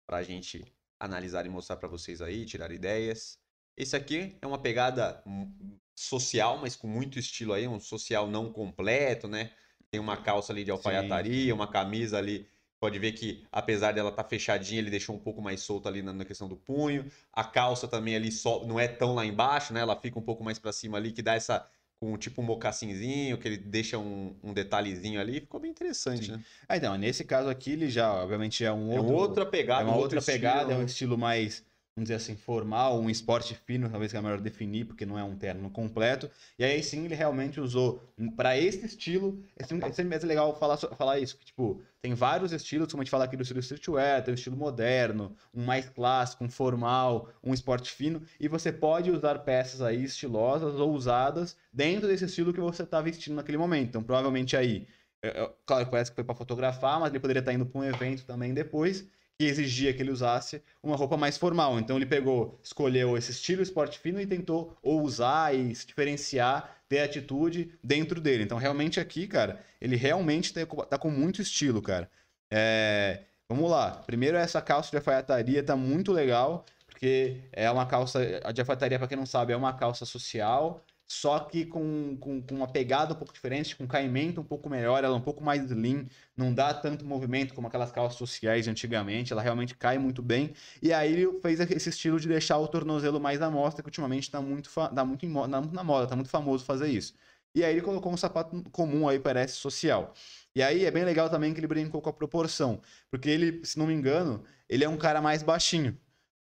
[0.08, 0.64] pra gente
[0.98, 3.38] analisar e mostrar pra vocês aí, tirar ideias.
[3.76, 8.54] Esse aqui é uma pegada hum, social, mas com muito estilo aí, um social não
[8.54, 9.52] completo, né?
[9.92, 12.48] Tem uma calça ali de alfaiataria, uma camisa ali.
[12.80, 16.02] Pode ver que, apesar dela estar tá fechadinha, ele deixou um pouco mais solta ali
[16.02, 17.12] na, na, questão do punho.
[17.34, 19.82] A calça também ali só, não é tão lá embaixo, né?
[19.82, 21.70] Ela fica um pouco mais para cima ali, que dá essa
[22.00, 26.32] com tipo um mocassinzinho, que ele deixa um, um detalhezinho ali, ficou bem interessante, Sim.
[26.34, 26.44] né?
[26.68, 29.14] Ah, então, nesse caso aqui, ele já, obviamente, é um é outro...
[29.16, 31.64] outra pegada, É uma outra pegada, é um estilo mais
[31.96, 35.24] vamos dizer assim, formal, um esporte fino, talvez que é melhor definir, porque não é
[35.24, 36.30] um terno completo.
[36.58, 38.02] E aí sim ele realmente usou
[38.36, 39.44] para esse estilo.
[39.58, 43.12] É sempre é legal falar, falar isso, que tipo, tem vários estilos, como a gente
[43.12, 47.54] fala aqui do estilo streetwear, tem um estilo moderno, um mais clássico, um formal, um
[47.54, 52.62] esporte fino, e você pode usar peças aí estilosas ou usadas dentro desse estilo que
[52.62, 53.90] você está vestindo naquele momento.
[53.90, 54.88] Então, provavelmente aí,
[55.22, 57.82] é, é, claro parece que foi para fotografar, mas ele poderia estar tá indo para
[57.82, 59.06] um evento também depois
[59.40, 61.80] que exigia que ele usasse uma roupa mais formal.
[61.80, 66.78] Então ele pegou, escolheu esse estilo esporte fino e tentou ou usar e se diferenciar,
[66.90, 68.44] ter atitude dentro dele.
[68.44, 72.12] Então realmente aqui, cara, ele realmente tá, tá com muito estilo, cara.
[72.52, 73.22] É...
[73.48, 74.04] Vamos lá.
[74.06, 79.00] Primeiro essa calça de alfaiataria tá muito legal, porque é uma calça, a de alfaiataria
[79.00, 83.14] para quem não sabe, é uma calça social só que com, com, com, uma pegada
[83.14, 86.06] um pouco diferente, com um caimento um pouco melhor, ela é um pouco mais lean,
[86.38, 90.54] não dá tanto movimento como aquelas calças sociais de antigamente, ela realmente cai muito bem.
[90.84, 94.24] E aí ele fez esse estilo de deixar o tornozelo mais à mostra, que ultimamente
[94.24, 97.16] está muito, tá muito na, na moda, está muito famoso fazer isso.
[97.56, 100.14] E aí ele colocou um sapato comum aí, parece social.
[100.54, 102.80] E aí é bem legal também que ele brincou com a proporção,
[103.10, 105.98] porque ele, se não me engano, ele é um cara mais baixinho.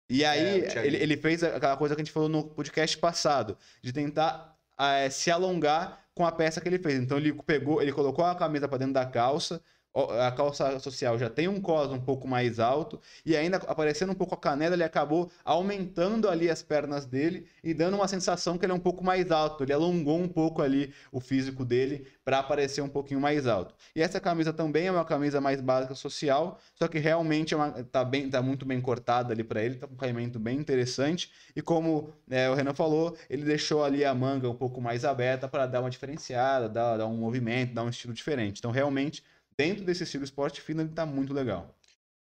[0.09, 3.57] E aí é, ele, ele fez aquela coisa que a gente falou no podcast passado,
[3.81, 6.99] de tentar é, se alongar com a peça que ele fez.
[6.99, 9.61] Então ele pegou, ele colocou a camisa para dentro da calça,
[9.95, 14.15] a calça social já tem um cos um pouco mais alto e ainda aparecendo um
[14.15, 18.65] pouco a canela, ele acabou aumentando ali as pernas dele e dando uma sensação que
[18.65, 19.63] ele é um pouco mais alto.
[19.63, 23.75] Ele alongou um pouco ali o físico dele para aparecer um pouquinho mais alto.
[23.95, 27.71] E essa camisa também é uma camisa mais básica social, só que realmente é uma,
[27.83, 31.31] tá, bem, tá muito bem cortada ali para ele, tá com um caimento bem interessante.
[31.55, 35.47] E como é, o Renan falou, ele deixou ali a manga um pouco mais aberta
[35.47, 38.57] para dar uma diferenciada, dar, dar um movimento, dar um estilo diferente.
[38.59, 39.23] Então realmente
[39.57, 41.75] dentro desse estilo esporte fino, ele tá muito legal.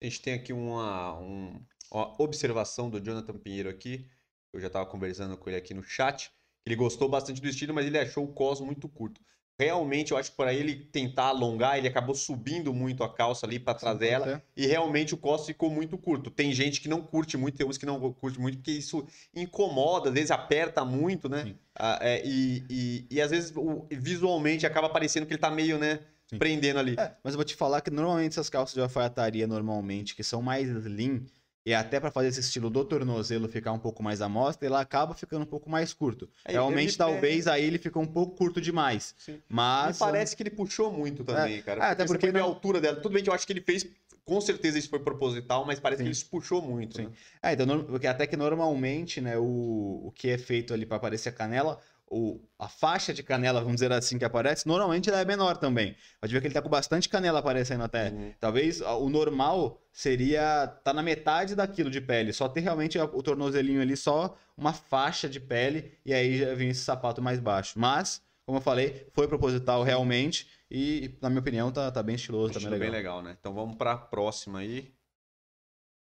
[0.01, 1.61] A gente tem aqui uma, um,
[1.91, 4.05] uma observação do Jonathan Pinheiro aqui.
[4.51, 6.32] Eu já estava conversando com ele aqui no chat.
[6.65, 9.21] Ele gostou bastante do estilo, mas ele achou o cos muito curto.
[9.59, 13.59] Realmente, eu acho que para ele tentar alongar, ele acabou subindo muito a calça ali
[13.59, 14.43] para trás dela.
[14.57, 16.32] E realmente o cos ficou muito curto.
[16.32, 20.09] Tem gente que não curte muito, tem uns que não curte muito, porque isso incomoda,
[20.09, 21.55] às vezes aperta muito, né?
[21.76, 23.53] Ah, é, e, e, e, às vezes
[23.91, 25.99] visualmente acaba parecendo que ele tá meio, né?
[26.34, 26.38] Sim.
[26.39, 26.95] prendendo ali.
[26.97, 30.41] É, mas eu vou te falar que normalmente essas calças de alfaiataria, normalmente, que são
[30.41, 31.21] mais lean,
[31.65, 34.75] e até para fazer esse estilo do tornozelo ficar um pouco mais à mostra, ele
[34.75, 36.29] acaba ficando um pouco mais curto.
[36.43, 39.15] É, Realmente, talvez aí ele ficou um pouco curto demais.
[39.17, 39.39] Sim.
[39.47, 39.97] Mas.
[39.97, 41.61] Me parece que ele puxou muito também, é.
[41.61, 41.86] cara.
[41.86, 42.31] É, até porque.
[42.31, 42.41] Não...
[42.41, 42.97] a altura dela.
[42.97, 43.88] Tudo bem que eu acho que ele fez.
[44.25, 46.09] Com certeza isso foi proposital, mas parece Sim.
[46.09, 46.95] que ele puxou muito.
[46.97, 47.03] Sim.
[47.03, 47.11] Né?
[47.41, 51.27] É, então, porque até que normalmente, né, o, o que é feito ali para aparecer
[51.29, 51.79] a canela,
[52.14, 55.95] o, a faixa de canela, vamos dizer assim, que aparece, normalmente ela é menor também.
[56.22, 58.09] Pode ver que ele tá com bastante canela aparecendo até.
[58.11, 58.34] Uhum.
[58.39, 63.82] Talvez o normal seria tá na metade daquilo de pele, só ter realmente o tornozelinho
[63.82, 67.80] ali, só uma faixa de pele, e aí já vem esse sapato mais baixo.
[67.80, 72.53] Mas, como eu falei, foi proposital realmente, e na minha opinião tá, tá bem estiloso,
[72.53, 72.80] tá bem legal.
[72.80, 73.36] bem legal, né?
[73.39, 74.93] Então vamos para a próxima aí,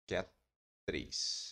[0.09, 0.27] que é a
[0.85, 1.52] 3.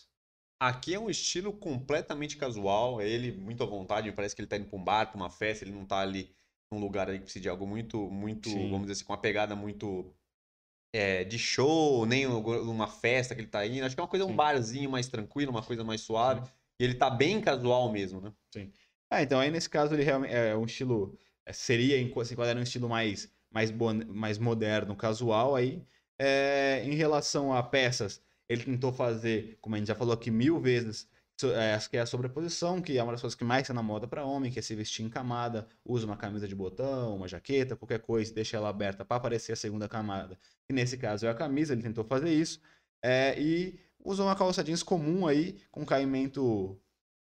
[0.61, 4.57] Aqui é um estilo completamente casual, é ele muito à vontade, parece que ele tá
[4.57, 6.35] indo pra um bar, pra uma festa, ele não tá ali
[6.71, 8.69] num lugar aí que precisa de algo muito, muito, Sim.
[8.69, 10.13] vamos dizer assim, com uma pegada muito
[10.93, 13.83] é, de show, nem uma festa que ele tá indo.
[13.83, 14.33] Acho que é uma coisa, Sim.
[14.33, 16.45] um barzinho mais tranquilo, uma coisa mais suave.
[16.45, 16.51] Sim.
[16.79, 18.31] E ele tá bem casual mesmo, né?
[18.53, 18.71] Sim.
[19.09, 22.61] Ah, então aí nesse caso ele realmente é um estilo, é, seria, se enquadrar um
[22.61, 23.71] estilo mais, mais,
[24.05, 25.83] mais moderno, casual aí.
[26.19, 28.21] É, em relação a peças,
[28.51, 31.07] ele tentou fazer, como a gente já falou aqui mil vezes,
[31.43, 34.07] é, que é a sobreposição, que é uma das coisas que mais está na moda
[34.07, 37.75] para homem, que é se vestir em camada, usa uma camisa de botão, uma jaqueta,
[37.75, 40.37] qualquer coisa, deixa ela aberta para aparecer a segunda camada.
[40.69, 42.59] E nesse caso é a camisa, ele tentou fazer isso.
[43.01, 46.79] É, e usou uma calça jeans comum aí, com caimento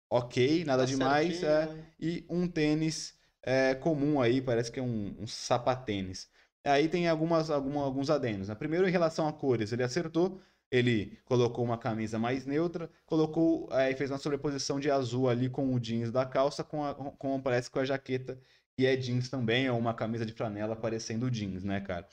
[0.09, 1.68] ok, nada tá demais, é,
[1.99, 6.30] e um tênis é, comum aí, parece que é um, um sapatênis.
[6.63, 8.49] Aí tem algumas, alguma, alguns adendos.
[8.49, 8.55] Né?
[8.55, 10.41] Primeiro, em relação a cores, ele acertou,
[10.72, 15.74] ele colocou uma camisa mais neutra, colocou e fez uma sobreposição de azul ali com
[15.74, 18.38] o jeans da calça, com, a, com parece com a jaqueta
[18.78, 22.07] que é jeans também, ou uma camisa de flanela parecendo jeans, né, cara?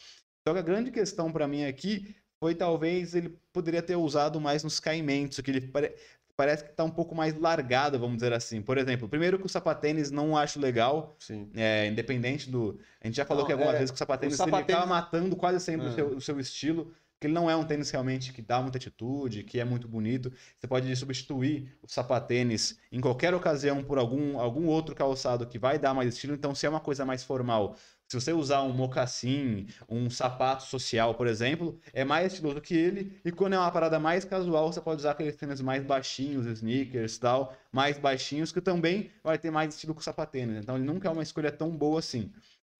[0.46, 4.64] Só que a grande questão para mim aqui foi talvez ele poderia ter usado mais
[4.64, 5.94] nos caimentos, que ele pare...
[6.36, 8.62] parece que tá um pouco mais largado, vamos dizer assim.
[8.62, 11.16] Por exemplo, primeiro que o sapatênis não acho legal,
[11.54, 12.78] é, independente do...
[13.00, 14.78] A gente já falou Não, que algumas é, vezes que o sapatênis, o sapatênis- ele
[14.78, 15.90] acaba matando quase sempre É.
[15.90, 16.94] o, seu, o seu estilo,
[17.24, 20.30] porque ele não é um tênis realmente que dá muita atitude, que é muito bonito.
[20.58, 25.78] Você pode substituir o sapatênis em qualquer ocasião por algum, algum outro calçado que vai
[25.78, 26.34] dar mais estilo.
[26.34, 31.14] Então, se é uma coisa mais formal, se você usar um mocassim, um sapato social,
[31.14, 33.18] por exemplo, é mais estiloso que ele.
[33.24, 37.16] E quando é uma parada mais casual, você pode usar aqueles tênis mais baixinhos, sneakers
[37.16, 40.58] e tal, mais baixinhos, que também vai ter mais estilo o sapatênis.
[40.58, 42.30] Então, ele nunca é uma escolha tão boa assim.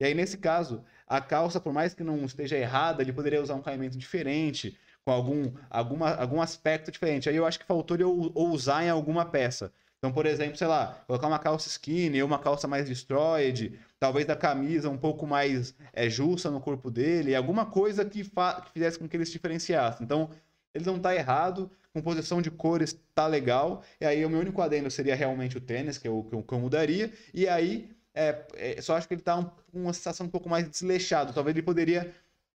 [0.01, 3.55] E aí, nesse caso, a calça, por mais que não esteja errada, ele poderia usar
[3.55, 7.28] um caimento diferente, com algum, alguma, algum aspecto diferente.
[7.28, 9.72] Aí eu acho que faltou ele ou- ousar em alguma peça.
[9.99, 14.26] Então, por exemplo, sei lá, colocar uma calça skinny ou uma calça mais destroyed, talvez
[14.26, 18.99] da camisa um pouco mais é, justa no corpo dele, alguma coisa que, que fizesse
[18.99, 20.03] com que ele se diferenciasse.
[20.03, 20.28] Então,
[20.74, 24.90] ele não tá errado, composição de cores tá legal, e aí o meu único adendo
[24.90, 28.97] seria realmente o tênis, que eu, que que eu mudaria, e aí é, é, só
[28.97, 31.33] acho que ele tá um- com uma sensação um pouco mais desleixado.
[31.33, 32.15] Talvez ele poderia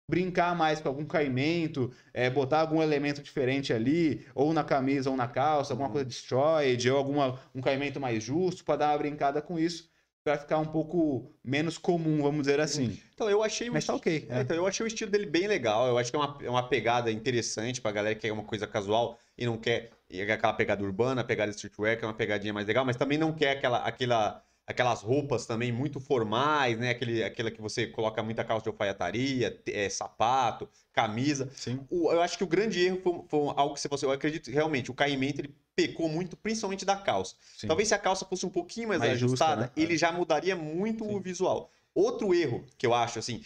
[0.08, 5.16] brincar mais com algum caimento, é, botar algum elemento diferente ali, ou na camisa ou
[5.16, 9.42] na calça, alguma coisa destroyed, ou alguma, um caimento mais justo, para dar uma brincada
[9.42, 9.90] com isso,
[10.22, 12.96] para ficar um pouco menos comum, vamos dizer assim.
[13.14, 13.98] Então, eu achei o Mas tá.
[14.04, 14.40] É, é.
[14.42, 15.86] então, eu achei o estilo dele bem legal.
[15.88, 18.66] Eu acho que é uma, é uma pegada interessante pra galera que quer uma coisa
[18.66, 22.66] casual e não quer e aquela pegada urbana, pegada streetwear, que é uma pegadinha mais
[22.66, 26.90] legal, mas também não quer aquela, aquela, aquelas roupas também muito formais, né?
[26.90, 31.48] Aquele, aquela que você coloca muita calça de alfaiataria, é, sapato, camisa.
[31.54, 31.86] Sim.
[31.88, 34.02] O- eu acho que o grande erro foi, foi algo que você falou.
[34.04, 37.36] Eu acredito realmente o caimento ele pecou muito, principalmente da calça.
[37.56, 37.68] sim.
[37.68, 39.70] Talvez se a calça fosse um pouquinho mais, Mais justa, ajustada, né?
[39.76, 41.20] ele já mudaria muito o Sim.
[41.20, 41.70] visual.
[41.94, 43.42] Outro erro que eu acho, assim,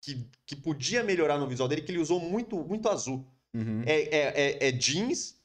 [0.00, 3.24] que, que podia melhorar no visual dele, é que ele usou muito, muito azul.
[3.54, 3.82] Uhum.
[3.86, 4.18] É, é,
[4.66, 5.37] é- é jeans,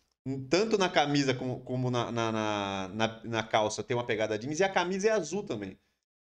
[0.50, 2.32] tanto na camisa como, como na, na,
[2.90, 5.78] na, na- calça tem uma pegada jeans, e a camisa é azul também.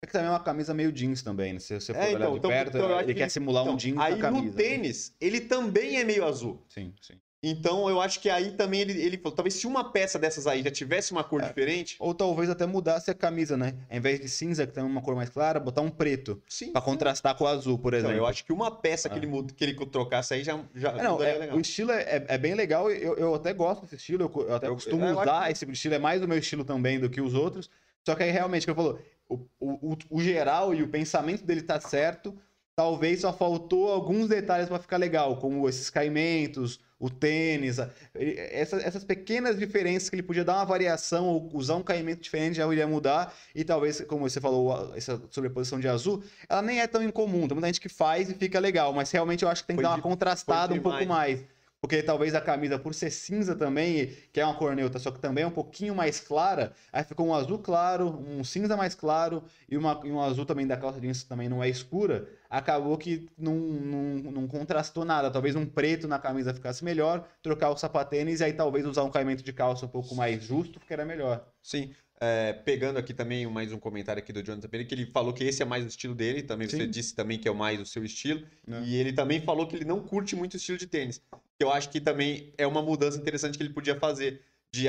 [0.03, 1.59] É que também é uma camisa meio jeans também, né?
[1.59, 3.67] Se você for É, olhar então, de então, perto, então ele que- quer simular um
[3.69, 4.41] Então, jeans aí na camisa.
[4.43, 4.57] no né?
[4.57, 6.63] tênis, ele também é meio azul.
[6.69, 7.19] Sim, sim.
[7.43, 10.61] Então eu acho que aí também ele, ele falou, talvez se uma peça dessas aí
[10.63, 11.47] já tivesse uma cor É.
[11.47, 13.75] diferente, Ou talvez até mudasse a camisa, né?
[13.89, 16.43] Ao invés de cinza, que tem uma cor mais clara, botar um preto.
[16.49, 16.73] sim.
[16.73, 18.25] Pra contrastar com o azul, por Então, exemplo.
[18.25, 19.23] eu acho que uma peça que, Ah.
[19.23, 21.57] ele, que ele trocasse aí já, já É, não, é, legal.
[21.57, 24.55] o estilo é, é- é bem legal, eu, eu até gosto desse estilo, eu, eu
[24.57, 27.09] até Eu- costumo eu usar que- esse estilo, é mais o meu estilo também do
[27.09, 27.71] que os outros.
[28.05, 31.63] Só que aí realmente, como falou, o, o, o- o geral e o pensamento dele
[31.63, 32.37] tá certo,
[32.75, 37.77] talvez só faltou alguns detalhes para ficar legal, como esses caimentos, o tênis,
[38.15, 42.57] essas, essas pequenas diferenças que ele podia dar uma variação ou usar um caimento diferente
[42.57, 43.33] já iria mudar.
[43.55, 47.55] E talvez, como você falou, essa sobreposição de azul, ela nem é tão incomum, tem
[47.55, 49.85] muita gente que faz e fica legal, mas realmente eu acho que tem que Foi
[49.85, 51.41] dar uma de- contrastada um pouco mais.
[51.81, 55.21] Porque talvez a camisa, por ser cinza também, que é uma cor neutra, só que
[55.21, 59.45] também é um pouquinho mais clara, aí ficou um azul claro, um cinza mais claro
[59.69, 62.29] e, uma, e um azul também da calça jeans também não é escura.
[62.51, 65.31] Acabou que não, não, não contrastou nada.
[65.31, 69.11] Talvez um preto na camisa ficasse melhor, trocar o sapatênis e aí talvez usar um
[69.11, 71.47] caimento de calça um pouco mais justo, porque era melhor.
[71.63, 71.95] Sim.
[72.21, 75.45] É, pegando aqui também mais um comentário aqui do Jonathan Pereira, que ele falou que
[75.45, 76.91] esse é mais o estilo dele, também você Sim.
[76.91, 78.83] disse também que é o mais o seu estilo, Né?
[78.85, 81.23] e ele também falou que ele não curte muito o estilo de tênis.
[81.57, 84.43] Que eu acho que também é uma mudança interessante que ele podia fazer.
[84.71, 84.87] De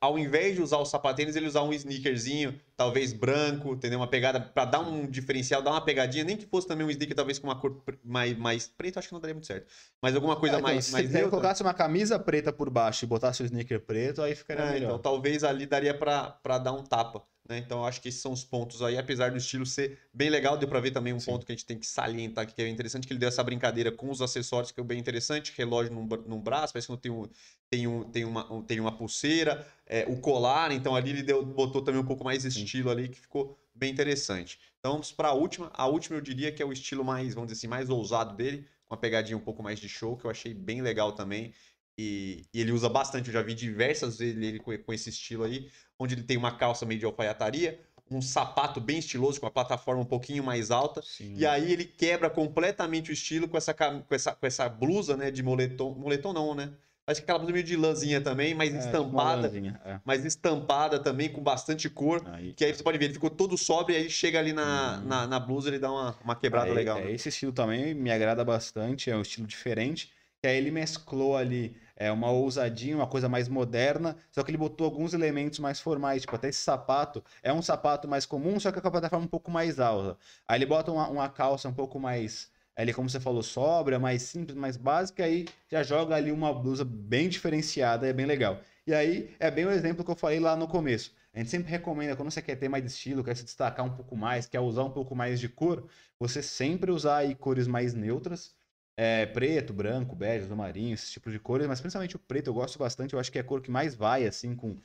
[0.00, 3.98] ao, invés de usar o sapatênis, ele usar um sneakerzinho, talvez branco, entendeu?
[3.98, 7.14] Uma pegada pra dar um diferencial, dar uma pegadinha, nem que fosse também um sneaker
[7.14, 9.66] talvez com uma cor mais, mais preto, acho que não daria muito certo.
[10.02, 11.30] Mas alguma coisa É, então, mais, se mais neutra.
[11.30, 14.84] colocasse uma camisa preta por baixo e botasse o sneaker preto, aí ficaria É, melhor.
[14.84, 17.58] então talvez ali daria pra pra dar um tapa, né?
[17.58, 20.56] Então eu acho que esses são os pontos aí, apesar do estilo ser bem legal,
[20.56, 21.32] deu pra ver também um Sim.
[21.32, 23.42] ponto que a gente tem que salientar aqui, que é interessante, que ele deu essa
[23.44, 26.98] brincadeira com os acessórios, que é bem interessante, relógio num, num braço, parece que não
[26.98, 27.28] tem, um,
[27.68, 31.44] tem, um, tem, uma, um- tem uma pulseira, é, o colar, então ali ele deu,
[31.44, 34.56] botou também um pouco mais estilo ali, que ficou bem interessante.
[34.78, 37.58] Então vamos pra última, a última eu diria que é o estilo mais, vamos dizer
[37.58, 40.54] assim, mais ousado dele, com uma pegadinha um pouco mais de show, que eu achei
[40.54, 41.52] bem legal também,
[41.98, 45.42] e, e ele usa bastante, eu já vi diversas vezes ele com, com esse estilo
[45.42, 45.68] aí,
[45.98, 50.02] onde ele tem uma calça meio de alfaiataria, um sapato bem estiloso, com a plataforma
[50.02, 51.34] um pouquinho mais alta, Sim.
[51.36, 55.32] e aí ele quebra completamente o estilo com essa, com essa, com essa blusa, né,
[55.32, 56.72] de moletom, moletom não, né?
[57.06, 60.00] Acho que aquela blusa meio de lãzinha também, mas É, tipo estampada, lãzinha, é.
[60.04, 62.52] mas estampada também, com bastante cor, Aí.
[62.54, 65.08] que aí você pode ver, ele ficou todo sóbrio, e aí chega ali na, Uhum.
[65.08, 66.98] na, na blusa, ele dá uma, uma quebrada É, legal.
[66.98, 67.12] é, né?
[67.12, 70.12] esse estilo também me agrada bastante, é um estilo diferente.
[70.42, 74.56] que aí ele mesclou ali é, uma ousadinha, uma coisa mais moderna, só que ele
[74.56, 78.72] botou alguns elementos mais formais, tipo, até esse sapato é um sapato mais comum, só
[78.72, 80.16] que com a plataforma um pouco mais alta.
[80.48, 84.22] Aí ele bota uma, uma calça um pouco mais, ali como você falou, sobra, mais
[84.22, 88.60] simples, mais básica, aí já joga ali uma blusa bem diferenciada, é bem legal.
[88.86, 91.14] E aí é bem o exemplo que eu falei lá no começo.
[91.32, 94.16] A gente sempre recomenda, quando você quer ter mais estilo, quer se destacar um pouco
[94.16, 95.86] mais, quer usar um pouco mais de cor,
[96.18, 98.54] você sempre usar aí cores mais neutras,
[98.96, 102.54] é, preto, branco, bege, azul marinho, esse tipo de cores, mas principalmente o preto eu
[102.54, 104.76] gosto bastante, eu acho que é a cor que mais vai, assim, com,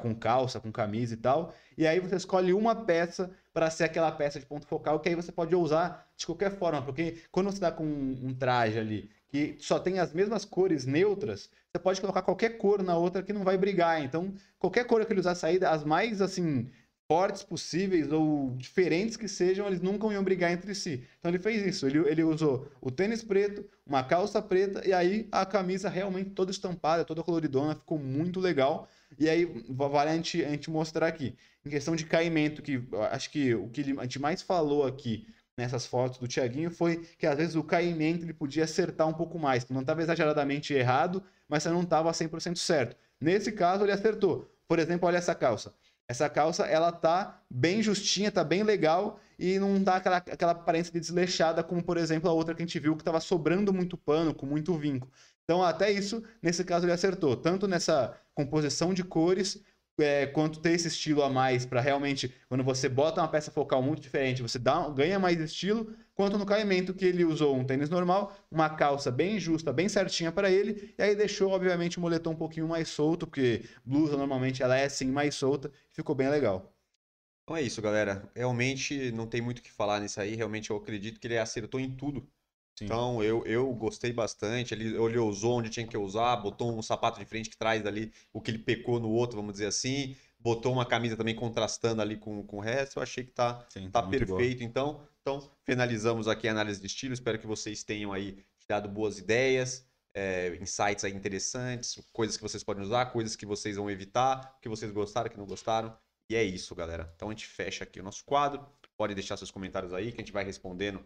[0.00, 1.54] com calça, com camisa e tal.
[1.78, 5.14] E aí você escolhe uma peça para ser aquela peça de ponto focal, que aí
[5.14, 9.56] você pode usar de qualquer forma, porque quando você está com um traje ali que
[9.58, 13.42] só tem as mesmas cores neutras, você pode colocar qualquer cor na outra que não
[13.42, 14.04] vai brigar.
[14.04, 16.68] Então, qualquer cor que ele usar saída, as mais assim
[17.08, 21.06] fortes possíveis ou diferentes que sejam, eles nunca iam brigar entre si.
[21.18, 25.28] Então ele fez isso, ele, ele usou o tênis preto, uma calça preta e aí
[25.30, 28.88] a camisa realmente toda estampada, toda coloridona, ficou muito legal.
[29.18, 31.36] E aí vale a gente, a gente mostrar aqui.
[31.64, 35.86] Em questão de caimento, que acho que o que a gente mais falou aqui nessas
[35.86, 39.68] fotos do Thiaguinho foi que às vezes o caimento ele podia acertar um pouco mais,
[39.68, 42.96] não estava exageradamente errado, mas não estava 100% certo.
[43.20, 44.50] Nesse caso ele acertou.
[44.66, 45.72] Por exemplo, olha essa calça.
[46.08, 50.92] Essa calça ela tá bem justinha, tá bem legal e não dá aquela, aquela aparência
[50.92, 53.96] de desleixada como por exemplo a outra que a gente viu que estava sobrando muito
[53.96, 55.08] pano, com muito vinco.
[55.44, 59.62] Então até isso, nesse caso ele acertou, tanto nessa composição de cores
[59.98, 63.82] é, quanto ter esse estilo a mais para realmente, quando você bota uma peça focal
[63.82, 67.90] muito diferente, você dá, ganha mais estilo, quanto no caimento que ele usou um tênis
[67.90, 72.32] normal, uma calça bem justa, bem certinha para ele, e aí deixou, obviamente, o moletom
[72.32, 76.72] um pouquinho mais solto, porque blusa normalmente ela é assim mais solta, ficou bem legal.
[77.44, 78.30] Então é isso, galera.
[78.34, 80.34] Realmente não tem muito o que falar nisso aí.
[80.34, 82.28] Realmente eu acredito que ele acertou em tudo.
[82.82, 82.84] Sim.
[82.84, 84.74] Então eu, eu gostei bastante.
[84.74, 88.12] Ele, ele usou onde tinha que usar, botou um sapato de frente que traz ali
[88.32, 90.16] o que ele pecou no outro, vamos dizer assim.
[90.38, 92.98] Botou uma camisa também contrastando ali com, com o resto.
[92.98, 94.64] Eu achei que tá, Sim, tá perfeito.
[94.64, 97.14] Então, então, finalizamos aqui a análise de estilo.
[97.14, 102.64] Espero que vocês tenham aí dado boas ideias, é, insights aí interessantes, coisas que vocês
[102.64, 105.96] podem usar, coisas que vocês vão evitar, que vocês gostaram, que não gostaram.
[106.28, 107.12] E é isso, galera.
[107.14, 108.66] Então a gente fecha aqui o nosso quadro.
[108.96, 111.04] Pode deixar seus comentários aí que a gente vai respondendo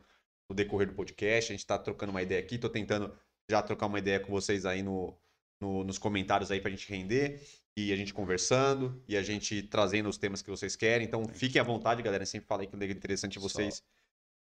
[0.49, 1.53] no decorrer do podcast.
[1.53, 3.13] A gente está trocando uma ideia aqui, estou tentando
[3.49, 5.17] já trocar uma ideia com vocês aí no,
[5.61, 7.41] no, nos comentários aí para a gente render
[7.77, 11.07] e a gente conversando e a gente trazendo os temas que vocês querem.
[11.07, 12.23] Então fiquem à vontade, galera.
[12.23, 13.83] Eu sempre falei que é interessante vocês Só.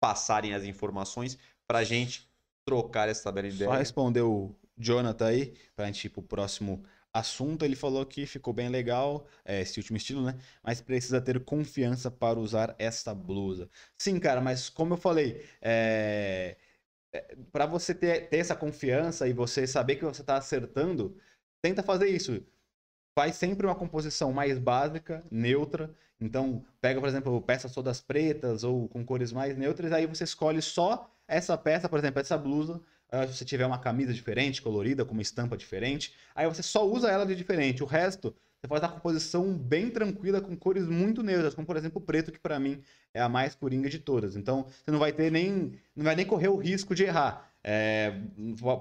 [0.00, 2.28] passarem as informações para a gente
[2.64, 3.70] trocar essa bela ideia.
[3.70, 6.84] Só responder o Jonathan aí, para a gente ir para o próximo
[7.18, 10.36] assunto, ele falou que ficou bem legal, é, esse último estilo, né?
[10.62, 13.68] Mas precisa ter confiança para usar esta blusa.
[13.98, 16.56] Sim, cara, mas como eu falei, é...
[17.12, 21.16] é para você ter, ter essa confiança e você saber que você está acertando,
[21.62, 22.42] tenta fazer isso.
[23.18, 25.94] Faz sempre uma composição mais básica, neutra.
[26.20, 30.62] Então, pega, por exemplo, peças todas pretas ou com cores mais neutras, aí você escolhe
[30.62, 32.80] só essa peça, por exemplo, essa blusa,
[33.12, 36.86] uh, se você tiver uma camisa diferente, colorida, com uma estampa diferente, aí você só
[36.86, 37.82] usa ela de diferente.
[37.82, 42.00] O resto, você faz a composição bem tranquila, com cores muito neutras, como por exemplo
[42.00, 44.36] o preto, que para mim é a mais coringa de todas.
[44.36, 45.78] Então, você não vai ter nem.
[45.94, 47.50] não vai nem correr o risco de errar.
[47.62, 48.12] É,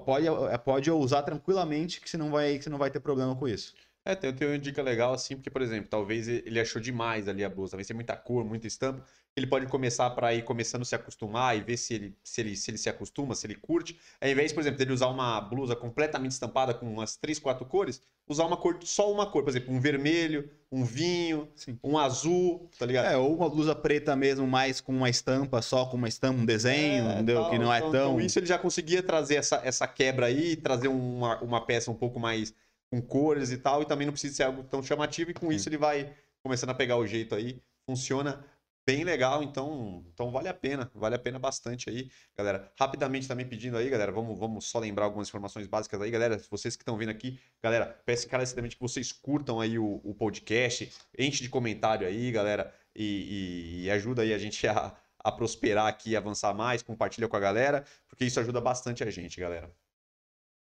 [0.04, 0.26] pode,
[0.64, 3.74] pode usar tranquilamente que você não vai, que você não vai ter problema com isso.
[4.04, 7.50] É, tem uma dica legal assim, porque, por exemplo, talvez ele achou demais ali a
[7.50, 9.04] blusa, talvez tem muita cor, muita estampa.
[9.36, 12.56] Ele pode começar para ir começando a se acostumar e ver se ele, se, ele,
[12.56, 13.98] se ele se acostuma, se ele curte.
[14.18, 18.00] Ao invés, por exemplo, dele usar uma blusa completamente estampada com umas três, quatro cores,
[18.26, 21.78] usar uma cor, só uma cor, por exemplo, um vermelho, um vinho, Sim.
[21.84, 23.12] um azul, tá ligado?
[23.12, 26.46] É, ou uma blusa preta mesmo, mais com uma estampa, só com uma estampa, um
[26.46, 27.42] desenho, é, entendeu?
[27.42, 28.12] Tal, que não é então, tão.
[28.14, 31.94] Então, isso ele já conseguia trazer essa, essa quebra aí, trazer uma, uma peça um
[31.94, 32.54] pouco mais
[32.90, 35.68] com cores e tal, e também não precisa ser algo tão chamativo, e com isso
[35.68, 36.10] ele vai
[36.42, 37.60] começando a pegar o jeito aí.
[37.84, 38.44] Funciona
[38.86, 42.72] bem legal, então, então vale a pena, vale a pena bastante aí, galera.
[42.78, 46.40] Rapidamente também pedindo aí, galera, vamos, vamos só lembrar algumas informações básicas aí, galera.
[46.48, 50.92] Vocês que estão vendo aqui, galera, peço encarecidamente que vocês curtam aí o, o podcast,
[51.18, 55.88] enche de comentário aí, galera, e, e, e ajuda aí a gente a, a prosperar
[55.88, 59.68] aqui, avançar mais, compartilha com a galera, porque isso ajuda bastante a gente, galera.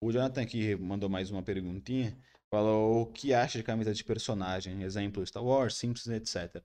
[0.00, 2.16] O Jonathan aqui mandou mais uma perguntinha.
[2.50, 6.60] Falou o que acha de camisa de personagem, exemplo Star Wars, Simpsons, etc.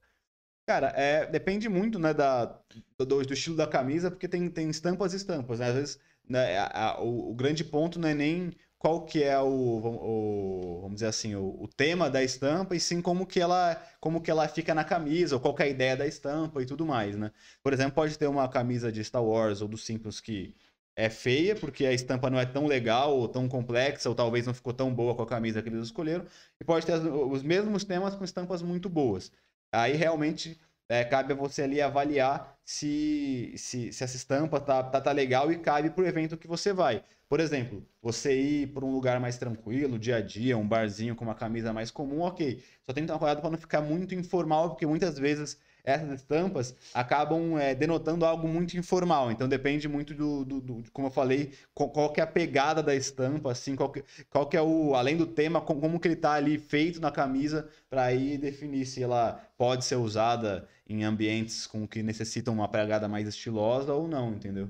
[0.66, 2.58] Cara, é, depende muito né, da,
[2.98, 5.60] do, do, estilo da camisa, porque tem, tem estampas e estampas.
[5.60, 5.68] Né?
[5.68, 5.98] Às vezes,
[6.28, 10.80] né, a, a, o, o, grande ponto não é nem qual que é o, o
[10.82, 14.30] vamos dizer assim, o, o, tema da estampa, e sim como que ela como que
[14.30, 17.30] ela fica na camisa, ou qual é a ideia da estampa e tudo mais, né?
[17.62, 20.52] Por exemplo, pode ter uma camisa de Star Wars ou dos Simpsons que
[20.96, 24.54] é feia, porque a estampa não é tão legal, ou tão complexa, ou talvez não
[24.54, 26.24] ficou tão boa com a camisa que eles escolheram.
[26.60, 29.30] E pode ter os mesmos temas com estampas muito boas.
[29.76, 30.58] Aí realmente
[30.88, 35.52] é, cabe a você ali avaliar se, se, se essa estampa tá, tá, tá legal
[35.52, 37.04] e cabe pro evento que você vai.
[37.28, 41.24] Por exemplo, você ir para um lugar mais tranquilo, dia a dia, um barzinho com
[41.24, 42.62] uma camisa mais comum, ok.
[42.84, 46.74] Só tem que tomar cuidado para não ficar muito informal, porque muitas vezes essas estampas
[46.92, 49.30] acabam é, denotando algo muito informal.
[49.30, 52.82] Então depende muito do, do- do- como eu falei, qual, qual que é a pegada
[52.82, 56.08] da estampa, assim, qual que, qual que é o, além do tema, com- como que
[56.08, 61.04] ele tá ali feito na camisa, para aí definir se ela pode ser usada em
[61.04, 64.68] ambientes com que necessitam uma pegada mais estilosa ou não, entendeu?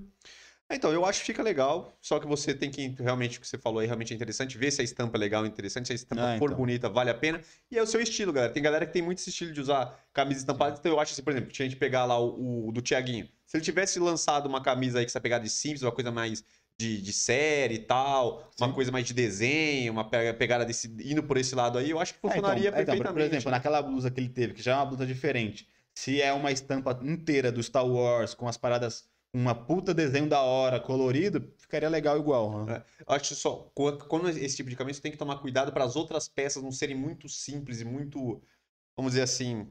[0.69, 3.57] Então, eu acho que fica legal, só que você tem que realmente, o que você
[3.57, 6.23] falou aí, realmente é interessante, ver se a estampa é legal interessante, se a estampa
[6.23, 6.57] Ah, for então.
[6.57, 7.41] bonita, vale a pena.
[7.71, 8.53] E é o seu estilo, galera.
[8.53, 11.23] Tem galera que tem muito esse estilo de usar camisa estampada, então eu acho assim,
[11.23, 14.47] por exemplo, se a gente pegar lá o, o do Tiaguinho, se ele tivesse lançado
[14.47, 16.45] uma camisa aí com essa pegada de simples, uma coisa mais
[16.77, 18.75] de, de série e tal, uma Sim.
[18.75, 22.13] coisa mais de desenho, uma pe- pegada desse, indo por esse lado aí, eu acho
[22.15, 23.13] que É, então, funcionaria é, então, perfeitamente.
[23.13, 26.33] por exemplo, naquela blusa que ele teve, que já é uma blusa diferente, se é
[26.33, 31.53] uma estampa inteira do Star Wars, com as paradas, uma puta desenho da hora, colorido,
[31.59, 32.65] ficaria legal igual.
[32.65, 32.85] né?
[33.01, 33.71] Eu acho só,
[34.09, 36.73] quando esse tipo de camisa, você tem que tomar cuidado para as outras peças não
[36.73, 38.43] serem muito simples e muito,
[38.97, 39.71] vamos dizer assim.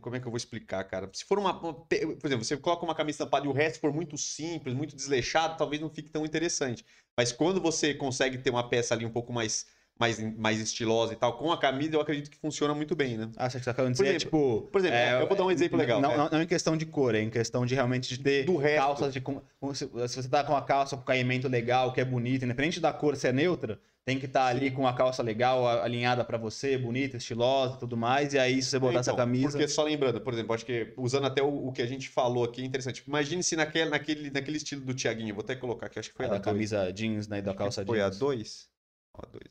[0.00, 1.08] Como é que eu vou explicar, cara?
[1.12, 1.60] Se for uma.
[1.60, 5.56] por exemplo, você coloca uma camisa estampada e o resto for muito simples, muito desleixado,
[5.56, 6.84] talvez não fique tão interessante.
[7.16, 9.66] Mas quando você consegue ter uma peça ali um pouco mais,
[9.98, 13.30] mais, mais estilosa e tal, com a camisa, eu acredito que funciona muito bem, né?
[13.36, 14.18] Ah, você tá querendo Por dizer, exemplo-
[14.62, 14.68] tipo...
[14.72, 16.16] por exemplo, é, eu vou dar um exemplo legal, Não, é.
[16.16, 19.12] não, não em questão de cor, é em questão de realmente de ter Do calças
[19.12, 19.20] de...
[19.20, 19.40] com-
[19.72, 22.92] Se se você tá com a calça com caimento legal, que é bonita, independente da
[22.92, 27.16] cor ser neutra, tem que estar ali com a calça legal, alinhada pra você, bonita,
[27.16, 29.52] estilosa, tudo mais, e aí se você botar É, essa então, camisa...
[29.52, 32.44] Porque só lembrando, por exemplo, acho que usando até o, o que a gente falou
[32.44, 33.02] aqui é interessante.
[33.06, 36.26] Imagine se naquele, naquele, naquele estilo do Tiaguinho, vou até colocar aqui, acho que foi
[36.26, 36.44] a a da dois.
[36.44, 38.18] camisa jeans, né, e da calça Foi a jeans.
[38.18, 38.68] 2?
[39.14, 39.42] A 2,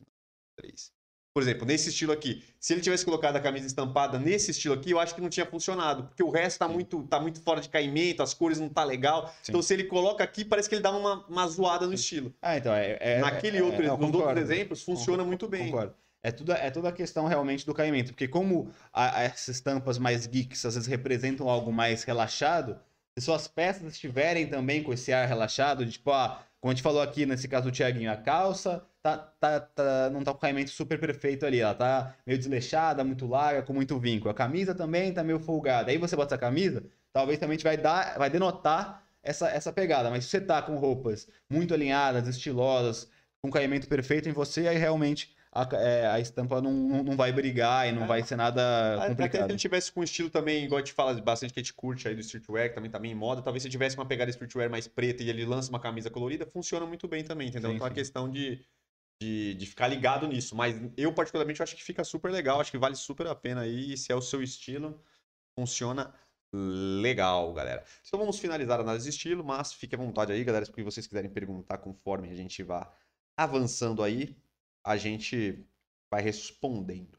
[0.57, 0.91] 3.
[1.35, 4.91] Por exemplo, nesse estilo aqui, se ele tivesse colocado a camisa estampada nesse estilo aqui,
[4.91, 6.73] eu acho que não tinha funcionado, porque o resto tá Sim.
[6.73, 9.27] muito, tá muito fora de caimento, as cores não tá legal.
[9.41, 9.51] Sim.
[9.51, 12.31] Então se ele coloca aqui, parece que ele dá uma, uma zoada no estilo.
[12.39, 12.97] Ah, então, é...
[12.99, 14.27] é- Naquele é- outro, é, eu nos concordo.
[14.27, 15.71] outros exemplos, funciona muito bem.
[15.71, 15.95] Concordo.
[16.21, 19.97] É tudo, é toda a questão realmente do caimento, porque como a- a- essas estampas
[19.97, 22.79] mais geeks às vezes representam algo mais relaxado,
[23.17, 26.81] se suas peças estiverem também com esse ar relaxado, de, tipo, ah, como a gente
[26.81, 30.39] falou aqui nesse caso do Thiaguinho, a calça tá, tá, tá- não tá com o
[30.39, 34.29] caimento super perfeito ali, ela tá meio desleixada, muito larga, com muito vinco.
[34.29, 35.91] A camisa também tá meio folgada.
[35.91, 40.09] Aí você bota essa camisa, talvez também vai dar, vai denotar essa, essa pegada.
[40.09, 43.11] Mas se você tá com roupas muito alinhadas, estilosas,
[43.41, 46.71] com caimento perfeito em você, aí realmente a, é, a estampa não,
[47.03, 48.07] não, vai brigar e não É.
[48.07, 49.49] vai ser nada Até se complicado.
[49.51, 52.07] ele tivesse com um estilo também, igual a gente fala bastante que a gente curte
[52.07, 54.69] aí do streetwear, que também tá bem em moda, talvez se tivesse uma pegada streetwear
[54.69, 57.69] mais preta e ele lança uma camisa colorida, funciona muito bem também, entendeu?
[57.69, 57.95] Sim, então é sim.
[57.95, 58.65] questão de,
[59.21, 60.55] de, de ficar ligado nisso.
[60.55, 63.93] Mas eu, particularmente, acho que fica super legal, acho que vale super a pena aí.
[63.93, 64.99] E se é o seu estilo,
[65.57, 66.13] funciona
[66.53, 67.83] legal, galera.
[68.07, 71.07] Então vamos finalizar a análise de estilo, mas fique à vontade aí, galera, se vocês
[71.07, 72.91] quiserem perguntar conforme a gente vá
[73.37, 74.35] avançando aí,
[74.83, 75.65] a gente
[76.11, 77.17] vai respondendo.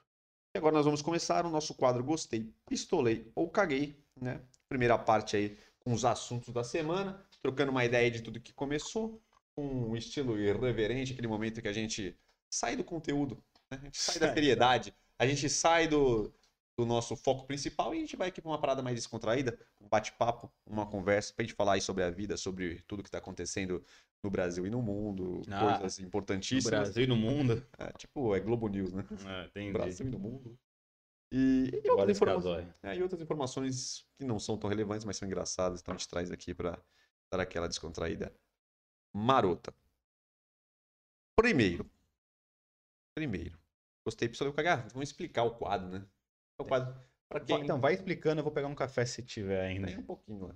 [0.54, 4.40] E agora nós vamos começar o nosso quadro Gostei, Pistolei ou Caguei, né?
[4.68, 9.20] Primeira parte aí com os assuntos da semana, trocando uma ideia de tudo que começou,
[9.54, 12.16] com um estilo irreverente, aquele momento que a gente
[12.50, 13.78] sai do conteúdo, né?
[13.80, 16.32] a gente sai da seriedade, a gente sai do,
[16.76, 19.88] do nosso foco principal e a gente vai aqui para uma parada mais descontraída, um
[19.88, 23.84] bate-papo, uma conversa, pra gente falar aí sobre a vida, sobre tudo que está acontecendo
[24.22, 26.70] no Brasil e no mundo, Ah, coisas No importantíssimas.
[26.70, 27.64] Brasil e no mundo.
[27.78, 29.04] É, tipo, é Globo News, né?
[29.26, 30.58] É, tem Brasil e no mundo.
[31.32, 32.74] E, e outras, Olha esse informa- casói.
[32.82, 36.08] é, e outras informações que não são tão relevantes, mas são engraçadas, então a gente
[36.08, 36.80] traz aqui para
[37.32, 38.32] dar aquela descontraída
[39.14, 39.74] marota.
[41.36, 41.88] Primeiro.
[43.16, 43.58] Primeiro.
[44.04, 44.88] Gostei do cagar.
[44.88, 46.06] Vamos explicar o quadro, né?
[46.58, 46.94] O quadro.
[47.28, 47.60] Para quem.
[47.62, 49.86] Então, vai explicando, eu vou pegar um café se tiver ainda.
[49.88, 50.54] Tem um pouquinho lá.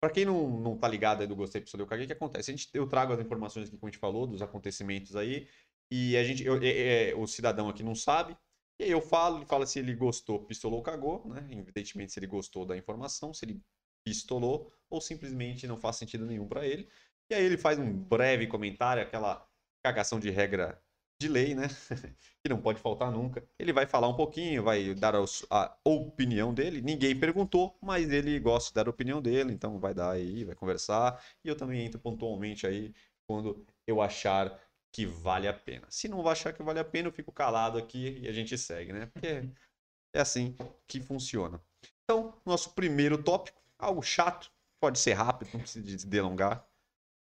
[0.00, 2.50] Pra quem não, não tá ligado aí do Gostei Pistolei, o que que acontece?
[2.50, 5.48] A gente, eu trago as informações aqui, como a gente falou, dos acontecimentos aí,
[5.90, 8.36] e a gente, eu- é- é, o cidadão aqui não sabe,
[8.80, 11.48] e aí eu falo, ele fala se ele gostou, pistolou, cagou, né?
[11.50, 13.60] Evidentemente, se ele gostou da informação, se ele
[14.06, 16.88] pistolou, ou simplesmente não faz sentido nenhum pra ele.
[17.28, 19.46] E aí ele faz um breve comentário, aquela
[19.84, 20.80] cagação de regra
[21.20, 21.66] de lei, né?
[22.42, 23.46] que não pode faltar nunca.
[23.58, 26.80] Ele vai falar um pouquinho, vai dar a, opinião dele.
[26.80, 30.54] Ninguém perguntou, mas ele gosta de dar a opinião dele, então vai dar aí, vai
[30.54, 31.22] conversar.
[31.44, 32.94] E eu também entro pontualmente aí
[33.26, 34.58] quando eu achar
[34.92, 35.86] que vale a pena.
[35.90, 38.92] Se não achar que vale a pena, eu fico calado aqui e a gente segue,
[38.92, 39.06] né?
[39.06, 39.26] Porque
[40.14, 40.56] é assim
[40.86, 41.60] que funciona.
[42.04, 44.50] Então, nosso primeiro tópico, algo chato,
[44.80, 46.66] pode ser rápido, não precisa de se delongar.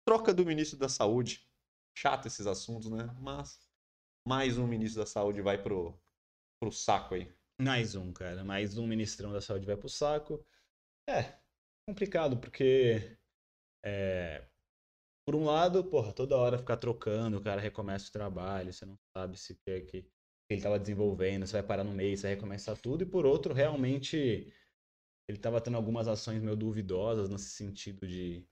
[0.06, 1.46] troca do ministro da Saúde.
[1.92, 3.14] Chato esses assuntos, né?
[3.20, 3.58] Mas
[4.30, 5.92] mais um ministro da Saúde vai pro,
[6.60, 7.28] pro saco aí.
[7.60, 8.44] Mais um, cara.
[8.44, 10.46] Mais um ministrão da saúde vai pro saco.
[11.08, 11.34] É,
[11.84, 13.18] complicado, porque.
[13.84, 14.44] É,
[15.26, 18.96] por um lado, porra, toda hora ficar trocando, o cara recomeça o trabalho, você não
[19.12, 20.08] sabe se quer que
[20.48, 23.02] ele estava desenvolvendo, você vai parar no meio, você vai recomeçar tudo.
[23.02, 24.16] E por outro, realmente,
[25.28, 28.46] ele estava tendo algumas ações meio duvidosas nesse sentido de.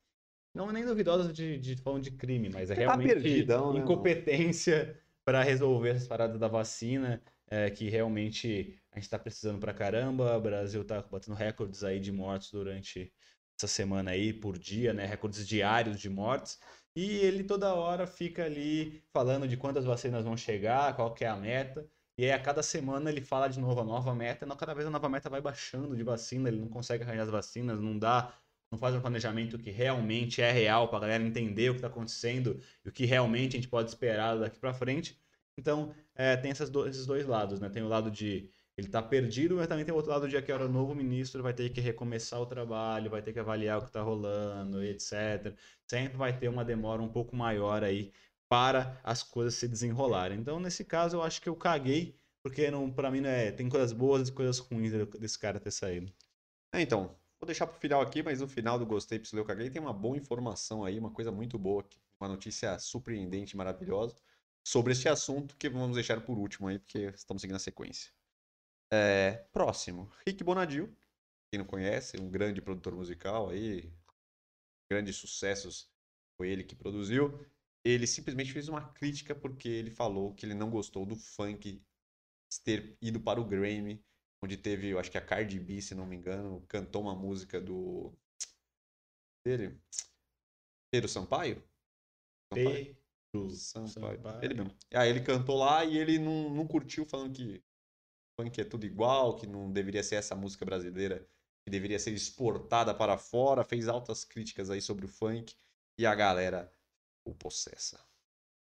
[0.52, 3.78] Não nem duvidosas de, de falando de crime, mas é Ele tá realmente perdidão, né,
[3.78, 9.74] incompetência para resolver essas paradas da vacina, é, que realmente a gente está precisando pra
[9.74, 10.34] caramba.
[10.34, 13.12] O Brasil tá batendo recordes aí de mortes durante
[13.58, 15.04] essa semana aí por dia, né?
[15.04, 16.58] Recordes diários de mortes.
[16.96, 21.28] E ele toda hora fica ali falando de quantas vacinas vão chegar, qual que é
[21.28, 21.86] a meta.
[22.16, 24.86] E aí a cada semana ele fala de novo a nova meta, e cada vez
[24.86, 28.34] a nova meta vai baixando de vacina, ele não consegue arranjar as vacinas, não dá,
[28.70, 32.60] não faz um planejamento que realmente é real pra galera entender o que tá acontecendo
[32.84, 35.18] e o que realmente a gente pode esperar daqui pra frente.
[35.58, 37.68] Então, é, tem do- esses dois lados, né?
[37.68, 40.52] Tem o lado de ele tá perdido, mas também tem o outro lado de que
[40.52, 43.84] agora o novo ministro vai ter que recomeçar o trabalho, vai ter que avaliar o
[43.84, 45.56] que tá rolando, e etc.
[45.90, 48.12] Sempre vai ter uma demora um pouco maior aí
[48.48, 50.38] para as coisas se desenrolarem.
[50.38, 53.92] Então, nesse caso, eu acho que eu caguei, porque para mim não é, tem coisas
[53.92, 56.12] boas e coisas ruins desse cara ter saído.
[56.72, 59.80] É, então, vou deixar pro final aqui, mas no final do Gostei, Psileu, Caguei tem
[59.80, 64.16] uma boa informação aí, uma coisa muito boa, aqui, uma notícia surpreendente, maravilhosa,
[64.66, 68.12] sobre este assunto que vamos deixar por último aí, porque estamos seguindo a sequência.
[68.92, 70.94] É, próximo, Rick Bonadil,
[71.50, 73.92] quem não conhece, um grande produtor musical aí,
[74.90, 75.90] grandes sucessos,
[76.36, 77.38] foi ele que produziu.
[77.84, 81.82] Ele simplesmente fez uma crítica porque ele falou que ele não gostou do funk
[82.64, 84.02] ter ido para o Grammy,
[84.42, 87.60] onde teve, eu acho que a Cardi B, se não me engano, cantou uma música
[87.60, 88.12] do
[89.44, 89.80] dele,
[90.90, 91.62] Pedro Sampaio?
[92.52, 92.96] Sampaio?
[93.32, 94.16] Pedro Sampaio.
[94.16, 94.44] Sampaio.
[94.44, 94.74] Ele mesmo.
[94.94, 97.62] Aí ele cantou lá e ele não, não curtiu, falando que
[98.40, 101.26] funk é tudo igual, que não deveria ser essa música brasileira,
[101.64, 105.54] que deveria ser exportada para fora, fez altas críticas aí sobre o funk
[105.98, 106.72] e a galera
[107.24, 108.02] o possessa.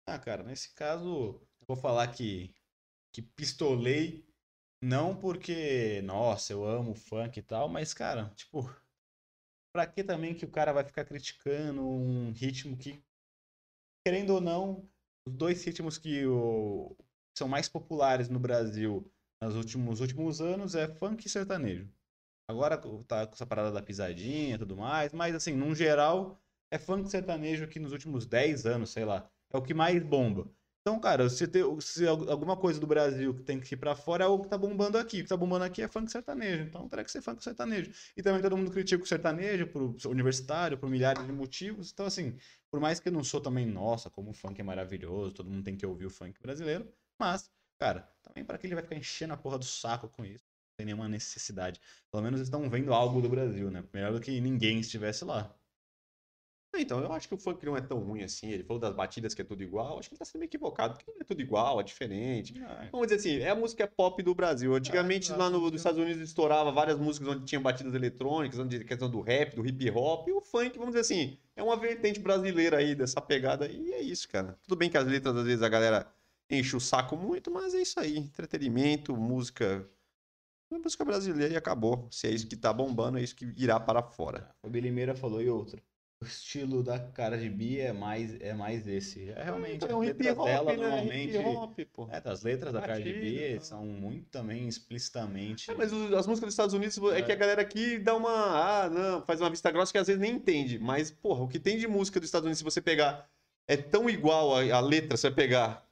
[0.08, 2.54] Ah, cara, nesse caso, vou falar que,
[3.14, 4.28] que pistolei,
[4.82, 8.70] não porque, nossa, eu amo funk e tal, mas, cara, tipo,
[9.74, 13.04] pra que também que o cara vai ficar criticando um ritmo que,
[14.06, 14.90] querendo ou não,
[15.28, 16.96] os dois ritmos que o,
[17.38, 19.12] são mais populares no Brasil
[19.42, 21.90] nos últimos, últimos anos é funk e sertanejo.
[22.50, 22.78] Agora
[23.08, 27.10] tá com essa parada da pisadinha e tudo mais, mas assim, num geral, é funk
[27.10, 30.50] sertanejo que nos últimos 10 anos, sei lá, é o que mais bomba.
[30.90, 33.94] Então, cara, se, tem, se al- alguma coisa do Brasil que tem que ir pra
[33.96, 35.20] fora é o que tá bombando aqui.
[35.20, 36.64] O que tá bombando aqui é funk sertanejo.
[36.64, 37.92] Então, terá que ser funk sertanejo.
[38.18, 41.92] E também todo mundo critica o sertanejo pro universitário, por milhares de motivos.
[41.92, 42.36] Então, assim,
[42.72, 45.64] por mais que eu não sou também, nossa, como o funk é maravilhoso, todo mundo
[45.64, 46.92] tem que ouvir o funk brasileiro.
[47.20, 50.44] Mas, cara, também para que ele vai ficar enchendo a porra do saco com isso?
[50.72, 51.80] Não tem nenhuma necessidade.
[52.12, 53.84] Pelo menos estão vendo algo do Brasil, né?
[53.94, 55.56] Melhor do que ninguém estivesse lá.
[56.76, 58.52] Então, eu acho que o funk não é tão ruim assim.
[58.52, 60.00] Ele falou das batidas que é tudo igual.
[60.00, 62.54] Acho que ele tá sendo meio equivocado, porque não é tudo igual, é diferente.
[62.92, 64.74] Vamos dizer assim, é a música pop do Brasil.
[64.74, 68.84] Antigamente, Ah, lá no, nos Estados Unidos, estourava várias músicas onde tinha batidas eletrônicas, onde
[68.86, 70.28] questão do rap, do hip hop.
[70.28, 73.68] E o funk, vamos dizer assim, é uma vertente brasileira aí dessa pegada.
[73.68, 74.58] E é isso, cara.
[74.64, 76.08] Tudo bem que as letras, às vezes, a galera
[76.50, 78.18] enche o saco muito, mas é isso aí.
[78.18, 79.88] Entretenimento, música.
[80.72, 82.08] É música brasileira e acabou.
[82.12, 84.50] Se é isso que tá bombando, é isso que irá para fora.
[84.64, 85.82] O Bilimeira falou e outra.
[86.22, 89.30] O estilo da cara de Bia é mais, é mais esse.
[89.30, 89.86] É realmente.
[89.86, 90.78] é um as hip hop, dela né?
[90.78, 91.38] normalmente.
[91.38, 92.10] Hip hop, pô.
[92.12, 93.62] É, as letras da Cardi Batida, B tal.
[93.64, 95.72] são muito também explicitamente.
[95.72, 97.22] É, mas as músicas dos Estados Unidos é, É.
[97.22, 98.30] que a galera aqui dá uma.
[98.32, 100.78] Ah, não, faz uma vista grossa que às vezes nem entende.
[100.78, 103.30] Mas, porra, o que tem de música dos Estados Unidos, se você pegar,
[103.66, 105.88] é tão igual a, a letra, você vai pegar.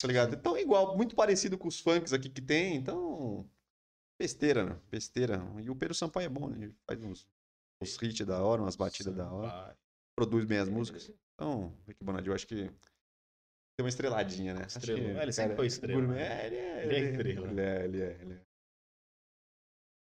[0.00, 0.34] Tá ligado?
[0.34, 3.48] É tão igual, muito parecido com os funks aqui que tem, então.
[4.18, 4.76] Besteira, né?
[4.90, 5.40] Besteira.
[5.62, 6.56] E o Pedro Sampaio é bom, né?
[6.62, 7.24] Ele faz uns,
[7.82, 9.76] uns hits da hora, umas batidas da hora,
[10.16, 11.12] produz bem as músicas.
[11.34, 14.64] Então, Rick Bonadil, acho que tem uma estreladinha, né?
[14.64, 15.04] Acho Estrelou.
[15.04, 16.42] que, É, ele sempre foi estrela, gourmet- né?
[16.42, 17.50] É, ele é, Ele é estrela.
[17.50, 18.48] Ele é, ele é, ele é.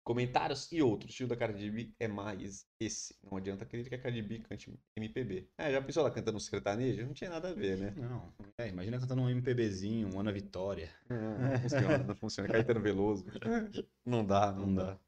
[0.04, 1.10] Comentários e outros.
[1.10, 3.16] O estilo da Cardi B é mais esse.
[3.24, 5.48] Não adianta acreditar que a Cardi B cante MPB.
[5.60, 7.06] É, já pensou ela cantando sertanejo?
[7.06, 7.92] Não tinha nada a ver, né?
[7.92, 10.90] Não, é, imagina cantando um MPBzinho, um Ana Vitória.
[11.08, 12.50] Não, não funciona, não funciona.
[12.50, 13.26] Caetano Veloso.
[14.04, 14.84] Não dá, não, Não dá.
[14.96, 15.00] dá.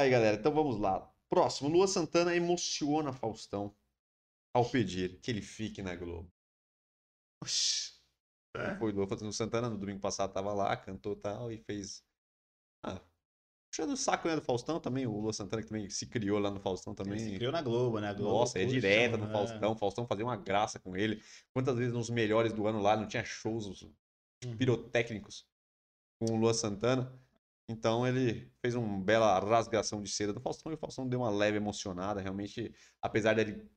[0.00, 1.10] Ai, galera, então vamos lá.
[1.28, 3.74] Próximo, Lua Santana emociona Faustão
[4.54, 6.32] ao pedir que ele fique na Globo.
[7.42, 7.96] Oxi.
[8.78, 12.02] Foi Lua fazendo Santana no domingo passado, tava lá, cantou tal e fez.
[12.82, 13.00] Ah,
[13.70, 16.50] puxando o saco né, do Faustão também, o Lua Santana que também se criou lá
[16.50, 17.18] no Faustão Ele também.
[17.18, 18.08] se criou na Globo, né?
[18.08, 19.32] A Globo Nossa, é puxa, direto no né?
[19.32, 19.72] Faustão.
[19.72, 21.22] O Faustão fazia uma graça com ele.
[21.52, 23.82] Quantas vezes nos melhores do ano lá não tinha shows
[24.44, 24.56] Uhum.
[24.56, 25.46] pirotécnicos
[26.18, 27.25] com o Lua Santana?
[27.68, 31.30] Então ele fez uma bela rasgação de seda do Faustão e o Faustão deu uma
[31.30, 32.20] leve emocionada.
[32.20, 32.72] Realmente,
[33.02, 33.68] apesar dele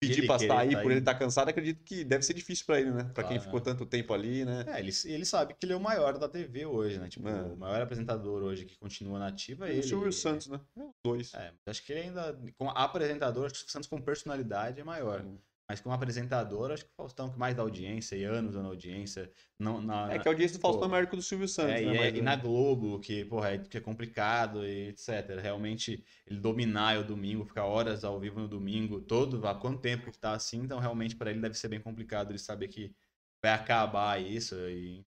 [0.00, 0.98] pedir pra querer sair tá por ele aí.
[1.00, 3.04] estar cansado, acredito que deve ser difícil pra ele, né?
[3.12, 3.42] Pra quem Claro.
[3.42, 4.64] ficou tanto tempo ali, né?
[4.68, 7.08] É, ele, ele sabe que ele é o maior da TV hoje, né?
[7.08, 7.42] Tipo, É.
[7.42, 9.80] o maior apresentador hoje que continua nativo é E ele.
[9.80, 10.60] o Silvio Santos, né?
[10.76, 11.34] É, os dois.
[11.34, 15.22] É, acho que ele ainda, como apresentador, acho que o Santos com personalidade é maior.
[15.22, 15.40] Sim.
[15.68, 19.30] Mas como apresentador, acho que o Faustão que mais dá audiência, e anos dando audiência.
[19.58, 20.86] Não, na, É que a audiência do Faustão Pô.
[20.86, 21.92] é maior que do Silvio Santos, É, né?
[21.92, 25.38] e, é- e na Globo, que, porra, é, que é complicado e etc.
[25.40, 30.10] Realmente, ele dominar o domingo, ficar horas ao vivo no domingo, todo, há quanto tempo
[30.10, 32.94] que tá assim, então realmente para ele deve ser bem complicado ele saber que
[33.42, 35.04] vai acabar isso e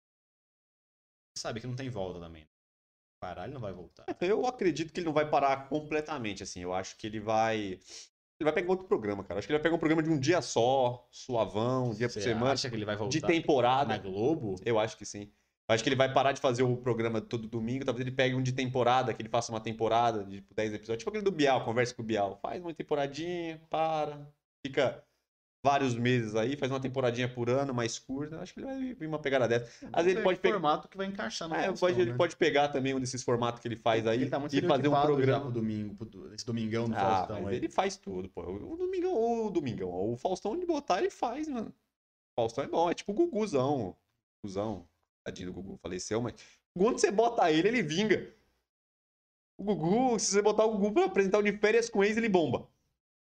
[1.36, 2.48] sabe que não tem volta também.
[3.20, 4.05] Parar, ele não vai voltar.
[4.20, 6.62] Eu acredito que ele não vai parar completamente, assim.
[6.62, 7.80] Eu acho que ele vai.
[8.40, 9.39] Ele vai pegar outro programa, cara.
[9.39, 12.15] Acho que ele vai pegar um programa de um dia só, suavão, um dia por
[12.15, 13.89] Você semana, acha que ele vai voltar de temporada.
[13.89, 14.55] na Globo?
[14.65, 15.32] Eu acho que sim.
[15.69, 17.85] Eu acho que ele vai parar de fazer o programa todo domingo.
[17.85, 20.98] Talvez ele pegue um de temporada, que ele faça uma temporada de tipo, 10 episódios.
[21.01, 22.39] Tipo aquele do Bial, conversa com o Bial.
[22.40, 24.31] Faz uma temporadinha, para,
[24.65, 25.05] fica
[25.62, 28.40] vários meses aí, faz uma temporadinha por ano, mais curta.
[28.40, 29.86] Acho que ele vai vir uma pegada dessa.
[29.93, 30.55] Às vezes ele pode pegar.
[30.55, 32.16] formato que vai encaixar no É, Faustão, pode, ele né?
[32.16, 34.89] pode pegar também um desses formatos que ele faz aí Ele tá muito e fazer
[34.89, 35.40] um já programa.
[35.43, 35.97] pro domingo,
[36.35, 37.56] esse domingão do Ah, Faustão mas aí.
[37.56, 38.43] ele faz tudo, pô.
[38.43, 41.68] O Domingão, o Domingão, o Faustão onde botar, ele faz, mano.
[41.70, 43.97] O Faustão é bom, é tipo o Guguzão.
[44.43, 44.86] Guguzão,
[45.24, 46.35] tadinho do Gugu, faleceu, mas
[46.76, 48.32] quando você bota ele, ele vinga.
[49.56, 52.28] O Gugu, se você botar o Gugu pra apresentar o de férias com ex, ele
[52.28, 52.68] bomba.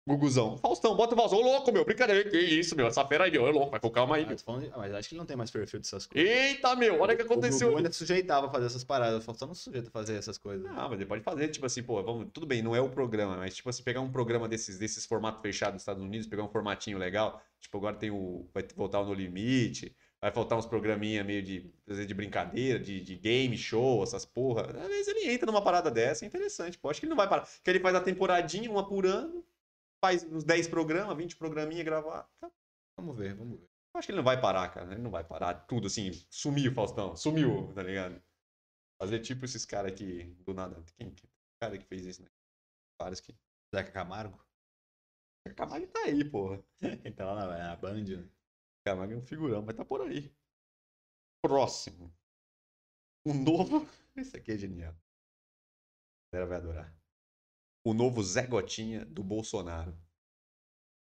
[0.07, 0.59] Guguzão.
[0.59, 1.39] Faustão, bota o Faustão.
[1.39, 2.29] Ô, louco, meu, brincadeira.
[2.29, 4.39] Que isso, meu, essa fera aí, meu, é louco, vai com calma aí, Ah, meu.
[4.39, 6.31] falando ah, mas acho que ele não tem mais perfil dessas coisas.
[6.31, 7.69] Eita, meu, olha o que aconteceu.
[7.69, 9.23] O Gugu ainda sujeitava a fazer essas paradas.
[9.23, 10.67] O Faustão não sujeita a fazer essas coisas.
[10.67, 13.37] Ah, mas ele pode fazer, tipo assim, pô, vamos, tudo bem, não é o programa,
[13.39, 16.49] mas tipo assim, pegar um programa desses, desses formatos fechados dos Estados Unidos, pegar um
[16.49, 18.47] formatinho legal, tipo, agora tem o.
[18.53, 21.73] Vai voltar o No Limite, vai faltar uns programinha meio de,
[22.07, 24.67] de brincadeira, de, de game show, essas porra.
[24.83, 26.91] Às vezes ele entra numa parada dessa, é interessante, pô.
[26.91, 27.49] Acho que ele não vai parar.
[27.63, 29.43] Que ele faz a temporadinha, uma por ano,
[30.05, 32.31] faz uns 10 programas, 20 programinha gravar.
[32.95, 33.71] Vamos ver, vamos ver.
[33.95, 34.93] Acho que ele não vai parar, cara.
[34.93, 36.11] Ele não vai parar tudo assim.
[36.29, 37.17] Sumiu, Faustão.
[37.17, 38.23] Sumiu, tá ligado?
[39.01, 40.83] Fazer tipo esses caras que do nada.
[40.99, 41.25] Quem que?
[41.25, 42.29] O cara que fez isso, né?
[43.01, 43.35] Vários que.
[43.75, 44.39] Zeca Camargo?
[45.57, 46.63] Camargo tá aí, porra.
[46.83, 48.29] Ele tá lá na, na Band, né?
[48.85, 50.31] Camargo é um figurão, mas tá por aí.
[51.43, 52.15] Próximo.
[53.25, 53.89] O novo.
[54.17, 54.93] Esse aqui é genial.
[54.93, 57.04] A galera vai adorar.
[57.85, 59.97] O novo Zé Gotinha do Bolsonaro.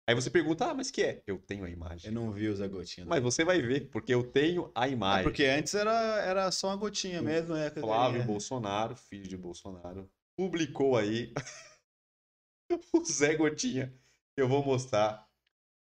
[0.07, 1.23] Aí você pergunta, ah, mas que é?
[1.27, 2.09] Eu tenho a imagem.
[2.11, 3.07] Eu não vi o Zé Gotinha.
[3.07, 5.23] Mas você vai ver, porque eu tenho a É imagem.
[5.25, 5.93] porque antes era,
[6.23, 7.71] era só uma gotinha O mesmo, né?
[7.71, 8.25] Flávio É.
[8.25, 11.33] Bolsonaro, filho de Bolsonaro, publicou aí
[12.95, 13.95] o Zé Gotinha.
[14.37, 15.27] Eu vou mostrar.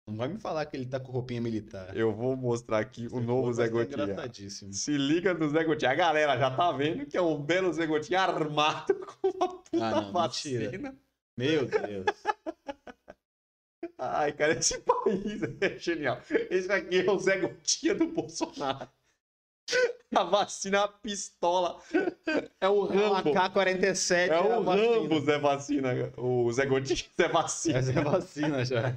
[0.09, 1.97] Não vai me falar que ele tá com roupinha militar.
[1.97, 4.05] Eu vou mostrar aqui o novo Zé Gotinha.
[4.05, 4.73] Engraçadíssimo.
[4.73, 5.91] Se liga no Zé Gotinha.
[5.91, 9.85] A galera já tá vendo que é um belo Zé Gotinha armado com uma puta
[9.85, 10.61] Ah, não, vacina.
[10.71, 10.95] mentira.
[11.37, 12.07] Meu Deus.
[13.99, 16.21] Ai, cara, esse país é genial.
[16.51, 18.89] Esse aqui é o Zé Gotinha do Bolsonaro.
[20.15, 21.81] A vacina é uma pistola.
[22.61, 23.33] É o É Rambo.
[23.33, 24.29] K-47.
[24.29, 24.99] É a o vacina.
[25.01, 26.13] Rambo Zé Vacina.
[26.17, 27.79] O Zé Gotinha Zé Vacina.
[27.81, 28.97] É a vacina já.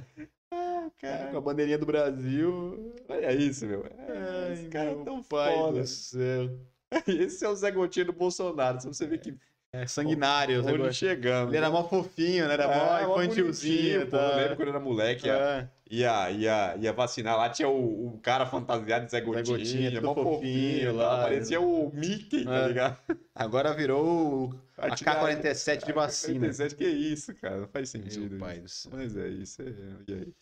[1.00, 2.94] Cara, Com a bandeirinha do Brasil.
[3.08, 3.84] olha isso, meu.
[3.86, 5.80] É, Ai, esse cara é meu tão pai foda.
[5.80, 6.50] do céu.
[7.06, 8.80] Esse é o Zé Gotinha do Bolsonaro.
[8.80, 9.34] Você ver que
[9.72, 10.58] É sanguinário.
[10.60, 10.92] o Zé Gotinha.
[10.92, 11.48] chegamos.
[11.50, 12.54] Ele era mó fofinho, né?
[12.54, 14.06] Era É, mó infantilzinho.
[14.08, 14.16] pô.
[14.16, 15.68] Eu lembro quando eu era moleque, ia, É.
[15.88, 17.36] ia, ia, ia vacinar.
[17.36, 21.12] Lá tinha o, o cara fantasiado de Zé Gotinha, Gotinha, tudo mó fofinho fofinho lá.
[21.18, 21.22] lá.
[21.22, 22.68] Parecia o Mickey, tá É.
[22.68, 22.98] ligado?
[23.34, 24.04] Agora virou
[24.50, 26.38] o- a Atirar- K-47 de vacina.
[26.40, 27.58] 47, que isso, cara?
[27.58, 28.30] Não faz sentido.
[28.30, 28.90] Meu pai do céu.
[28.94, 29.62] Mas é isso.
[29.62, 29.66] É...
[30.08, 30.32] E aí?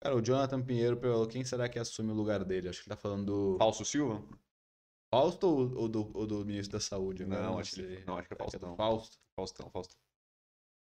[0.00, 2.68] Cara, o Jonathan Pinheiro, pelo- quem será que assume o lugar dele?
[2.68, 4.22] Acho que ele tá falando do Falso Silva?
[5.12, 7.24] Fausto ou, ou do, ou do ministro da Saúde?
[7.24, 8.76] Agora Não, eu acho que, não, acho que é do Faustão.
[8.76, 9.18] Fausto.
[9.36, 9.96] Faustão, Faustão.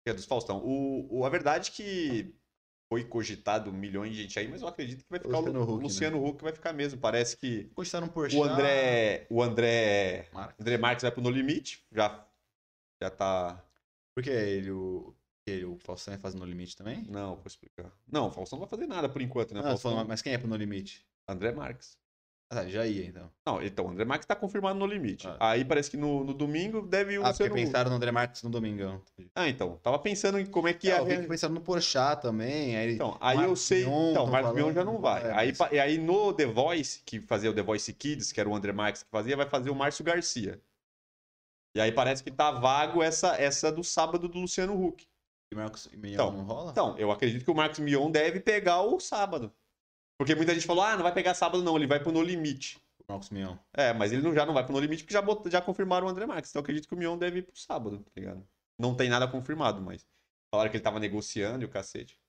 [0.07, 0.63] É dos Faustão.
[0.63, 2.35] O, o, a verdade é que
[2.91, 5.73] foi cogitado milhões de gente aí, mas eu acredito que vai ficar o Luciano Luciano,
[5.73, 5.83] Huck, né?
[5.83, 6.99] Luciano Huck vai ficar mesmo.
[6.99, 10.59] Parece que Gostaram por o André, o André, Marques.
[10.61, 12.27] André Marques vai pro No Limite, já
[13.01, 13.65] já tá,
[14.15, 15.13] Por que ele, o,
[15.45, 17.03] ele, o Faustão ia fazer no limite também?
[17.09, 17.91] não, vou explicar.
[18.11, 19.59] Não, o Faustão não vai fazer nada por enquanto, né?
[19.59, 21.05] Ah, Faustão, mas quem é pro no limite?
[21.27, 21.97] André Marques.
[22.49, 23.31] Ah, tá, já ia então.
[23.47, 25.27] Não, então, o André Marques tá confirmado no limite.
[25.27, 25.37] Ah.
[25.51, 27.53] Aí parece que no, no domingo deve o Ah, porque Huck.
[27.55, 29.01] pensaram no André Marques no domingão.
[29.33, 31.61] Ah, então, tava pensando em como é que É, ia eu vi que pensaram no
[31.61, 32.75] Porchat também.
[32.77, 33.85] Aí, Então, aí eu Marcos sei.
[33.85, 34.75] Mion, então, tão Marcos Mion falando.
[34.75, 35.23] já não vai.
[35.23, 38.39] É, aí, mas- e aí no The Voice, que fazia o The Voice Kids, que
[38.39, 40.61] era o André Marques que fazia, vai fazer o Márcio Garcia.
[41.75, 45.07] E aí parece que tá vago essa, essa do sábado do Luciano Huck.
[45.53, 46.71] E Marcos Mion Então, não rola?
[46.71, 49.53] Então, eu acredito que o Marcos Mion deve pegar o sábado.
[50.17, 52.79] Porque muita gente falou, ah, não vai pegar sábado não, ele vai pro No Limite.
[53.07, 53.57] O Marcos Mion.
[53.73, 56.07] É, mas ele não, já não vai pro No Limite porque já, bot- já confirmaram
[56.07, 56.51] o André Marques.
[56.51, 58.47] Então eu acredito que o Mion deve ir pro sábado, tá ligado?
[58.79, 60.07] Não tem nada confirmado, mas
[60.51, 62.19] falaram que ele tava negociando e o cacete.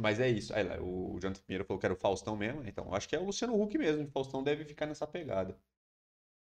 [0.00, 0.54] Mas é isso.
[0.54, 2.62] Aí, lá, o Jonathan Pinheiro falou que era o Faustão mesmo.
[2.66, 4.04] Então, acho que é o Luciano Huck mesmo.
[4.04, 5.58] O Faustão deve ficar nessa pegada.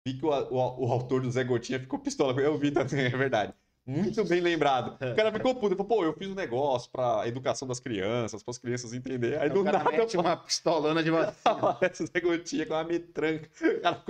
[0.06, 2.40] Vi que o, o, o autor do Zé Gotinha ficou pistola.
[2.40, 3.54] Eu vi também, é verdade.
[3.86, 4.96] Muito bem lembrado.
[5.12, 5.74] O cara ficou puto.
[5.76, 9.38] Falou, pô, eu fiz um negócio pra educação das crianças, para as crianças entenderem.
[9.38, 11.32] Aí do o cara nada mete uma pistolona de vacina.
[12.00, 13.48] O Zé Gotinha com uma metranca.
[13.60, 14.02] O cara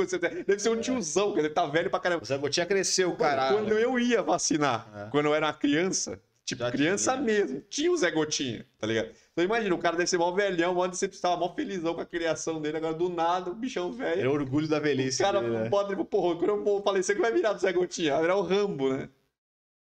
[0.47, 1.47] Deve ser um tiozão, cara.
[1.47, 2.23] Ele tá velho pra caramba.
[2.23, 3.57] O Zé Gotinha cresceu, caralho.
[3.57, 5.11] Quando eu ia vacinar, É.
[5.11, 7.23] quando eu era uma criança, tipo, Já criança tinha.
[7.25, 9.09] mesmo, tinha o Zé Gotinha, tá ligado?
[9.33, 12.61] Então imagina, o cara deve ser mó velhão, mó decepcionado, mó felizão com a criação
[12.61, 14.31] dele, agora do nada, o bichão velho.
[14.31, 15.71] o orgulho da O velhice cara dele, né?
[15.71, 18.13] pro porra, quando eu vou falecer, que vai virar do Zé Gotinha?
[18.13, 19.09] Vai virar o Rambo, né?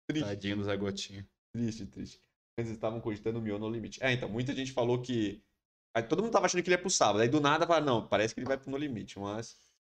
[0.08, 0.28] Triste.
[0.28, 1.28] Tadinho do Zé Gotinha.
[1.54, 2.20] Triste, triste.
[2.58, 4.00] Eles estavam cogitando o Mion no limite.
[4.02, 5.44] É, então, muita gente falou que.
[5.94, 7.22] Aí todo mundo tava achando que ele ia pro sábado.
[7.22, 9.56] Aí do nada fala, não, parece que ele vai pro no limite, mas.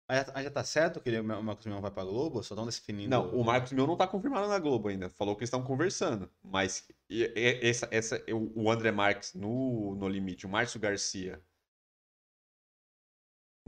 [0.09, 2.43] Mas já, mas já tá certo que ele, o Marcos Mion vai pra Globo?
[2.43, 3.11] Só estão definindo.
[3.11, 5.11] Não, o Marcos Mion não tá confirmado na Globo ainda.
[5.11, 6.31] Falou que eles estão conversando.
[6.43, 11.43] Mas e- e- essa, essa, o o André Marques no, no limite, o Márcio Garcia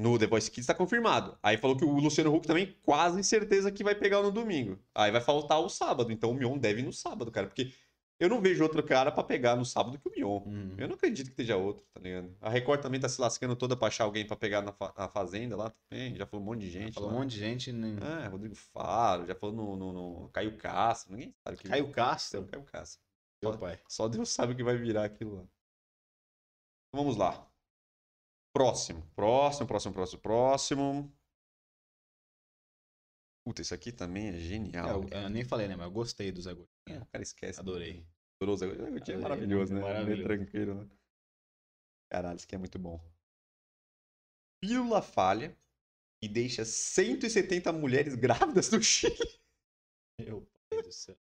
[0.01, 1.39] no The Voice Kids tá confirmado.
[1.43, 4.78] Aí falou que o Luciano Huck também quase certeza que vai pegar no domingo.
[4.94, 6.10] Aí vai faltar o sábado.
[6.10, 7.47] Então o Mion deve ir no sábado, cara.
[7.47, 7.72] Porque
[8.18, 10.43] eu não vejo outro cara pra pegar no sábado que o Mion.
[10.47, 10.74] Hum.
[10.78, 12.35] Eu não acredito que esteja outro, tá ligado?
[12.40, 15.09] A Record também tá se lascando toda pra achar alguém pra pegar na, fa- na
[15.09, 16.14] Fazenda lá também.
[16.16, 16.94] Já falou um monte de gente.
[16.94, 17.18] Falou um lá.
[17.20, 17.72] monte de gente.
[17.72, 17.97] Nem...
[17.97, 22.44] É, Rodrigo Faro, já falou no, no, no Caio Castro, ninguém sabe que Caio Castro.
[22.47, 23.01] Caio Castro.
[23.43, 23.78] Meu pai.
[23.89, 25.43] Só Deus sabe o que vai virar aquilo lá.
[25.43, 27.47] Então, Vamos lá.
[28.52, 31.16] Próximo, próximo, próximo, próximo, próximo.
[33.47, 35.02] Puta, isso aqui também é É, genial.
[35.05, 35.77] eu, eu nem falei, né?
[35.77, 37.02] Mas eu gostei do Zé Gotinha.
[37.02, 37.60] o cara esquece.
[37.60, 38.06] Adorei.
[38.40, 38.86] Adorou o Zé Gotinha.
[38.86, 39.81] Zé Gotinha é maravilhoso, né?
[39.81, 40.22] muito Meio maravilhoso.
[40.24, 40.90] tranquilo, né?
[42.10, 43.01] Caralho, isso aqui é muito bom.
[44.60, 45.56] Pílula falha
[46.22, 49.16] e deixa 170 mulheres grávidas no Chile.
[50.20, 51.16] Meu pai do céu.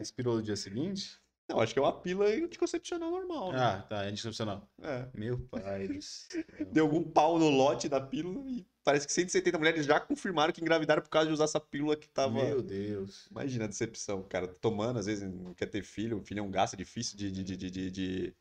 [0.00, 1.22] Expirou no dia seguinte?
[1.48, 3.58] Não, acho que é uma pílula anticoncepcional normal, né?
[3.58, 4.04] Ah, tá.
[4.04, 4.66] É anticoncepcional.
[4.82, 5.06] É.
[5.14, 6.44] Meu pai do céu.
[6.72, 10.60] Deu algum pau no lote da pílula e parece que 170 mulheres já confirmaram que
[10.60, 12.32] engravidaram por causa de usar essa pílula que tava.
[12.32, 13.26] Meu Deus.
[13.30, 14.48] Imagina a decepção, cara.
[14.48, 17.30] Tomando, às vezes não quer ter filho, o filho é um gasto é difícil de,
[17.30, 18.34] de, de, de, de-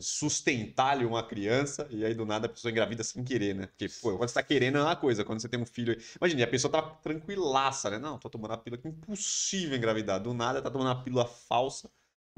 [0.00, 3.66] sustentar-lhe uma criança, e aí do nada a pessoa engravida sem querer, né?
[3.66, 5.96] Porque, pô, quando você tá querendo é uma coisa, quando você tem um filho.
[6.20, 7.98] Imagina, e a pessoa tá tranquilaça, né?
[7.98, 10.20] Não, tô tomando a pílula que é impossível engravidar.
[10.22, 11.90] Do nada tá tomando uma pílula falsa,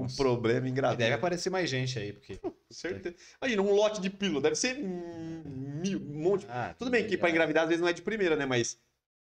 [0.03, 1.03] um problema E engravida.
[1.03, 2.39] deve aparecer mais gente aí, porque.
[2.71, 3.15] Certeza.
[3.41, 6.45] Imagina, um lote de pílula, deve ser mil, um monte.
[6.49, 8.45] Ah, Tudo bem que pra engravidar às vezes não é de primeira, né?
[8.45, 8.77] Mas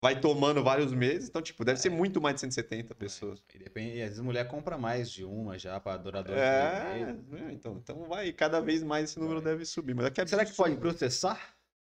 [0.03, 3.43] vai tomando vários meses, então, tipo, deve ser muito mais de 170 pessoas.
[3.55, 6.37] E, depende, às vezes a mulher compra mais de uma já pra adorador.
[6.37, 7.51] É, né?
[7.53, 9.53] então, então vai, cada vez mais esse número Vai.
[9.53, 9.95] deve subir.
[9.95, 11.57] Mas é é Será que pode processar?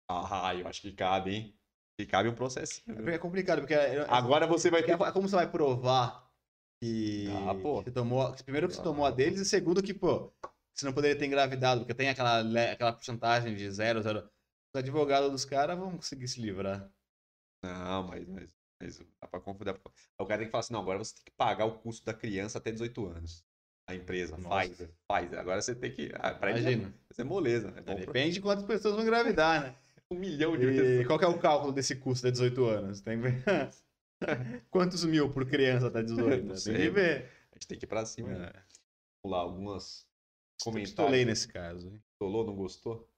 [0.09, 1.55] Ah, eu acho que cabe, hein?
[1.97, 2.81] Que cabe um processo.
[3.07, 3.73] É é complicado, porque.
[3.73, 4.93] é- Agora você vai ter.
[4.93, 6.30] é como você vai provar
[6.81, 7.83] que Ah, pô.
[7.83, 8.33] você tomou.
[8.43, 9.11] Primeiro que você tomou a Ah.
[9.11, 10.31] deles, e segundo que, pô,
[10.73, 12.39] você não poderia ter engravidado, porque tem aquela,
[12.71, 14.19] aquela porcentagem de zero, zero.
[14.73, 16.89] Os advogados dos caras vão conseguir se livrar.
[17.63, 19.75] Não, mas, mas, mas dá pra confundir.
[20.19, 22.13] O cara tem que falar assim: não, agora você tem que pagar o custo da
[22.13, 23.45] criança até 18 anos.
[23.87, 24.49] A empresa Nossa.
[24.49, 25.33] faz, faz.
[25.33, 26.09] Agora você tem que.
[26.15, 26.93] Ah, pra é- Imagina.
[27.11, 27.67] Isso é moleza.
[27.75, 29.75] É bom pra Depende de quantas pessoas vão engravidar, né?
[30.09, 31.07] um milhão de E pessoas.
[31.07, 33.01] qual que é o cálculo desse custo de 18 anos?
[33.01, 33.71] Tem que ver.
[34.69, 36.29] Quantos mil por criança até 18?
[36.29, 37.29] Não Tem que sei, ver.
[37.51, 38.29] A gente tem que ir pra cima.
[38.29, 38.45] né?
[38.55, 38.59] É.
[39.23, 40.07] Vamos lá, algumas
[40.63, 41.25] comentários.
[41.25, 41.87] nesse caso.
[41.87, 42.01] hein?
[42.19, 43.09] Gostou, não gostou?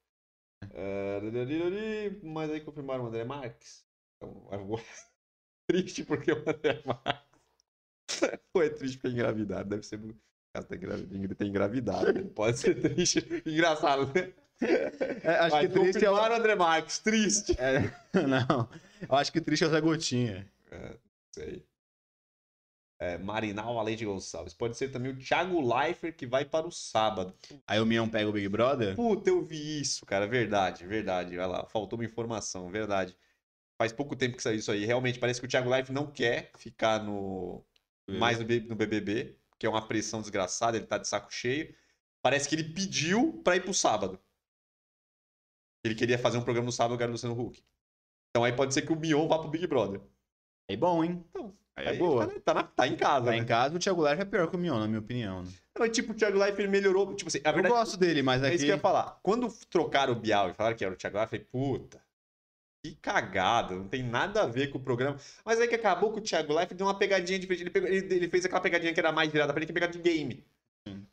[0.74, 3.86] É, dadadadadadi, Mas aí confirmaram o André Marques.
[4.18, 4.82] Então, vou-
[5.68, 7.24] triste porque o André Marques.
[8.56, 9.70] É triste porque é engravidado.
[9.70, 10.00] Deve ser.
[10.00, 10.16] O
[10.54, 12.14] cara tá engravidado, tem engravidado.
[12.14, 12.24] né?
[12.36, 13.26] Pode ser triste.
[13.46, 14.32] Engraçado, né?
[15.24, 17.00] É, acho Mas que triste é o André Marques.
[17.00, 17.56] Triste.
[17.60, 17.82] É,
[18.26, 18.70] não.
[19.10, 20.48] Eu acho que triste é o Zé Gotinha.
[21.34, 21.66] Sei.
[23.00, 24.54] É, Marinal Alente Gonçalves.
[24.54, 27.36] Pode ser também o Thiago Leifert que vai para o sábado.
[27.68, 28.96] Aí o Mion pega o Big Brother.
[28.96, 30.26] Puta, eu vi isso, cara.
[30.28, 31.36] Verdade, verdade.
[31.36, 33.18] Vai lá, faltou uma informação, verdade.
[33.78, 34.86] Faz pouco tempo que saiu isso aí.
[34.86, 37.66] Realmente, parece que o Thiago Leifert não quer ficar no
[38.08, 41.74] mais no, no BBB, que é uma pressão desgraçada, ele tá de saco cheio.
[42.22, 44.20] Parece que ele pediu pra ir pro sábado.
[45.84, 47.62] Ele queria fazer um programa no sábado, o o Luciano Huck.
[48.30, 50.02] Então aí pode ser que o Mion vá pro Big Brother.
[50.68, 51.24] É bom, hein?
[51.76, 52.28] Aí, É boa.
[52.28, 53.38] Tá, tá na- tá em casa, Tá né?
[53.38, 55.44] em casa, o Thiago Leifert é pior que o Mion, na minha opinião.
[55.44, 55.90] Né?
[55.90, 57.14] Tipo, o Thiago Leifert melhorou.
[57.16, 58.56] Tipo assim, a Eu verdade gosto dele, mas é aqui...
[58.56, 59.20] isso que eu ia falar.
[59.24, 62.02] Quando trocaram o Bial e falaram que era o Thiago Leifert, eu falei, puta.
[62.86, 65.18] Que cagada, não tem nada a ver com o programa.
[65.46, 67.64] Mas aí que acabou que o Thiago Life deu uma pegadinha diferente.
[67.64, 69.94] Ele, pegou- ele- fez aquela pegadinha que era mais virada pra ele, que é pegada
[69.94, 70.46] de game.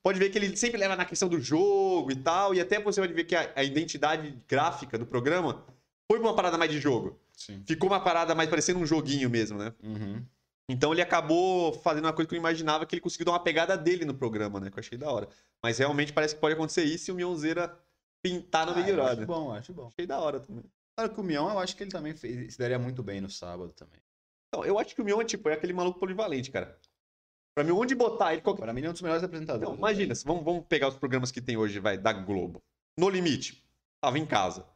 [0.02, 3.00] Pode ver que ele sempre leva na questão do jogo e tal, e até você
[3.00, 5.64] pode ver que a, a identidade gráfica do programa
[6.10, 7.20] foi pra uma parada mais de jogo.
[7.32, 7.62] Sim.
[7.64, 9.72] Ficou uma parada mais parecendo um joguinho mesmo, né?
[9.80, 10.26] Uhum.
[10.68, 13.76] Então ele acabou fazendo uma coisa que eu imaginava, que ele conseguiu dar uma pegada
[13.78, 14.70] dele no programa, né?
[14.70, 15.28] Que eu achei da hora.
[15.62, 17.78] Mas realmente parece que pode acontecer isso e o Mionzeira
[18.20, 19.18] pintar no Ah, Big Brother.
[19.18, 19.86] acho bom, acho bom.
[19.86, 20.64] Achei da hora também.
[20.96, 23.30] Claro que o Mion, eu acho que ele também fez, se daria muito bem no
[23.30, 24.00] sábado também.
[24.48, 26.76] Então, eu acho que o Mion é tipo, é aquele maluco polivalente, cara.
[27.54, 29.68] Pra mim, onde botar ele, qualquer Para mim, ele é um dos melhores apresentadores.
[29.68, 32.60] Não, imagina, vamos, vamos pegar os programas que tem hoje, vai, da Globo.
[32.98, 33.64] No Limite,
[34.00, 34.66] tava em casa.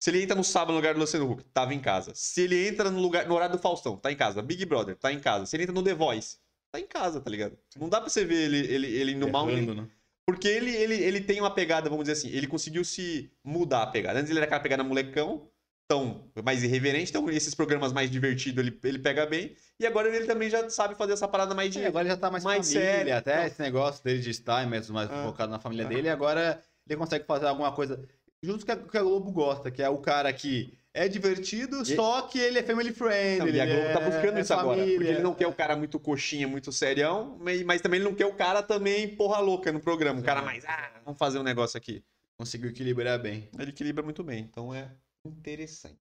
[0.00, 2.12] Se ele entra no sábado no lugar do Luciano Huck, tava em casa.
[2.14, 4.40] Se ele entra no, lugar, no horário do Faustão, tá em casa.
[4.40, 5.44] Big Brother, tá em casa.
[5.44, 6.38] Se ele entra no The Voice,
[6.72, 7.58] tá em casa, tá ligado?
[7.78, 9.44] Não dá pra você ver ele, ele, ele no mal.
[9.46, 9.86] Né?
[10.26, 13.86] Porque ele, ele, ele tem uma pegada, vamos dizer assim, ele conseguiu se mudar a
[13.88, 14.18] pegada.
[14.18, 15.46] Antes ele era aquela pegada molecão,
[15.86, 19.54] tão mais irreverente, então esses programas mais divertidos ele, ele pega bem.
[19.78, 21.80] E agora ele também já sabe fazer essa parada mais de.
[21.82, 23.46] É, agora ele já tá mais, mais família, sério, até então.
[23.46, 25.24] esse negócio dele de estar mesmo mais Ah.
[25.24, 25.88] focado na família Ah.
[25.88, 28.00] dele, e agora ele consegue fazer alguma coisa
[28.42, 31.94] junto com o que a Globo gosta, que é o cara que é divertido, E-
[31.94, 33.38] só que ele é family friendly.
[33.38, 34.78] Não, e a ele Globo tá é- buscando é isso agora.
[34.78, 35.12] Porque família.
[35.12, 38.34] ele não quer o cara muito coxinha, muito serião, mas, também ele não quer o
[38.34, 40.20] cara também porra louca no programa.
[40.20, 42.02] O cara mais, ah, vamos fazer um negócio aqui.
[42.38, 43.48] Conseguiu equilibrar bem.
[43.58, 44.90] Ele equilibra muito bem, então é
[45.24, 45.98] interessante.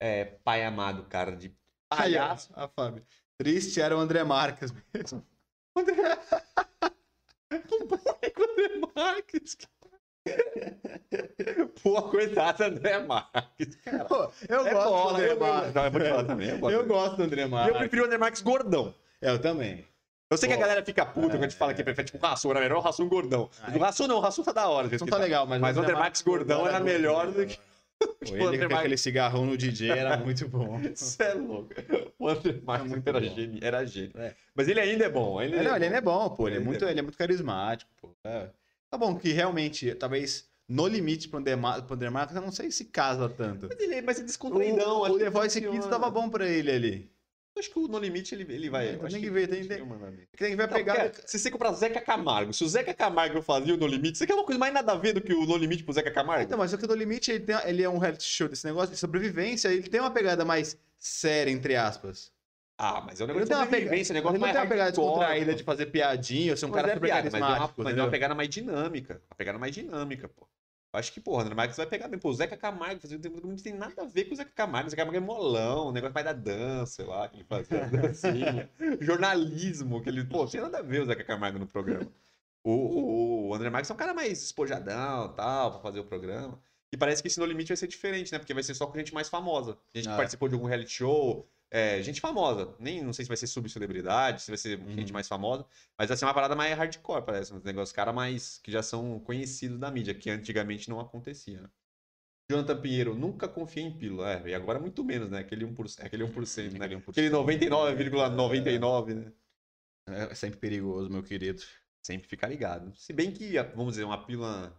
[0.00, 1.54] É, pai amado, cara, de
[1.88, 2.50] palhaço.
[2.56, 3.04] A Fábio.
[3.38, 5.24] Triste era o André Marques mesmo.
[7.50, 9.56] André Marques.
[11.82, 14.04] Pô, coitado do André Marques, cara.
[14.06, 15.74] Pô, eu É gosto bola, do André eu- Marques.
[15.74, 16.88] Não, eu vou te falar também, eu gosto Eu dele.
[16.94, 17.78] gosto do André E eu Marques.
[17.78, 18.94] prefiro o André Marques gordão.
[19.20, 19.84] Eu também.
[20.30, 20.62] Eu sei que a Pô.
[20.62, 22.80] galera fica puta quando a gente fala que prefere tipo o Rassum, era melhor o
[22.80, 23.48] Rassum gordão.
[23.62, 23.76] Ai.
[23.76, 24.88] O Rassum não, o Rassum tá da hora.
[24.88, 25.18] Não tá tá.
[25.18, 27.58] legal, mas, Mas o André Marques gordão era melhor do que-
[27.98, 28.78] Pô, o ele com Marques.
[28.78, 30.80] aquele cigarrão no DJ era muito bom.
[30.94, 31.68] Você é louco.
[32.18, 33.26] O André Marques muito era, bom.
[33.34, 34.12] gênio, era gênio.
[34.16, 34.34] É.
[34.54, 35.40] Mas ele ainda é bom.
[35.40, 36.48] Ele, É, não, ele ainda é bom, pô.
[36.48, 38.10] Ele é Ele muito, é ele é muito carismático, pô.
[38.24, 38.48] É.
[38.94, 42.52] Tá bom que realmente, talvez no limite pro André Mar- pro André Marques, eu não
[42.52, 43.66] sei se casa tanto.
[43.68, 45.00] Mas ele, mas ele é O, descontraidão.
[45.00, 45.60] o acho The Voice.
[45.60, 47.10] Kids tava bom pra ele ali.
[47.58, 48.90] Acho que o No Limite ele, ele vai.
[48.90, 50.28] É, tem que ver, tem- tem- que bem.
[50.38, 51.12] Tem que ver a pegada.
[51.26, 54.34] se você comprar Zeca Camargo, se o Zeca Camargo fazia o No Limite, você quer
[54.34, 56.44] uma coisa mais nada a ver do que o No Limite pro Zeca Camargo?
[56.44, 58.90] Então, mas só que no limite ele, tem, ele é um reality show desse negócio
[58.94, 62.32] de sobrevivência, ele tem uma pegada mais séria, entre aspas.
[62.76, 64.46] Ah, mas é um negócio não de tem uma pegada, sobrevivência, um negócio ele não
[64.46, 65.56] mais tem uma pegada hardcore, descontraída pô.
[65.58, 67.96] de fazer piadinha, ou ser um Mas cara é super piada, mas é uma, mas
[67.98, 69.22] é uma pegada mais dinâmica.
[69.30, 70.48] Uma pegada mais dinâmica, pô.
[70.92, 72.18] Eu Acho que, porra, o André Marques vai pegar bem.
[72.20, 74.86] Pô, o Zeca Camargo fazia não tem nada a ver com o Zeca Camargo.
[74.86, 77.86] O Zeca Camargo é molão, o negócio mais da dança, sei lá, que ele fazia
[77.90, 78.70] dancinha.
[79.00, 80.24] Jornalismo, que ele.
[80.24, 82.06] Pô, não tem nada a ver o Zeca Camargo no programa.
[82.62, 86.58] O, o, o André Marques é um cara mais espojadão tal, pra fazer o programa.
[86.92, 88.38] E parece que esse No Limite vai ser diferente, né?
[88.38, 89.76] Porque vai ser só com gente mais famosa.
[89.92, 90.16] Gente que Ah.
[90.16, 91.48] participou de algum reality show.
[91.74, 92.74] É, gente famosa.
[92.78, 94.92] Nem não sei se vai ser subcelebridade, se vai ser Uhum.
[94.94, 95.66] gente mais famosa.
[95.98, 97.52] Mas vai ser uma parada mais hardcore, parece.
[97.52, 101.62] Uns negócios, caras mais que já são conhecidos da mídia, que antigamente não acontecia.
[101.62, 101.70] né?
[102.50, 104.32] Jonathan Pinheiro, nunca confiei em pílula.
[104.34, 105.38] É, e agora muito menos, né?
[105.40, 106.84] Aquele 1%, aquele 1%, né?
[106.84, 107.10] Aquele 1%.
[107.10, 109.32] Aquele 99,99, né?
[110.06, 111.62] É sempre perigoso, meu querido.
[112.06, 112.94] Sempre ficar ligado.
[112.96, 114.78] Se bem que, vamos dizer, uma pílula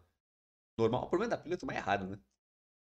[0.78, 1.06] normal.
[1.06, 2.20] O problema da pílula é tomar errado, né?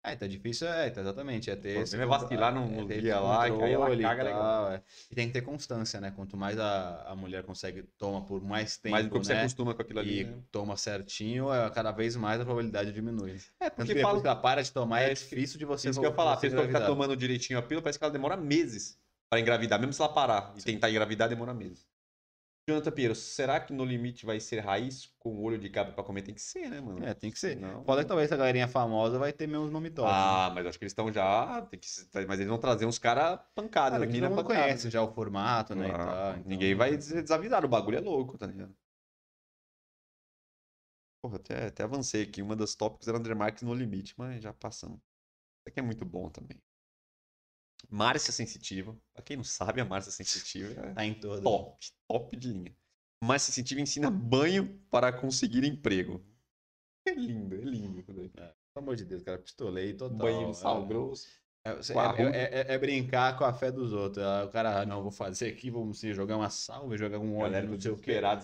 [0.04, 1.48] É, tá difícil, é, tá exatamente.
[1.48, 4.42] É ter problema é vacilar no- é dia lá, que aí ela e caga legal.
[4.42, 4.82] tal, é.
[5.10, 6.10] E tem que ter constância, né?
[6.10, 9.40] Quanto mais a, a mulher consegue, toma por mais tempo, Mas quando você né?
[9.40, 10.42] acostuma com aquilo ali, e né?
[10.50, 13.36] toma certinho, é, cada vez mais a probabilidade diminui.
[13.60, 14.20] É, porque que fala...
[14.20, 16.16] que ela para de tomar, é, É, que- difícil de você Isso que eu ia
[16.16, 18.98] falar, a você pessoa que tá tomando direitinho a pílula, parece que ela demora meses
[19.30, 21.86] pra engravidar, mesmo se ela parar e tentar engravidar, demora meses.
[22.68, 26.22] Jonathan Pinheiro, será que no limite vai ser raiz com olho de cabra pra comer?
[26.22, 27.04] Tem que ser, né, mano?
[27.04, 27.56] É, tem que ser.
[27.56, 27.84] Não.
[27.84, 30.08] Foda que talvez essa galerinha famosa vai ter menos nome top.
[30.08, 31.60] Ah, mas acho que eles estão já.
[31.62, 31.86] Tem que...
[32.28, 33.40] Mas eles vão trazer uns caras
[33.98, 34.06] né?
[34.06, 34.64] que mina todo mundo pancada.
[34.64, 35.90] conhece já o formato, né?
[35.92, 38.72] Ah, tal, então- Ninguém vai des- desavisar, o bagulho é louco, tá ligado?
[41.20, 42.42] Porra, até, até avancei aqui.
[42.42, 44.98] Uma das tópicos era André Marques no limite, mas já passamos.
[44.98, 46.60] Isso aqui é muito bom também.
[47.90, 48.96] Márcia Sensitiva.
[49.12, 51.42] Pra quem não sabe, a Márcia Sensitiva é Tá em todo.
[51.42, 52.76] top, top de linha.
[53.22, 56.24] Márcia Sensitiva ensina banho para conseguir emprego.
[57.06, 58.04] É lindo, é lindo.
[58.12, 58.28] daí.
[58.28, 60.16] Pelo amor de Deus, cara, pistolei total.
[60.18, 60.86] Banho de sal é.
[60.86, 61.26] grosso.
[61.64, 64.24] É, é- é- é- é brincar com a fé dos outros.
[64.24, 67.36] Ah, O cara, ah, não, vou fazer aqui, vamos se jogar uma salva, jogar um
[67.36, 67.96] óleo, não sei o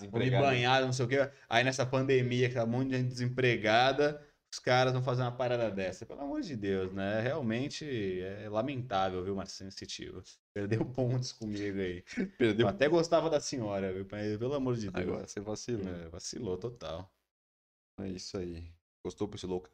[0.09, 1.29] Vou me banhar, não sei o quê.
[1.49, 5.31] Aí nessa pandemia, que tá um monte de gente desempregada, os caras vão fazer uma
[5.31, 6.05] parada dessa.
[6.05, 7.21] Pelo amor de Deus, né?
[7.21, 7.85] Realmente
[8.21, 10.23] é lamentável, viu, Marcinho Sensitivo?
[10.53, 12.03] Perdeu pontos comigo aí.
[12.37, 12.65] Perdeu.
[12.65, 14.07] Eu até gostava da senhora, viu?
[14.11, 15.07] Mas, pelo amor de Deus.
[15.07, 15.87] Agora você vacilou.
[15.87, 17.11] É, vacilou total.
[17.99, 18.71] É isso aí.
[19.03, 19.69] Gostou por esse louco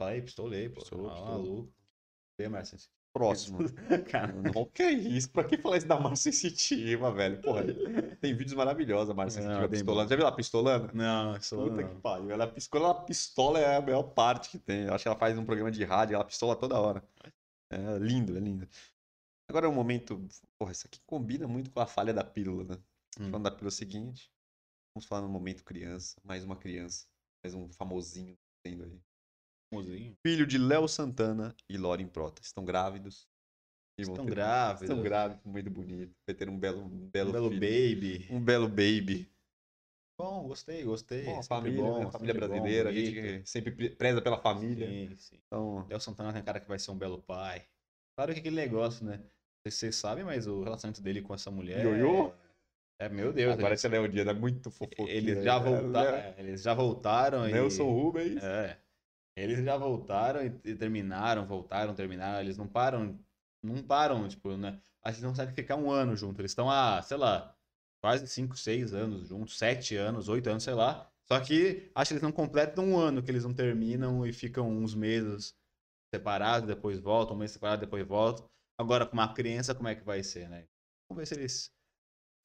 [0.00, 0.80] aí, pistolei, pô.
[0.80, 1.38] Pistolou, Ah, pistolou.
[1.38, 1.74] maluco.
[2.38, 2.97] Vê, Marcinho.
[3.12, 3.58] Próximo.
[4.10, 5.30] Cara, Não, que é isso?
[5.30, 7.40] Pra que falar isso da Márcia Sensitiva, velho?
[7.40, 7.64] Porra,
[8.20, 10.10] tem vídeos maravilhosos da Márcia Sensitiva pistolando.
[10.10, 10.90] Já viu ela pistolando?
[10.94, 11.88] não, isso Puta não.
[11.88, 12.30] que pariu.
[12.30, 14.84] Ela pistola, ela pistola é a melhor parte que tem.
[14.84, 17.02] Eu acho que ela faz um programa de rádio, ela pistola toda hora.
[17.70, 18.68] É lindo, é lindo.
[19.48, 20.22] Agora é um momento.
[20.58, 22.78] Porra, isso aqui combina muito com a falha da pílula, né?
[23.18, 23.30] Hum.
[23.30, 24.30] Falando da pílula seguinte,
[24.94, 26.20] vamos falar no momento criança.
[26.22, 27.06] Mais uma criança.
[27.42, 29.00] Mais um famosinho tendo aí.
[29.72, 30.16] Mozinho.
[30.26, 32.40] Filho de Léo Santana e Lauren Prota.
[32.42, 33.28] Estão grávidos.
[33.98, 34.88] E Estão ter- grávidos.
[34.88, 36.14] Estão grávidos, muito bonito.
[36.26, 37.60] Vai ter um belo, um belo, Um belo filho.
[37.60, 38.26] baby.
[38.30, 39.30] Um belo baby.
[40.20, 41.24] Bom, gostei, gostei.
[41.24, 42.10] Bom, Sempre família, bom, né?
[42.10, 44.86] família sempre bom, brasileira, a gente sempre pre- preza pela família.
[44.86, 45.40] Sim, sim.
[45.46, 47.64] Então, Léo Santana tem cara que vai ser um belo pai.
[48.16, 49.16] Claro que aquele negócio, né?
[49.18, 49.22] Não
[49.62, 51.84] sei se vocês sabem, mas o relacionamento dele com essa mulher.
[51.84, 52.32] Ioiô?
[53.00, 53.52] É, é, meu Deus.
[53.52, 55.08] agora esse Léo Dias é muito fofoqueiro.
[55.10, 55.70] eles já né?
[55.80, 56.34] voltaram.
[56.38, 57.52] Eles já voltaram e.
[57.52, 58.42] Nelson Rubens.
[58.42, 58.76] É.
[59.42, 62.40] Eles já voltaram e, terminaram, voltaram, terminaram.
[62.40, 63.18] Eles não param,
[63.62, 64.80] não param, tipo, né?
[65.02, 66.40] Acho que não conseguem ficar um ano junto.
[66.40, 67.54] Eles estão há, sei lá,
[68.00, 71.10] quase 5, 6 anos juntos, 7 anos, 8 anos, sei lá.
[71.26, 74.68] Só que acho que eles não completam um ano que eles não terminam e ficam
[74.70, 75.54] uns meses
[76.12, 78.48] separados, depois voltam, um mês separado, depois voltam.
[78.78, 80.66] Agora, com uma criança, como é que vai ser, né?
[81.08, 81.72] Vamos ver se eles.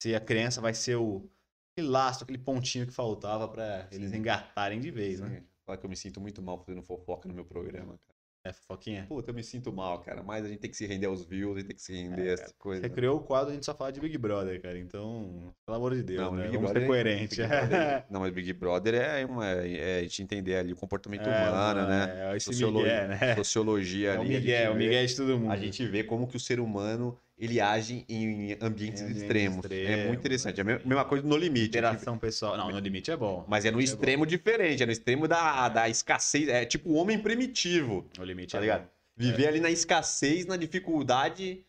[0.02, 1.30] Se a criança vai ser o.
[1.72, 5.44] Aquele laço, aquele pontinho que faltava pra eles engatarem de vez, né?
[5.66, 8.14] Fala que eu me sinto muito mal fazendo fofoca no meu programa, cara.
[8.46, 9.06] É, fofoquinha?
[9.08, 10.22] Puta, eu me sinto mal, cara.
[10.22, 12.26] Mas a gente tem que se render aos views, a gente tem que se render
[12.26, 12.82] É, a essas coisas.
[12.84, 14.78] Você criou o quadro, a gente só fala de Big Brother, cara.
[14.78, 16.42] Então, pelo amor de Deus, Não, né?
[16.42, 17.36] Big Vamos Brother ser é- coerente.
[17.36, 21.26] Big Brother- Não, mas Big Brother é, uma, é a gente entender ali o comportamento
[21.26, 22.32] humano, né?
[22.32, 23.34] É, esse Sociologia, Miguel, né?
[23.36, 24.28] Sociologia É o ali.
[24.28, 25.50] Miguel, o Miguel de todo mundo.
[25.50, 29.66] A gente vê como que o ser humano ele age em ambientes, Em ambientes extremos.
[29.70, 30.58] É muito interessante.
[30.58, 30.74] É a né?
[30.74, 31.60] me- mesma coisa no limite.
[31.64, 32.56] Gente Interação pessoal.
[32.56, 33.44] Não, no limite é bom.
[33.48, 36.48] Mas é no É extremo diferente, é no extremo da, da escassez.
[36.48, 38.08] É tipo o homem primitivo.
[38.16, 38.82] No limite Tá é ligado?
[38.82, 38.88] bom.
[39.16, 41.64] Viver ali na escassez, na dificuldade.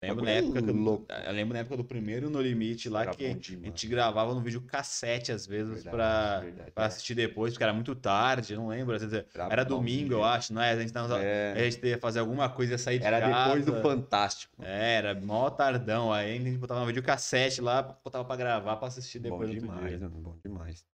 [0.00, 1.06] Lembro na época que eu, louco.
[1.10, 4.32] eu lembro na época do primeiro No Limite lá Era que bom a gente gravava
[4.32, 6.70] no vídeo cassete às vezes verdade.
[6.72, 8.94] pra assistir depois, porque era muito tarde, não lembro.
[8.94, 10.70] Às vezes Era era bom domingo, eu acho, não é?
[10.70, 13.44] A gente, tava, É, a gente ia fazer alguma coisa ia sair de era casa.
[13.56, 14.62] depois do Fantástico.
[14.62, 16.12] É, era mó tardão.
[16.12, 19.66] Aí a gente botava um videocassete lá, botava pra gravar, pra assistir Bom depois outro
[19.66, 20.08] demais, né?
[20.08, 20.86] bom demais.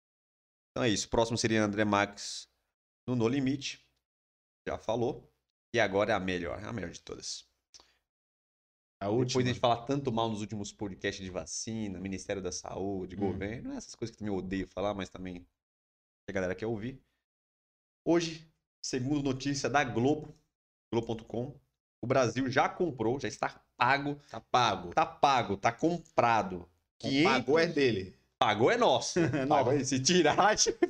[0.70, 1.10] Então é isso.
[1.10, 2.48] Próximo seria André Max
[3.06, 3.86] no No Limite.
[4.66, 5.30] Já falou.
[5.74, 7.44] E agora é a melhor, a melhor de todas.
[9.04, 9.42] A Depois última.
[9.42, 13.20] de a gente falar tanto mal nos últimos podcasts de vacina, Ministério da Saúde, Hum.
[13.20, 15.46] governo, essas coisas que também eu odeio falar, mas também
[16.26, 17.02] a galera quer ouvir.
[18.02, 18.50] Hoje,
[18.82, 20.34] segundo notícia da Globo,
[20.90, 21.54] Globo.com,
[22.00, 24.94] o Brasil já comprou, já está pago, Tá pago.
[24.94, 26.66] tá pago, tá comprado.
[26.98, 28.18] Quem pagou é 500 dele.
[28.44, 29.18] Pagou é nosso.
[29.48, 30.86] Pagou, se tirar, tipo,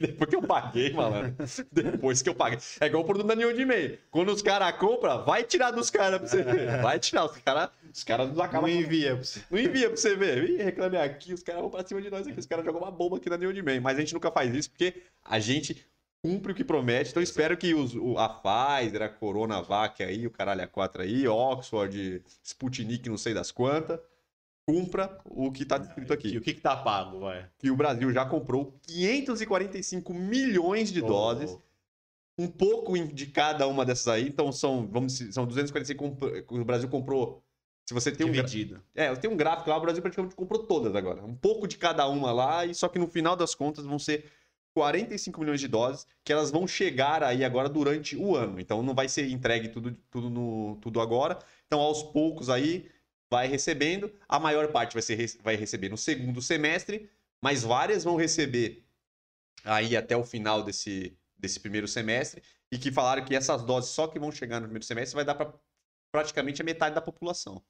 [0.00, 1.34] depois que eu paguei, malandro.
[1.70, 2.58] Depois que eu paguei.
[2.80, 3.98] É igual o produto da Neon de Meio.
[4.10, 6.82] Quando os caras compram, vai tirar dos caras pra você ver.
[6.82, 7.24] Vai tirar.
[7.26, 8.68] Os caras os caras nos Não acabam.
[8.68, 9.40] envia pra você.
[9.50, 10.50] Não envia pra você ver.
[10.50, 12.38] Ih, reclame aqui, os caras vão pra cima de nós aqui.
[12.40, 13.80] Os caras jogam uma bomba aqui na Neon de Meio.
[13.80, 15.86] Mas a gente nunca faz isso porque a gente
[16.24, 17.10] cumpre o que promete.
[17.10, 21.28] Então espero que os, o- a Pfizer, a Coronavac aí, o caralho a 4 aí,
[21.28, 23.98] Oxford, Sputnik, não sei das quantas,
[24.66, 27.48] cumpra o que tá descrito aqui E o que que tá pago, vai?
[27.58, 31.58] que o Brasil já comprou 545 milhões de doses,
[32.38, 34.28] um pouco de cada uma dessas aí.
[34.28, 37.42] Então são, vamos são 245 comp- o Brasil comprou.
[37.84, 38.80] Se você tem um, gra- Dividido.
[38.94, 41.24] é, tem um gráfico lá, o Brasil praticamente comprou todas agora.
[41.24, 44.30] Um pouco de cada uma lá, e só que no final das contas vão ser
[44.72, 48.60] 45 milhões de doses que elas vão chegar aí agora durante o ano.
[48.60, 51.38] Então não vai ser entregue tudo, tudo, no, tudo agora.
[51.66, 52.88] Então aos poucos aí
[53.32, 54.12] vai recebendo.
[54.28, 57.08] A maior parte vai, ser, vai receber no segundo semestre,
[57.42, 58.84] mas várias vão receber
[59.64, 62.42] aí até o final desse, desse primeiro semestre.
[62.70, 65.34] E que falaram que essas doses só que vão chegar no primeiro semestre vai dar
[65.34, 65.52] para
[66.12, 67.62] praticamente a metade da população.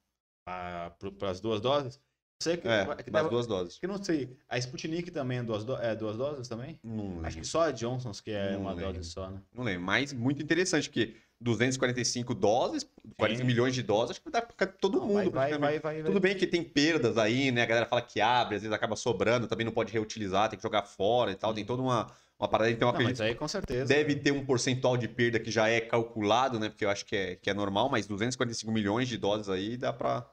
[0.45, 0.97] Para
[1.31, 2.01] as duas doses?
[2.43, 3.79] Sei que, É, que duas doses.
[3.79, 4.37] que não sei.
[4.49, 6.81] A Sputnik também é duas, do- é duas doses também?
[6.83, 7.27] Não lembro.
[7.27, 8.95] Acho que só a Johnson's que é Não uma lembro.
[8.95, 9.41] dose só, né?
[9.55, 13.45] Não lembro, mas muito interessante, porque 245 doses, 40 Sim.
[13.45, 15.31] milhões de doses, acho que vai dar pra todo Não, mundo.
[15.31, 17.63] vai, vai, vai, Tudo bem que tem perdas aí, né?
[17.63, 20.63] A galera fala que abre, às vezes acaba sobrando, também não pode reutilizar, tem que
[20.63, 21.53] jogar fora e tal.
[21.53, 22.71] Tem toda uma, uma parada.
[22.71, 23.87] Então, Não, mas acredito aí com certeza.
[23.87, 26.69] deve ter um percentual de perda que já é calculado, né?
[26.69, 29.93] Porque eu acho que é, que é normal, mas 245 milhões de doses aí dá
[29.93, 30.31] pra,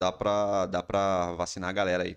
[0.00, 2.16] dá pra, dá pra vacinar a galera aí.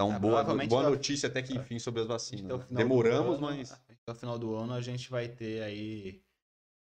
[0.00, 2.60] Então, Ah, boa, boa notícia até que enfim sobre as vacinas.
[2.60, 2.66] Né?
[2.70, 6.22] Demoramos, ano- mas Até o final do ano a gente vai ter aí.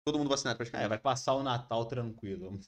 [0.04, 0.88] Todo mundo vacinado É, praticamente.
[0.88, 2.58] vai passar o Natal tranquilo.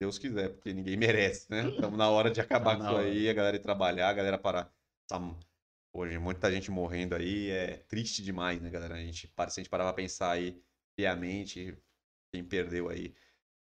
[0.00, 1.68] Deus quiser, porque ninguém merece, né?
[1.68, 4.38] Estamos na hora de acabar Tá com isso aí, a galera ir trabalhar, a galera
[4.38, 4.72] parar.
[5.06, 5.20] Tá...
[5.92, 8.94] Hoje, muita gente morrendo aí, é triste demais, né, galera?
[8.94, 10.60] A gente, se a gente parar pra pensar aí
[10.98, 11.76] friamente,
[12.32, 13.14] quem perdeu aí.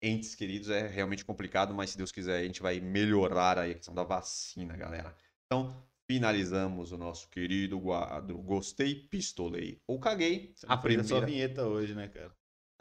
[0.00, 3.74] entes queridos é realmente complicado, mas se Deus quiser a gente vai melhorar aí a
[3.74, 5.14] questão da vacina, galera.
[5.46, 5.74] Então,
[6.06, 10.52] finalizamos o nosso querido quadro Gostei, Pistolei ou Caguei.
[10.54, 11.26] Você A não fez a sua primeira...
[11.26, 12.32] vinheta hoje, né, cara?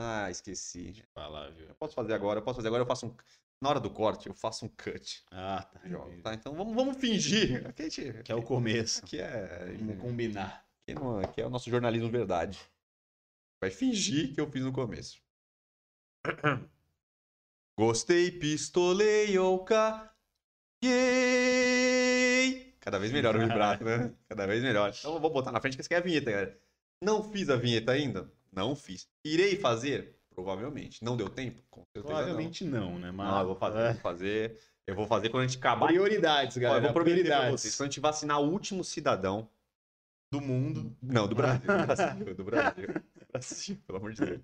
[0.03, 1.03] Ah, esqueci.
[1.13, 1.67] Falar, viu?
[1.67, 3.15] Eu posso fazer agora, eu posso fazer agora, eu faço um...
[3.61, 5.23] Na hora do corte, eu faço um cut.
[5.29, 5.79] Ah, tá.
[6.23, 7.67] Tá, então vamos, vamos fingir.
[7.67, 9.03] Aqui, gente- Que é o começo.
[9.05, 9.75] aqui é...
[9.77, 10.65] Vamos combinar.
[10.81, 12.59] Aqui, não- aqui é o nosso jornalismo verdade.
[13.61, 15.21] Vai fingir que eu fiz no começo.
[17.77, 20.09] Gostei, pistolei ou caguei.
[22.79, 24.11] Cada vez melhor o vibrato, né?
[24.27, 24.91] Cada vez melhor.
[24.97, 26.59] Então eu vou botar na frente que essa aqui é a vinheta, galera.
[27.03, 28.31] Não fiz a vinheta ainda?
[28.51, 29.07] Não fiz.
[29.25, 30.17] Irei fazer?
[30.29, 31.03] Provavelmente.
[31.03, 31.61] Não deu tempo?
[31.69, 33.07] Com certeza Provavelmente não, né?
[33.07, 33.13] não.
[33.13, 33.27] Mas...
[33.31, 34.59] Não, eu vou fazer, eu vou fazer.
[34.87, 35.87] Eu vou fazer quando a gente acabar.
[35.87, 36.83] Prioridades, Ó, eu galera.
[36.83, 37.75] vou prometer pra Prioridades vocês.
[37.75, 39.49] Quando a gente vacinar o último cidadão
[40.31, 40.95] do mundo.
[41.01, 41.67] não, do Brasil.
[41.67, 42.87] Do Brasil, do Brasil.
[42.87, 44.41] Do Brasil, pelo amor de Deus.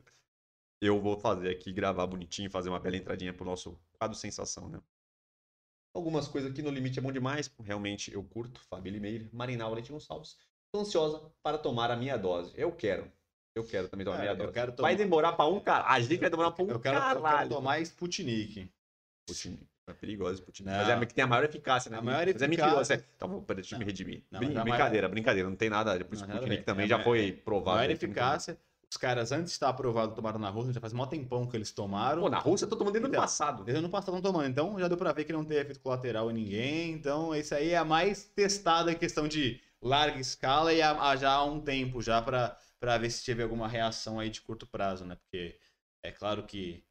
[0.82, 4.80] Eu vou fazer aqui, gravar bonitinho, fazer uma bela entradinha pro nosso quadro sensação, né?
[5.96, 7.52] Algumas coisas aqui no limite é bom demais.
[7.64, 8.62] Realmente eu curto.
[8.70, 10.38] Fabi Limeira, Marinal Leite Gonçalves.
[10.72, 12.54] Tô ansiosa para tomar a minha dose.
[12.56, 13.12] Eu quero.
[13.58, 14.54] Eu quero também tomar a Cara, minha eu dose.
[14.54, 15.86] quero Vai tomar- demorar pra um cara.
[15.88, 17.50] A gente vai demorar pra um Eu quero, eu quero caralho.
[17.50, 18.70] tomar Sputnik.
[19.30, 19.68] Sputnik.
[19.88, 20.70] É perigoso Sputnik.
[20.70, 20.78] Não.
[20.78, 21.98] Mas é a que tem a maior eficácia, né?
[21.98, 22.94] A maior Mas é eficácia- mentiroso.
[22.94, 24.24] é- Então, vou- peraí, deixa eu me redimir.
[24.30, 25.50] Não, Brin- mas a brincadeira, brincadeira.
[25.50, 25.92] Não tem nada.
[25.92, 27.78] O a Sputnik também É já a foi provado.
[27.78, 28.58] Maior que não tem eficácia.
[28.90, 30.72] Os caras, antes de estar aprovado, tomaram na Rússia.
[30.74, 32.22] Já faz mó tempão que eles tomaram.
[32.22, 33.64] Pô, na Rússia eu tô tomando desde o ano Então, passado.
[33.66, 34.50] Desde o ano passado estão tomando.
[34.50, 36.92] Então já deu pra ver que não tem efeito colateral em ninguém.
[36.92, 41.16] Então isso aí é a mais testada em questão de larga escala e há, há
[41.18, 44.68] já há um tempo já pra pra ver se teve alguma reação aí de curto
[44.68, 45.16] prazo, né?
[45.16, 45.60] Porque
[46.04, 46.86] é claro que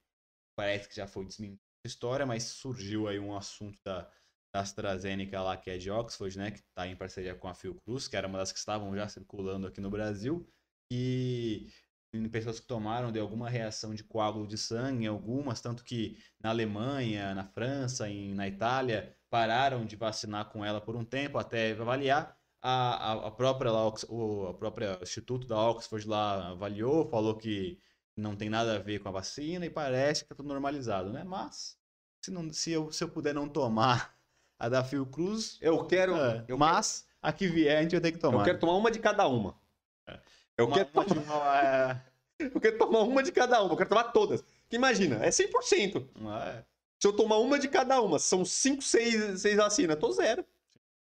[0.56, 4.10] parece que já foi desmentida a história, mas surgiu aí um assunto da,
[4.54, 6.50] da AstraZeneca lá, que é de Oxford, né?
[6.50, 9.66] Que tá em parceria com a Fiocruz, que era uma das que estavam já circulando
[9.66, 10.48] aqui no Brasil.
[10.90, 11.68] E
[12.12, 16.50] em pessoas que tomaram de alguma reação de coágulo de sangue, algumas, tanto que na
[16.50, 21.72] Alemanha, na França, em, na Itália, pararam de vacinar com ela por um tempo até
[21.72, 22.35] avaliar.
[22.62, 27.78] A, a, a própria lá, o a própria Instituto da Oxford lá avaliou, falou que
[28.16, 31.22] não tem nada a ver com a vacina e parece que tá tudo normalizado, né?
[31.22, 31.78] Mas
[32.24, 34.16] se, não, se, eu, se eu puder não tomar
[34.58, 36.16] a da Fiocruz, Eu quero.
[36.16, 38.42] é, eu mas a que vier a gente vai ter que quero, tomar.
[38.42, 39.54] eu quero tomar uma de cada uma.
[40.56, 42.02] Eu, Uma- quero uma tomar, uma- é,
[42.54, 43.72] eu quero tomar uma de cada uma.
[43.72, 44.40] Eu quero tomar todas.
[44.62, 46.08] Porque imagina, é 100%.
[46.42, 46.64] é.
[46.98, 49.98] Se eu tomar uma de cada uma, são 5, 6, 6 vacinas.
[49.98, 50.44] Tô zero.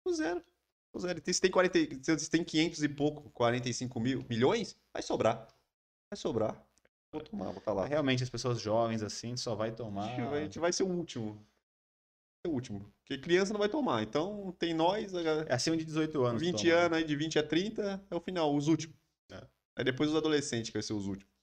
[0.04, 0.44] Tô zero.
[0.91, 1.22] Tô zero.
[1.34, 5.48] Se tem, 40, e- se tem 500 e pouco, 45 mil, milhões, vai sobrar.
[6.11, 6.66] Vai sobrar.
[7.11, 7.86] Vou tomar, vou estar lá.
[7.86, 10.06] Realmente, as pessoas jovens assim só vai tomar.
[10.06, 11.36] A gente vai- a gente vai ser o último.
[12.45, 12.94] Ser o último.
[13.03, 14.02] Porque criança não vai tomar.
[14.03, 16.41] Então tem nós, a- É acima de 18 anos.
[16.41, 16.74] 20 toma.
[16.82, 18.95] anos aí, de 20 a 30, é o final, os últimos.
[19.32, 19.48] É.
[19.78, 21.34] Aí depois os adolescentes que vai ser os últimos.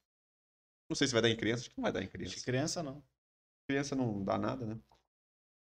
[0.88, 2.18] Não sei se vai dar em criança, acho que não vai dar em Acho que
[2.18, 2.44] criança.
[2.44, 3.02] criança não.
[3.68, 4.78] Criança não dá nada, né?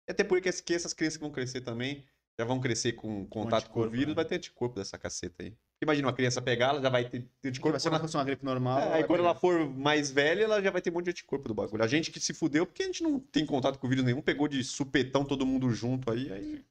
[0.07, 2.05] Até porque que essas crianças que vão crescer também
[2.37, 4.13] já vão crescer com contato com o vírus, né?
[4.15, 5.55] vai ter anticorpo dessa caceta aí.
[5.81, 7.71] Imagina uma criança pegar, ela já vai ter anticorpo.
[7.71, 8.79] vai ser uma, fosse uma gripe normal.
[8.79, 8.91] ela...
[8.91, 9.29] É, aí quando pegar.
[9.29, 11.83] ela for mais velha, ela já vai ter um monte de anticorpo do bagulho.
[11.83, 14.21] A gente que se fudeu porque a gente não tem contato com o vírus nenhum,
[14.21, 16.65] pegou de supetão todo mundo junto aí, aí,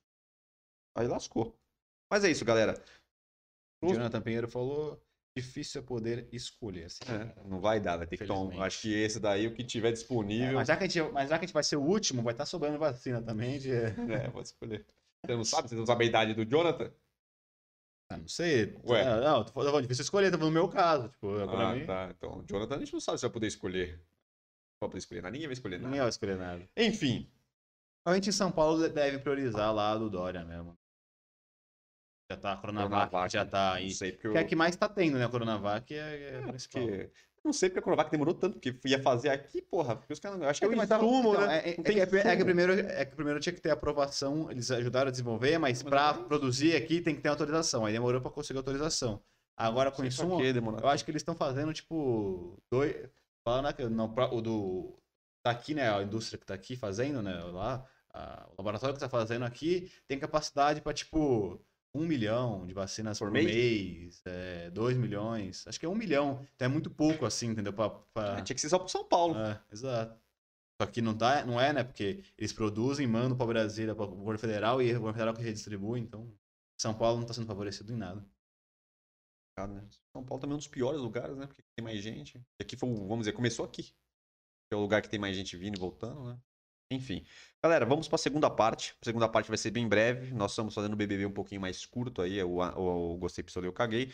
[0.96, 1.56] aí lascou.
[2.10, 2.80] Mas é isso, galera.
[3.82, 5.00] O Jonathan Pinheiro falou:
[5.36, 6.84] difícil é poder escolher.
[6.84, 8.66] Assim, É, não vai dar, vai ter que tomar.
[8.66, 10.54] Acho que esse daí, o que tiver disponível.
[10.54, 12.32] mas, já que a gente, mas já que a gente vai ser o último, vai
[12.32, 13.58] estar sobrando vacina também.
[13.58, 13.70] De...
[13.72, 14.84] É, pode escolher.
[15.26, 15.68] Você não sabe?
[15.68, 16.92] Você não sabe a idade do Jonathan?
[18.10, 18.76] Ah, não sei.
[18.84, 19.00] Ué.
[19.02, 21.08] É, não, tô falando, difícil escolher, falando no meu caso.
[21.08, 22.10] Tipo, pra Ah, mim, tá.
[22.10, 23.96] Então, o Jonathan a gente não sabe se vai poder escolher.
[23.96, 25.32] Não vai poder escolher nada.
[25.32, 26.02] Ninguém vai escolher ninguém nada.
[26.02, 26.68] vai escolher nada.
[26.76, 27.30] Enfim.
[28.06, 30.76] A gente em São Paulo deve priorizar lá do Dória mesmo.
[32.30, 33.90] Já tá, a Coronavac, Coronavac, já tá Não aí.
[33.90, 34.32] sei porque eu.
[34.32, 35.24] Que é a que mais tá tendo, né?
[35.24, 36.82] A Coronavac é, é É, principal.
[37.44, 39.96] Não sei porque a Coronavac demorou tanto, porque ia fazer aqui, porra.
[39.96, 40.40] Porque os caras.
[40.40, 41.58] eu Acho que é o tava- insumo, né?
[41.58, 44.50] é, é- Não é que, é, que primeiro, é que primeiro tinha que ter aprovação,
[44.50, 47.84] eles ajudaram a desenvolver, mas Mas pra não é produzir aqui tem que ter autorização.
[47.84, 49.22] Aí demorou pra conseguir autorização.
[49.56, 50.52] Agora com Não pra insumo, quê
[50.82, 52.96] eu acho que eles estão fazendo, tipo, dois.
[53.46, 54.96] Falando aqui, não, pra- o do.
[55.44, 55.94] Tá aqui, né?
[55.94, 57.34] A indústria que tá aqui fazendo, né?
[57.52, 61.60] Lá, a- o laboratório que tá fazendo aqui tem capacidade pra, tipo,
[61.94, 63.46] um milhão de vacinas Por por, mês?
[63.46, 65.66] mês, é, dois milhões.
[65.66, 66.44] Acho que é um milhão.
[66.54, 67.72] Então é muito pouco, assim, entendeu?
[67.72, 68.38] Pra, pra...
[68.38, 69.36] É, Tinha que ser só pro São Paulo.
[69.38, 70.20] É, exato.
[70.80, 71.84] Só que não, tá, não é, né?
[71.84, 75.42] Porque eles produzem, mandam pra Brasília, para o governo federal, e o governo federal que
[75.42, 76.36] redistribui, então
[76.80, 78.20] São Paulo não tá sendo favorecido em nada.
[79.56, 79.86] né?
[80.12, 81.46] São Paulo também é um dos piores lugares, né?
[81.46, 82.38] Porque tem mais gente.
[82.58, 83.84] E aqui foi, vamos dizer, começou aqui.
[83.84, 86.38] Que é o lugar que tem mais gente vindo e voltando, né?
[86.90, 87.24] Enfim.
[87.62, 88.94] Galera, vamos para a segunda parte.
[89.00, 90.32] A segunda parte vai ser bem breve.
[90.34, 92.42] Nós estamos fazendo o BBB um pouquinho mais curto aí.
[92.42, 94.12] O, o, o Gostei Pistolei, eu caguei.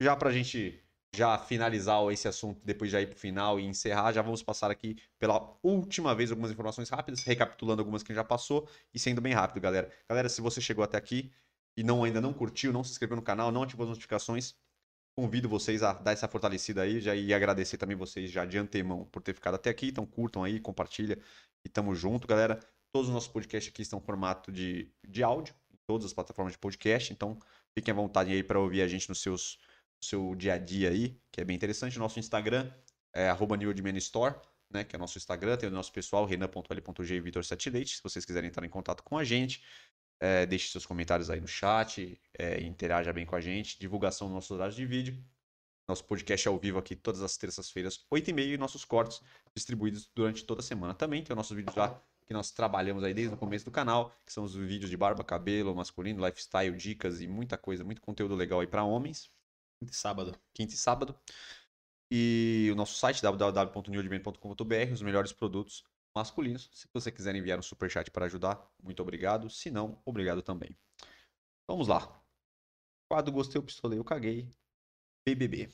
[0.00, 0.82] Já pra gente
[1.14, 4.96] já finalizar esse assunto, depois já ir pro final e encerrar, já vamos passar aqui
[5.18, 9.60] pela última vez algumas informações rápidas, recapitulando algumas que já passou e sendo bem rápido,
[9.60, 9.90] galera.
[10.08, 11.32] Galera, se você chegou até aqui
[11.76, 14.54] e não ainda não curtiu, não se inscreveu no canal, não ativou as notificações,
[15.16, 19.04] convido vocês a dar essa fortalecida aí já, e agradecer também vocês já de antemão
[19.06, 19.88] por ter ficado até aqui.
[19.88, 21.18] Então curtam aí, compartilha
[21.64, 22.58] e tamo junto, galera.
[22.92, 26.52] Todos os nossos podcasts aqui estão em formato de, de áudio, em todas as plataformas
[26.52, 27.38] de podcast, então
[27.74, 29.58] fiquem à vontade aí para ouvir a gente nos seus
[30.00, 31.98] no seu dia a dia aí, que é bem interessante.
[31.98, 32.70] Nosso Instagram
[33.12, 33.56] é arroba
[33.96, 34.34] Store,
[34.70, 38.48] né, que é nosso Instagram, tem o nosso pessoal, renan.l.g e vitor7leite, se vocês quiserem
[38.48, 39.62] entrar em contato com a gente.
[40.20, 44.34] É, deixe seus comentários aí no chat, é, interaja bem com a gente, divulgação dos
[44.34, 45.24] nossos horários de vídeo.
[45.88, 49.22] Nosso podcast é ao vivo aqui todas as terças-feiras, 8h30, e nossos cortes
[49.56, 50.92] distribuídos durante toda a semana.
[50.92, 54.14] Também tem os nossos vídeos lá que nós trabalhamos aí desde o começo do canal,
[54.26, 58.34] que são os vídeos de barba, cabelo, masculino, lifestyle, dicas e muita coisa, muito conteúdo
[58.34, 59.30] legal aí para homens.
[59.80, 60.38] Quinta e sábado.
[60.52, 61.18] Quinta e sábado.
[62.10, 65.84] E o nosso site, www.newdiment.com.br, os melhores produtos
[66.14, 66.68] masculinos.
[66.70, 69.48] Se você quiser enviar um superchat para ajudar, muito obrigado.
[69.48, 70.76] Se não, obrigado também.
[71.66, 72.22] Vamos lá.
[73.10, 74.50] Quadro Gostei, eu pistolei, eu caguei.
[75.34, 75.70] BBB.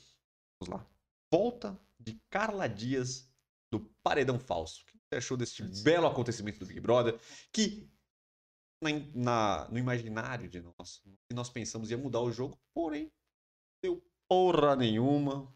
[0.59, 0.87] Vamos lá.
[1.31, 3.29] Volta de Carla Dias
[3.71, 4.83] do Paredão Falso.
[4.83, 7.19] O que você achou deste belo acontecimento do Big Brother?
[7.51, 7.89] Que
[8.81, 13.11] na, na, no imaginário de nós, que nós pensamos ia mudar o jogo, porém
[13.83, 15.53] deu porra nenhuma.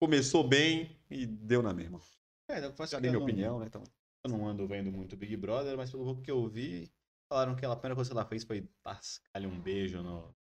[0.00, 2.00] Começou bem e deu na mesma.
[2.48, 3.66] É, eu faço Já dei minha não, opinião, né?
[3.66, 3.82] Então...
[4.24, 6.92] Eu não ando vendo muito Big Brother, mas pelo que eu vi,
[7.28, 10.34] falaram que a primeira coisa que ela fez foi tascar um beijo no,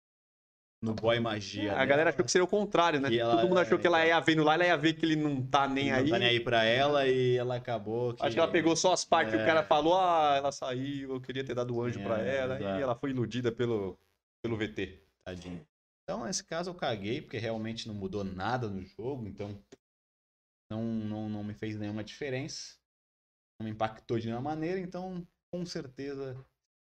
[0.80, 1.72] no boy magia.
[1.72, 3.10] É, a galera achou que seria o contrário, né?
[3.10, 4.08] Todo mundo achou é, que ela então.
[4.08, 6.04] ia vendo lá, ela ia ver que ele não tá nem aí.
[6.04, 8.14] Não tá nem aí pra ela e ela acabou.
[8.14, 8.24] Que...
[8.24, 9.36] Acho que ela pegou só as partes é...
[9.36, 12.18] que o cara falou, ah, ela saiu, eu queria ter dado o anjo é, pra
[12.20, 12.78] ela, exato.
[12.78, 13.98] e ela foi iludida pelo,
[14.42, 15.02] pelo VT.
[15.26, 15.66] Tadinho.
[16.04, 19.62] Então, nesse caso, eu caguei, porque realmente não mudou nada no jogo, então
[20.70, 22.78] não, não, não me fez nenhuma diferença.
[23.60, 26.34] Não me impactou de nenhuma maneira, então, com certeza,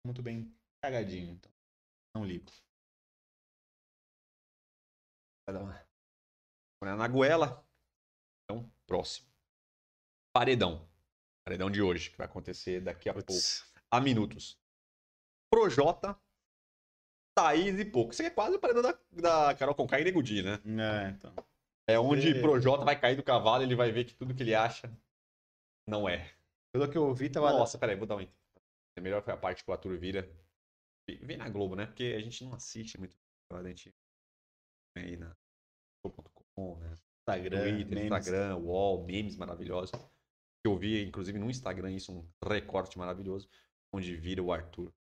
[0.04, 0.52] muito bem
[0.82, 1.30] cagadinho.
[1.30, 1.50] Então,
[2.14, 2.50] não ligo.
[6.80, 7.66] Na goela.
[8.44, 9.28] Então, próximo.
[10.34, 10.86] Paredão.
[11.46, 13.60] Paredão de hoje, que vai acontecer daqui a Puts.
[13.60, 13.84] pouco.
[13.90, 14.58] A minutos.
[15.50, 16.18] Projota
[17.34, 18.12] Thaís e pouco.
[18.12, 20.60] Isso aqui é quase o paredão da, da Carol Conká e Negudi, né?
[20.64, 21.34] É, então.
[21.86, 22.40] É onde e...
[22.40, 24.90] Projota vai cair do cavalo e ele vai ver que tudo que ele acha
[25.86, 26.32] não é.
[26.72, 27.52] Pelo que eu ouvi, tava.
[27.52, 28.26] Nossa, peraí, vou dar um.
[28.96, 30.28] É melhor foi a parte que o Arthur vira.
[31.20, 31.86] Vem na Globo, né?
[31.86, 33.16] Porque a gente não assiste muito.
[33.52, 33.94] A gente
[34.96, 35.34] aí na
[36.04, 36.96] Globo.com, né?
[37.22, 38.04] Instagram, Twitter, memes.
[38.04, 39.92] Instagram, Wall, memes maravilhosos.
[40.64, 43.48] Eu vi, inclusive, no Instagram, isso, um recorte maravilhoso,
[43.92, 44.92] onde vira o Arthur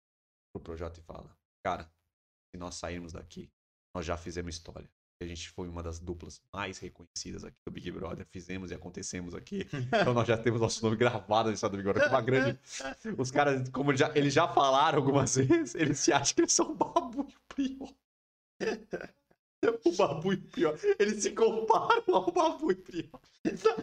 [0.53, 1.91] pro projeto e fala: Cara,
[2.51, 3.51] se nós sairmos daqui,
[3.95, 4.89] nós já fizemos história.
[5.21, 8.27] A gente foi uma das duplas mais reconhecidas aqui do Big Brother.
[8.27, 9.69] Fizemos e acontecemos aqui.
[9.73, 12.09] Então nós já temos nosso nome gravado na história do Big Brother.
[12.11, 12.59] Uma grande.
[13.17, 16.75] Os caras, como já, eles já falaram algumas vezes, eles se acham que eles são
[16.75, 17.95] babu e o pior.
[19.85, 20.79] O Babu e o Prior.
[20.99, 23.21] Eles se comparam ao Babu e o Prior.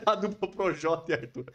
[0.05, 1.45] A dupla Projota e Arthur.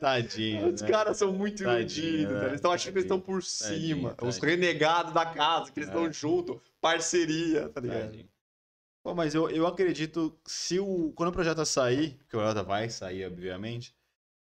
[0.00, 0.72] Tadinho.
[0.72, 0.88] Os né?
[0.88, 2.34] caras são muito iludidos.
[2.34, 2.44] Né?
[2.46, 4.10] Eles estão achando que eles estão por cima.
[4.10, 6.12] Tadinho, Os renegados da casa, que eles estão é.
[6.12, 6.60] junto.
[6.80, 8.02] Parceria, tá ligado?
[8.02, 8.28] Tadinho.
[9.02, 12.90] Pô, mas eu, eu acredito, se o, quando o projeto sair, porque o projeto vai
[12.90, 13.94] sair, obviamente,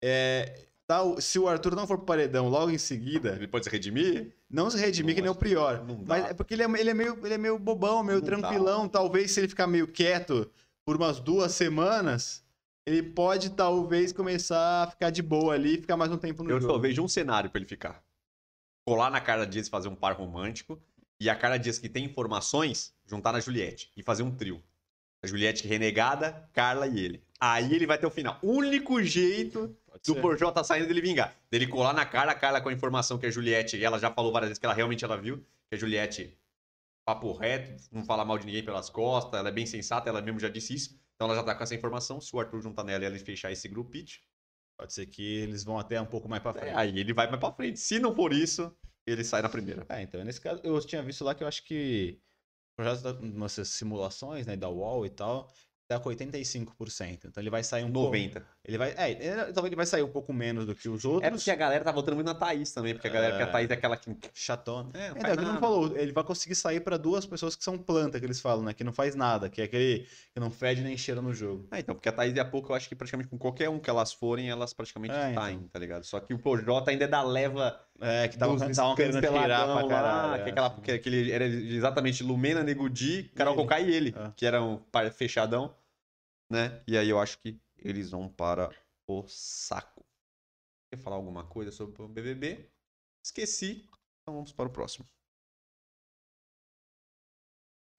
[0.02, 3.36] é, Tá, se o Arthur não for pro paredão logo em seguida.
[3.36, 4.34] Ele pode se redimir?
[4.50, 5.82] Não se redimir, que nem o Prior.
[6.06, 8.82] Mas é porque ele é, ele é, meio, ele é meio bobão, meio não tranquilão.
[8.82, 8.90] Dá.
[8.90, 10.50] Talvez se ele ficar meio quieto
[10.84, 12.44] por umas duas semanas,
[12.84, 16.50] ele pode talvez começar a ficar de boa ali e ficar mais um tempo no
[16.50, 16.72] Eu jogo.
[16.72, 18.02] Eu só vejo um cenário para ele ficar.
[18.84, 20.80] Colar na Carla Dias e fazer um par romântico.
[21.20, 24.60] E a Carla Dias que tem informações, juntar na Juliette e fazer um trio.
[25.22, 27.22] A Juliette renegada, Carla e ele.
[27.44, 28.38] Aí ele vai ter o final.
[28.40, 31.34] Único jeito do Porjó tá saindo dele vingar.
[31.50, 34.30] Dele colar na cara, a Carla com a informação que a Juliette, ela já falou
[34.30, 36.38] várias vezes que ela realmente ela viu, que a Juliette,
[37.04, 40.38] papo reto, não fala mal de ninguém pelas costas, ela é bem sensata, ela mesmo
[40.38, 40.96] já disse isso.
[41.16, 42.20] Então ela já tá com essa informação.
[42.20, 44.18] Se o Arthur juntar nela e ela fechar esse grupo pitch.
[44.78, 46.68] Pode ser que eles vão até um pouco mais pra frente.
[46.68, 47.80] É, aí ele vai mais pra frente.
[47.80, 48.72] Se não for isso,
[49.04, 49.84] ele sai na primeira.
[49.88, 52.20] É, então, nesse caso, eu tinha visto lá que eu acho que
[52.76, 55.52] projetos das simulações, né, da UOL e tal,
[55.88, 57.24] tá com 85%.
[57.24, 58.40] Então ele vai sair um 90.
[58.40, 61.26] Pouco, ele vai, é, então ele vai sair um pouco menos do que os outros.
[61.26, 63.36] É porque a galera tá votando muito na Thaís também, porque a galera, é...
[63.38, 64.90] que a Thaís é aquela que chatona.
[64.94, 68.18] É, não, é, não falou, ele vai conseguir sair para duas pessoas que são planta,
[68.18, 70.96] que eles falam, né, que não faz nada, que é aquele que não fede nem
[70.96, 71.66] cheira no jogo.
[71.70, 73.78] É, então, porque a Thaís, de a pouco, eu acho que praticamente com qualquer um
[73.78, 75.68] que elas forem, elas praticamente é, saem, então.
[75.68, 76.04] tá ligado?
[76.04, 79.88] Só que o Projota ainda é da leva é, que tava, tava querendo tirar pra
[79.88, 80.30] caralho.
[80.30, 80.42] Lá, é.
[80.42, 84.32] que, aquela, que, que ele era exatamente Lumena, Negudi, Carol Conká e ele, é.
[84.36, 85.72] que era um fechadão.
[86.50, 86.82] né?
[86.86, 88.70] E aí eu acho que eles vão para
[89.08, 90.04] o saco.
[90.90, 92.68] Quer falar alguma coisa sobre o BBB?
[93.24, 93.88] Esqueci.
[94.22, 95.06] Então vamos para o próximo.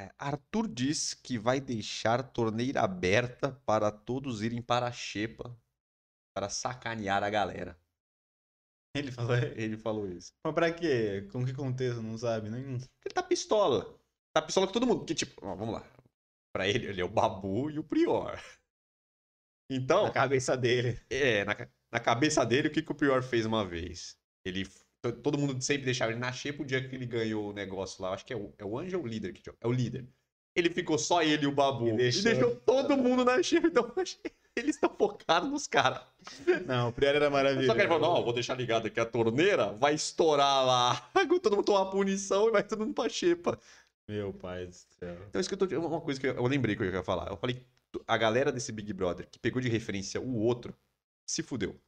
[0.01, 5.55] É, Arthur diz que vai deixar torneira aberta para todos irem para a xepa
[6.35, 7.79] para sacanear a galera.
[8.97, 10.33] Ele falou, Ele falou isso.
[10.43, 11.27] mas pra quê?
[11.31, 12.01] Com que contexto?
[12.01, 12.49] Não sabe?
[12.49, 12.61] Nem...
[12.75, 13.99] Ele tá pistola.
[14.35, 14.99] Tá pistola com todo mundo.
[14.99, 15.83] Porque, tipo, ó, vamos lá.
[16.55, 18.39] Pra ele, ele é o Babu e o Prior.
[19.71, 20.99] Então, Na cabeça dele.
[21.09, 21.55] é, na,
[21.91, 24.17] na cabeça dele, o que, que o Prior fez uma vez?
[24.45, 24.65] Ele.
[25.01, 28.01] to- Todo mundo sempre deixava ele na xepa o dia que ele ganhou o negócio
[28.03, 28.13] lá.
[28.13, 29.49] Acho que é o, é o Anjo ou o líder que?
[29.49, 30.07] É o líder.
[30.55, 31.87] Ele ficou só ele e o Babu.
[31.87, 33.67] E E deixou- deixou, todo mundo na xepa.
[33.67, 33.91] Então,
[34.57, 36.01] eles estão focados nos caras.
[36.65, 37.67] Não, o Prior era maravilhoso.
[37.67, 41.09] Só que ele falou: não, vou deixar ligado aqui a torneira, vai estourar lá.
[41.41, 43.59] Todo mundo toma punição e vai todo mundo pra xepa.
[44.07, 45.17] Meu pai do céu.
[45.29, 45.79] Então, isso que eu tô.
[45.79, 47.29] Uma coisa que eu, eu lembrei que eu ia falar.
[47.29, 47.65] Eu falei,
[48.07, 50.75] a galera desse Big Brother que pegou de referência o outro
[51.25, 51.79] se fudeu.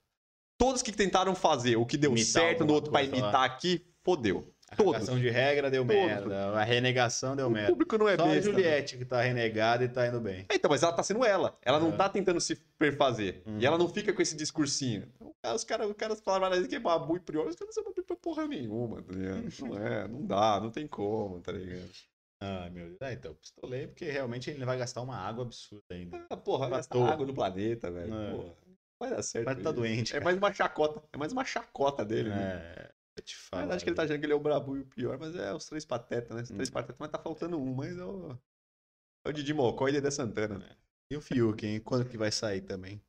[0.58, 3.46] Todos que tentaram fazer o que deu Imitar certo no outro pra imitar lá.
[3.46, 4.54] aqui, fodeu.
[4.72, 4.94] A Todos.
[4.94, 5.96] cagação de regra deu Todos.
[6.02, 6.50] merda.
[6.60, 7.70] A renegação deu O merda.
[7.70, 8.42] público não é Só a besta.
[8.52, 10.46] Juliette que tá renegada e tá indo bem.
[10.50, 11.56] É, Então, mas ela tá sendo ela.
[11.62, 11.96] Ela não É.
[11.96, 13.44] tá tentando se perfazer.
[13.46, 13.60] Uhum.
[13.60, 15.08] E ela não fica com esse discursinho.
[15.40, 17.92] Então, os caras os caras falaram que é babu e prior, os caras não são
[17.92, 19.46] babu pra porra nenhuma, tá ligado?
[19.76, 21.90] Não é, não dá, não tem como, tá ligado?
[22.42, 22.98] Ah, meu Deus.
[23.02, 26.26] Ah, então, pistolei porque realmente ele vai gastar uma água absurda ainda.
[26.30, 28.14] Ah, porra, vai gastar água no planeta, velho.
[28.14, 28.32] É.
[28.32, 28.54] Porra.
[29.00, 29.46] Vai dar certo.
[29.46, 30.26] Mas tá doente, É cara.
[30.26, 31.04] mais uma chacota.
[31.14, 32.74] É mais uma chacota dele, né?
[32.76, 32.85] É,
[33.26, 33.62] te Na falo.
[33.64, 35.54] verdade que ele tá achando que ele é o brabo e o pior, mas é
[35.54, 36.42] os três patetas, né?
[36.44, 38.32] Os três patetas, mas tá faltando um, mas é o.
[39.26, 40.60] É o Didi Mocó e Dedé Santana.
[40.60, 40.78] né?
[41.12, 41.80] E o Fiuk, hein?
[41.82, 43.02] Quando que vai sair também?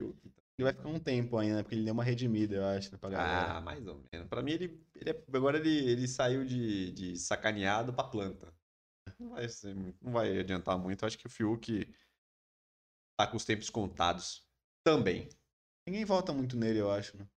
[0.00, 3.10] Ele vai ficar um tempo ainda, porque ele deu uma redimida, eu acho, né, pra
[3.10, 3.56] galera.
[3.56, 4.28] Ah, mais ou menos.
[4.28, 8.54] Pra mim, ele, ele é- agora ele, ele saiu de, de sacaneado pra planta.
[9.18, 11.04] Não vai, ser- não vai adiantar muito.
[11.04, 11.86] Acho que o Fiuk
[13.18, 14.46] tá com os tempos contados
[14.84, 15.28] também.
[15.86, 17.28] Ninguém volta muito nele, eu acho, né?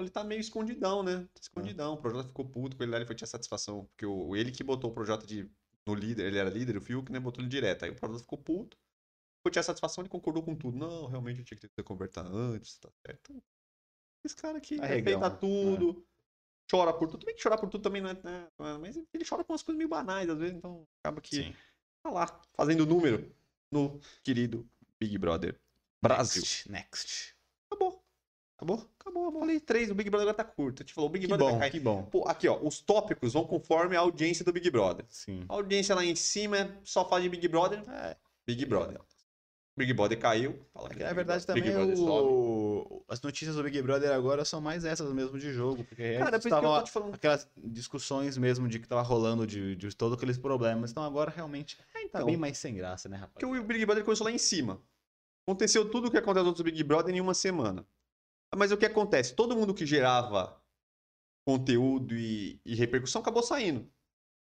[0.00, 1.20] Ele tá meio escondidão, né?
[1.34, 1.94] Tá escondidão.
[1.94, 3.86] O Projota ficou puto com ele lá, ele foi tinha satisfação.
[3.86, 5.50] Porque o, ele que botou o Projota de,
[5.86, 7.20] no líder, ele era líder, o Fiuk, né?
[7.20, 7.84] Botou ele direto.
[7.84, 8.76] Aí o Projota ficou puto.
[9.42, 10.76] Foi tinha satisfação, ele concordou com tudo.
[10.78, 13.42] Não, realmente eu tinha que ter conversado antes, tá certo.
[14.24, 15.36] Esse cara aqui Arregão, respeita né?
[15.38, 16.06] tudo,
[16.70, 17.20] chora por tudo.
[17.20, 18.48] Também que chorar por tudo também não é, né?
[18.58, 21.54] é- Mas ele chora com umas coisas meio banais, às vezes, então acaba que Sim.
[22.02, 23.30] tá lá, fazendo número
[23.70, 24.66] no querido
[24.98, 25.60] Big Brother
[26.02, 26.42] Brasil.
[26.42, 26.70] Next.
[26.70, 27.36] Next.
[27.66, 28.03] Acabou.
[28.56, 28.88] Acabou?
[29.00, 30.82] Acabou, eu falei três, o Big Brother agora tá curto.
[30.82, 31.70] A gente falou, o Big Que Brother bom, vai cair.
[31.72, 32.04] que bom.
[32.04, 35.04] Pô, aqui, ó, os tópicos vão conforme a audiência do Big Brother.
[35.08, 35.44] Sim.
[35.48, 38.16] A audiência lá em cima é só fala de Big Brother, É,
[38.46, 39.00] Big Brother.
[39.76, 40.64] Big Brother caiu.
[40.72, 43.04] Fala é que que, na verdade também Big o...
[43.08, 46.38] as notícias do Big Brother agora são mais essas mesmo de jogo, porque Cara, é
[46.38, 47.14] por que eu tô te falando.
[47.14, 51.76] aquelas discussões mesmo de que tava rolando de, de todos aqueles problemas, então agora realmente
[51.92, 52.26] tá então.
[52.26, 53.32] bem mais sem graça, né, rapaz?
[53.34, 54.80] Porque o Big Brother começou lá em cima.
[55.44, 57.84] Aconteceu tudo o que aconteceu outros Big Brother em uma semana.
[58.56, 59.34] Mas o que acontece?
[59.34, 60.60] Todo mundo que gerava
[61.46, 63.88] conteúdo e, e repercussão acabou saindo.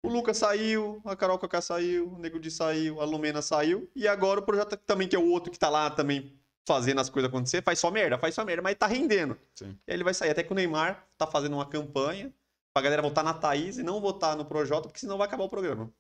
[0.04, 3.90] O Lucas saiu, a Carol Cacá saiu, o Nego Di saiu, a Lumena saiu.
[3.96, 7.10] E agora o projeto também, que é o outro que tá lá também fazendo as
[7.10, 9.38] coisas acontecer, faz só merda, faz só merda, mas tá rendendo.
[9.56, 9.78] Sim.
[9.88, 10.30] E aí ele vai sair.
[10.30, 12.34] Até que o Neymar tá fazendo uma campanha
[12.74, 15.50] pra galera votar na Thaís e não votar no Projota, porque senão vai acabar o
[15.50, 15.92] programa.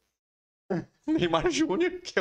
[1.07, 2.19] Neymar Júnior, que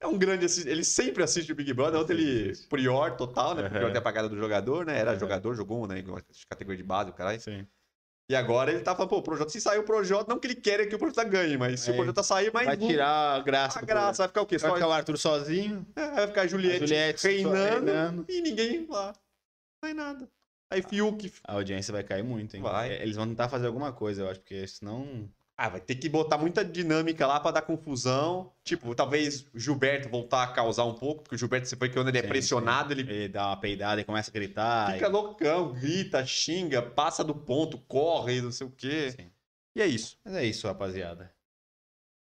[0.00, 3.62] é um grande ele sempre assiste o Big Brother, ontem ele prior total, né?
[3.62, 3.86] Porque Aham.
[3.86, 4.98] ontem é a pagada do jogador, né?
[4.98, 6.02] Era jogador, jogou, né?
[6.48, 7.40] Categoria de base, o caralho.
[7.40, 7.66] Sim.
[8.30, 10.54] E agora ele tá falando, pô, o Projota, se sair o Projota, não que ele
[10.54, 11.92] quer que o Projota ganhe, mas se É.
[11.94, 14.58] o Projota sair, mais Vai um, tirar a graça a graça, vai ficar o quê?
[14.58, 18.24] Só, Vai ficar o Arthur sozinho, é, vai ficar a Juliette, a Juliette reinando, reinando.
[18.28, 19.14] e ninguém lá.
[19.82, 20.28] Não é nada.
[20.70, 22.60] Aí Fiuk, A audiência vai cair muito, hein?
[22.62, 22.92] Vai.
[22.92, 25.26] É, Eles vão tentar fazer alguma coisa, eu acho, porque senão.
[25.60, 28.52] Ah, vai ter que botar muita dinâmica lá pra dar confusão.
[28.62, 31.94] Tipo, talvez o Gilberto voltar a causar um pouco, porque o Gilberto, você foi que
[31.96, 34.92] quando ele é Sim, pressionado, ele Ele dá uma peidada e começa a gritar.
[34.92, 38.72] fica loucão, grita, xinga, passa do ponto, corre, não sei o e...
[38.76, 39.10] quê.
[39.10, 39.30] Sim.
[39.74, 40.16] E é isso.
[40.24, 41.34] Mas é isso, rapaziada.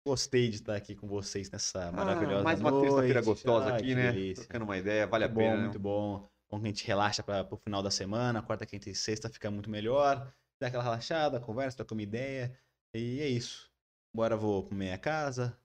[0.06, 3.94] Gostei de estar aqui com vocês nessa maravilhosa Ah, mais uma terça-feira gostosa Ai, aqui,
[3.94, 4.12] né?
[4.12, 4.44] delícia.
[4.44, 5.50] Trocando uma ideia, vale a muito pena.
[5.50, 5.62] bom, né?
[5.62, 6.28] muito bom.
[6.50, 9.50] Bom que a gente relaxa para o final da semana, quarta, quinta e sexta fica
[9.50, 10.32] muito melhor.
[10.60, 12.56] Dá aquela relaxada, conversa, troca uma ideia.
[12.94, 13.70] E é isso.
[14.14, 15.56] Agora vou pra minha casa.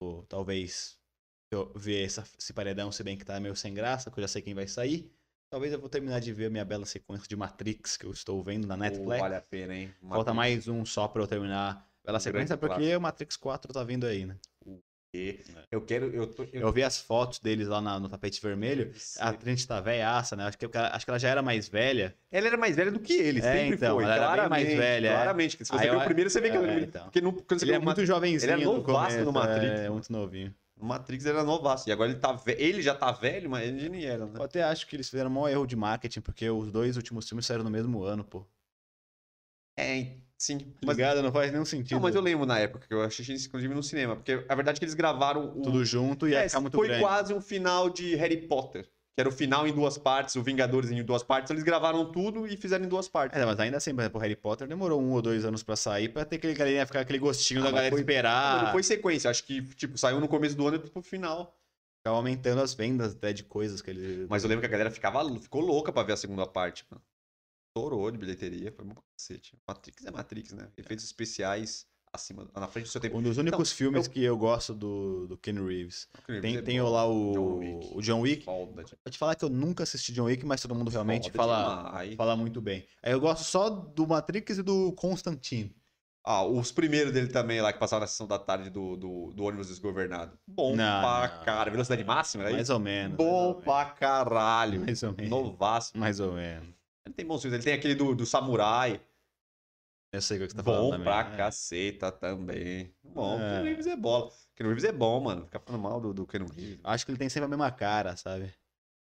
[0.00, 0.98] Vou, talvez
[1.50, 4.28] eu ver essa, esse paredão, se bem que tá meio sem graça, que eu já
[4.28, 5.10] sei quem vai sair.
[5.50, 8.42] Talvez eu vou terminar de ver a minha bela sequência de Matrix que eu estou
[8.42, 9.18] vendo na Netflix.
[9.18, 9.94] vale a pena, hein?
[10.08, 13.82] Falta mais um só pra eu terminar pela Um sequência, porque o Matrix 4 tá
[13.82, 14.36] vindo aí, né?
[15.70, 16.06] Eu quero.
[16.14, 18.92] Eu, tô, Eu vi as fotos deles lá na- no tapete vermelho.
[19.18, 20.44] A Trinity tá velhaça, né?
[20.44, 22.14] Acho que, acho que ela já era mais velha.
[22.30, 24.04] Ela era mais velha do que ele, É, sempre então, foi.
[24.04, 25.10] ela era bem claramente, mais velha, é.
[25.12, 25.56] Claramente.
[25.56, 26.80] que Se você Aí vê eu- o primeiro, você vê que é, ela.
[26.80, 27.04] então.
[27.04, 29.32] Porque no, quando você Ele é o muito jovenzinho ele é no novaço começo, no
[29.32, 30.54] Matrix, É, muito novinho.
[30.76, 31.88] No Matrix era novaço.
[31.88, 32.52] E agora ele, tá ve...
[32.58, 34.32] ele já tá velho, mas ele nem era, né?
[34.36, 37.26] Eu até acho que eles fizeram um maior erro de marketing, porque os dois últimos
[37.28, 38.46] filmes saíram no mesmo ano, pô.
[39.76, 40.72] É, sim.
[40.84, 40.96] Mas...
[40.96, 42.00] Ligado, não faz nenhum Não, sentido.
[42.00, 44.16] mas eu lembro na época que eu assisti isso, inclusive no cinema.
[44.16, 45.62] Porque a verdade é que eles gravaram o.
[45.62, 47.02] Tudo junto e É, ficar muito foi grande.
[47.02, 48.84] quase um final de Harry Potter.
[48.84, 51.50] Que era o final em duas partes, o Vingadores em duas partes.
[51.50, 53.36] Eles gravaram tudo e fizeram em duas partes.
[53.36, 56.08] É, mas ainda assim, por exemplo, Harry Potter demorou um ou dois anos pra sair
[56.08, 58.64] pra ter aquele galerinha ficar aquele gostinho Ah, da galera foi- esperar.
[58.66, 61.52] Não foi sequência, acho que tipo, saiu no começo do ano e pro final.
[62.00, 64.24] Ficava aumentando as vendas até de coisas que ele.
[64.30, 67.02] Mas eu lembro que a galera ficava, ficou louca pra ver a segunda parte, mano.
[67.68, 69.56] Estourou de bilheteria, foi bom pra cacete.
[69.66, 70.68] Matrix é Matrix, né?
[70.76, 73.18] Efeitos especiais acima, na frente do seu tempo.
[73.18, 76.08] Um dos únicos filmes eu- que eu gosto do, do Ken Reeves.
[76.40, 76.88] Tem, É tem bom.
[76.88, 77.90] lá John o Wick.
[77.94, 78.44] o John Wick.
[78.44, 81.30] Foda, tipo, Vou te falar que eu nunca assisti John Wick, mas todo mundo realmente
[81.30, 82.14] fala, demais.
[82.14, 82.86] fala muito bem.
[83.02, 85.74] Aí eu gosto só do Matrix e do Constantine.
[86.24, 89.44] Ah, os primeiros dele também lá, que passavam na sessão da tarde do, do, do
[89.44, 90.36] ônibus desgovernado.
[90.46, 91.44] Bom Não, pra não.
[91.44, 91.70] cara.
[91.70, 93.16] Velocidade máxima, é Mais ou menos.
[93.16, 94.80] Bom pra caralho.
[94.80, 95.30] Mais ou menos.
[95.30, 95.96] Novaço.
[95.96, 96.68] Mais ou menos.
[97.08, 97.54] Ele tem bons filmes.
[97.56, 99.00] Ele tem aquele do, do Samurai.
[100.12, 101.04] Eu sei o que você tá falando bom também.
[101.04, 101.36] pra É.
[101.36, 102.94] caceta também.
[103.02, 103.58] Bom, É.
[103.58, 104.30] Ken Reeves é bola.
[104.56, 105.44] Ken Reeves é bom, mano.
[105.46, 106.78] Fica falando mal do, do Ken Reeves.
[106.84, 108.52] Acho que ele tem sempre a mesma cara, sabe?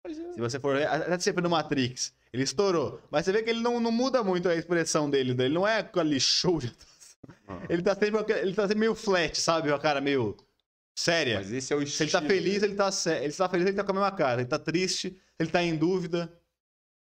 [0.04, 0.76] É- Se você for.
[0.80, 2.12] Até sempre no Matrix.
[2.32, 3.00] Ele estourou.
[3.10, 5.32] Mas você vê que ele não, não muda muito a expressão dele.
[5.32, 6.72] Ele não é aquele show de.
[7.46, 7.60] Ah.
[7.68, 9.72] Ele tá sempre, ele tá sempre meio flat, sabe?
[9.72, 10.36] A cara meio
[10.96, 11.36] séria.
[11.38, 12.10] Mas esse é o Se ele estilo.
[12.10, 12.90] tá feliz, ele tá
[13.22, 14.40] ele tá feliz, ele tá com a mesma cara.
[14.40, 16.32] Ele tá triste, ele tá em dúvida.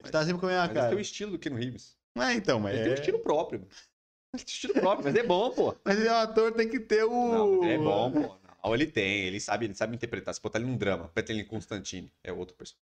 [0.02, 0.96] Ele tá sempre com a mesma Mas esse é cara.
[0.96, 1.96] o estilo do Ken Reeves.
[2.14, 2.84] Não é então, mas Ele é...
[2.84, 3.60] tem um estilo próprio.
[3.60, 5.74] Ele tem um estilo próprio, mas é bom, pô.
[5.84, 7.10] Mas ele é um ator, tem que ter o...
[7.10, 8.36] Não, mas é bom, pô.
[8.64, 10.32] Não, ele tem, ele sabe, ele sabe interpretar.
[10.34, 12.82] Se botar ele num drama, botar ele em Constantine, é outro personagem.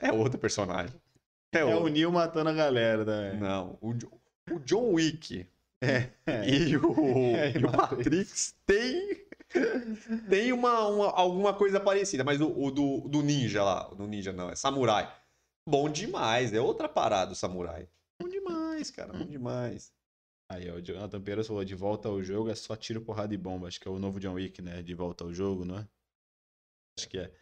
[0.00, 0.94] É outro personagem.
[1.52, 1.86] É, É o.
[1.88, 3.38] Neo matando a galera também.
[3.38, 3.90] Não, o,
[4.52, 5.46] o John Wick
[5.80, 6.08] É.
[6.46, 9.24] e o, É, e o Matrix tem,
[10.28, 14.32] tem uma, uma- alguma coisa parecida, mas o, o do, do ninja lá, do ninja
[14.32, 15.10] não, é samurai.
[15.70, 17.88] Bom demais, é outra parada o samurai.
[18.20, 19.92] Bom demais, cara, bom demais.
[20.48, 23.38] Aí, ó, o Jonathan Pereira falou, de volta ao jogo é só tiro, porrada e
[23.38, 23.68] bomba.
[23.68, 24.82] Acho que é o novo John Wick, né?
[24.82, 25.88] De volta ao jogo, não é?
[26.98, 27.32] Acho que é.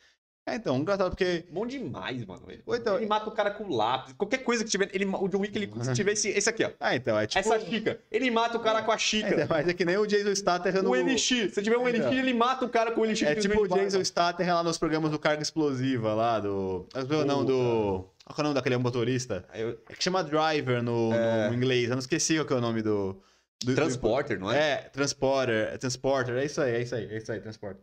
[0.53, 1.45] É, então, engraçado porque...
[1.51, 2.43] Bom demais, mano.
[2.49, 4.13] Ele, Ou então- ele mata o cara com lápis.
[4.15, 4.89] Qualquer coisa que tiver.
[4.93, 6.71] Ele, o John Wick, ele, se tiver esse, esse aqui, ó.
[6.81, 7.39] Ah, então, é tipo...
[7.39, 8.01] Essa xícara.
[8.11, 9.47] Ele mata o cara com a É, xícara.
[9.49, 10.91] mas é que nem o Jason Statham no...
[10.91, 11.53] O Elixir.
[11.53, 12.13] Se tiver um Então.
[12.13, 13.29] Ele mata o cara com o Elixir.
[13.29, 16.87] É tipo o Jason Statham lá nos programas do Carga Explosiva lá, do...
[17.27, 18.05] Não, do...
[18.25, 19.45] Qual é o nome daquele motorista?
[19.55, 21.11] Eu- É que chama Driver no,
[21.49, 21.85] no inglês.
[21.85, 23.17] Eu não esqueci qual que é o nome do...
[23.65, 24.59] do Transporter, não é?
[24.73, 25.69] É, Transporter.
[25.73, 26.37] É Transporter.
[26.37, 27.07] É isso aí, é isso aí.
[27.11, 27.81] É isso aí, Transporter.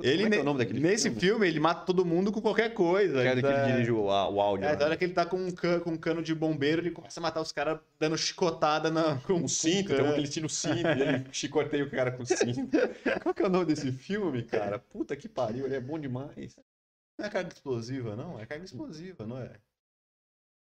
[0.00, 1.20] Ele, como é é o nome daquele nesse filme?
[1.20, 3.20] filme, ele mata todo mundo com qualquer coisa.
[3.20, 4.64] Que é que ele tá- dirige o, o áudio.
[4.64, 4.76] É, né?
[4.76, 7.18] da hora que ele tá com um, cano, com um cano de bombeiro, ele começa
[7.18, 10.46] a matar os caras dando chicotada na, com um cinto, tem um que ele tira
[10.46, 12.70] o cinto e ele chicoteia o cara com o cinto.
[13.22, 14.78] Qual que é o nome desse filme, cara?
[14.78, 16.56] Puta que pariu, ele é bom demais.
[17.18, 18.38] Não é carga explosiva, não?
[18.38, 19.50] É carga explosiva, não é?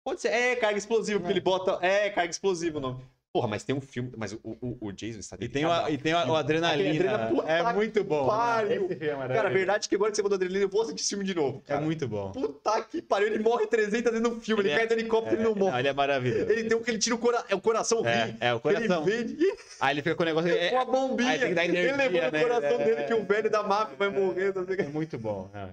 [0.06, 0.28] Pode ser.
[0.28, 1.34] É, carga explosiva, porque É.
[1.34, 1.80] ele bota.
[1.84, 3.04] É, carga explosiva o nome.
[3.34, 4.12] Porra, mas tem um filme.
[4.16, 6.92] Mas o, o, o Jason está E tem, o, e tem o, o adrenalina.
[6.92, 8.22] Adrenalina, puta é muito bom.
[8.22, 8.28] né?
[8.28, 8.88] pariu.
[8.92, 11.10] É Cara, a verdade é que agora que você mandou adrenalina, eu vou assistir esse
[11.10, 11.64] filme de novo.
[11.66, 11.82] É Cara.
[11.82, 12.32] muito bom.
[12.32, 15.36] Puta que pariu, ele morre 300 vezes no filme, ele, Ele é- cai do helicóptero
[15.38, 15.80] e É, não morre.
[15.80, 16.52] ele é maravilhoso.
[16.52, 17.44] Ele tem um que ele tira o, cora...
[17.50, 18.06] é o coração.
[18.08, 19.08] É, é, o coração.
[19.08, 20.52] Ele vende Aí ele fica com o negócio.
[20.52, 21.32] É, com a bombinha.
[21.32, 22.28] aí tem que dar ele energia, levou né?
[22.28, 24.54] o coração É, dele é, que o velho da máfia vai morrer.
[24.78, 25.50] É muito bom.
[25.56, 25.70] É,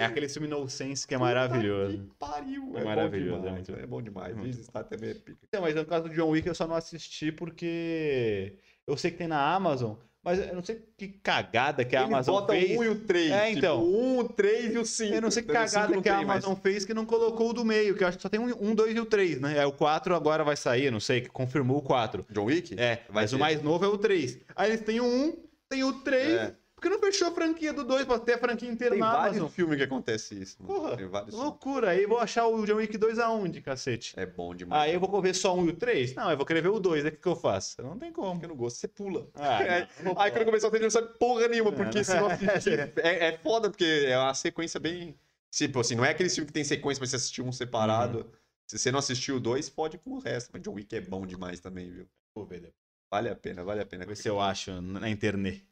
[0.00, 1.98] É aquele filme No Sense que é maravilhoso.
[1.98, 2.72] Que pariu.
[2.76, 3.68] É É, maravilhoso, bom é demais.
[3.68, 4.36] muito- É bom demais.
[4.36, 5.38] muito Jason Statham também é pica.
[5.48, 8.54] Então, mas no caso do John Wick eu só não assisti porque
[8.86, 12.08] eu sei que tem na Amazon, mas eu não sei que cagada que a Ele
[12.12, 12.76] Amazon bota fez.
[12.76, 13.30] o 1 e o 3.
[13.32, 13.78] É, então.
[13.80, 15.14] Tipo, o 1, o 3 e o 5.
[15.14, 15.50] Eu não sei que?
[15.50, 16.44] O cinco cagada que a tem mais.
[16.44, 18.52] Amazon fez que não colocou o do meio, que eu acho que só tem um,
[18.70, 19.56] um, dois e o três, né?
[19.56, 22.26] É o 4 agora vai sair, não sei, que confirmou o 4.
[22.30, 22.74] John Wick?
[22.78, 23.36] É, Vai mas ter.
[23.36, 24.38] o mais novo é o 3.
[24.54, 25.36] Aí eles têm o 1,
[25.68, 26.28] tem o 3.
[26.32, 26.54] É.
[26.80, 29.12] Por que não fechou a franquia do 2 pra ter a franquia inteira Tem na
[29.12, 29.54] vários Amazon?
[29.54, 30.56] filmes que acontece isso.
[30.62, 30.74] mano.
[30.74, 31.44] Porra, Tem vários filmes.
[31.50, 31.90] loucura.
[31.90, 34.14] Aí vou achar o John Wick 2 aonde, cacete?
[34.18, 34.82] É bom demais.
[34.84, 36.14] Aí eu vou ver só um e o 3?
[36.14, 37.04] Não, eu vou querer ver o 2.
[37.04, 37.82] Aí o que, que eu faço?
[37.82, 38.42] Não tem como.
[38.42, 39.28] Eu não gosto, você pula.
[39.34, 42.02] Ah, É, não, vou Aí quando começar o trailer não sabe porra nenhuma, porque É.
[42.02, 42.92] se não assistir.
[42.96, 45.14] É, é foda, porque é uma sequência bem.
[45.50, 48.18] Tipo assim, não é aquele filme que tem sequência, mas você assistiu um separado.
[48.18, 48.30] Uhum.
[48.66, 50.48] Se você não assistiu o dois, fode com o resto.
[50.52, 52.06] Mas John Wick é bom demais também, viu?
[52.34, 52.74] Vou ver depois.
[53.12, 54.06] Vale a pena, vale a pena.
[54.06, 55.66] Ver se eu acho na internet.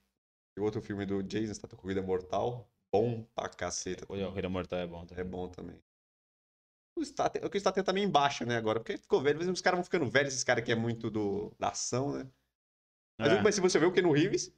[0.59, 2.68] E outro filme do Jason, Estátua Corrida Mortal.
[2.93, 4.05] Bom pra caceta.
[4.05, 5.24] O Corrida Mortal é bom É também.
[5.24, 5.76] bom também.
[6.97, 8.80] O Staten, o que o Staten também embaixo, né, agora.
[8.80, 11.52] Porque ficou velho, mas os caras vão ficando velhos, esses caras que é muito do,
[11.59, 12.26] da ação, né?
[13.20, 13.43] Mas, É.
[13.43, 14.52] mas se você vê o Ken Reeves,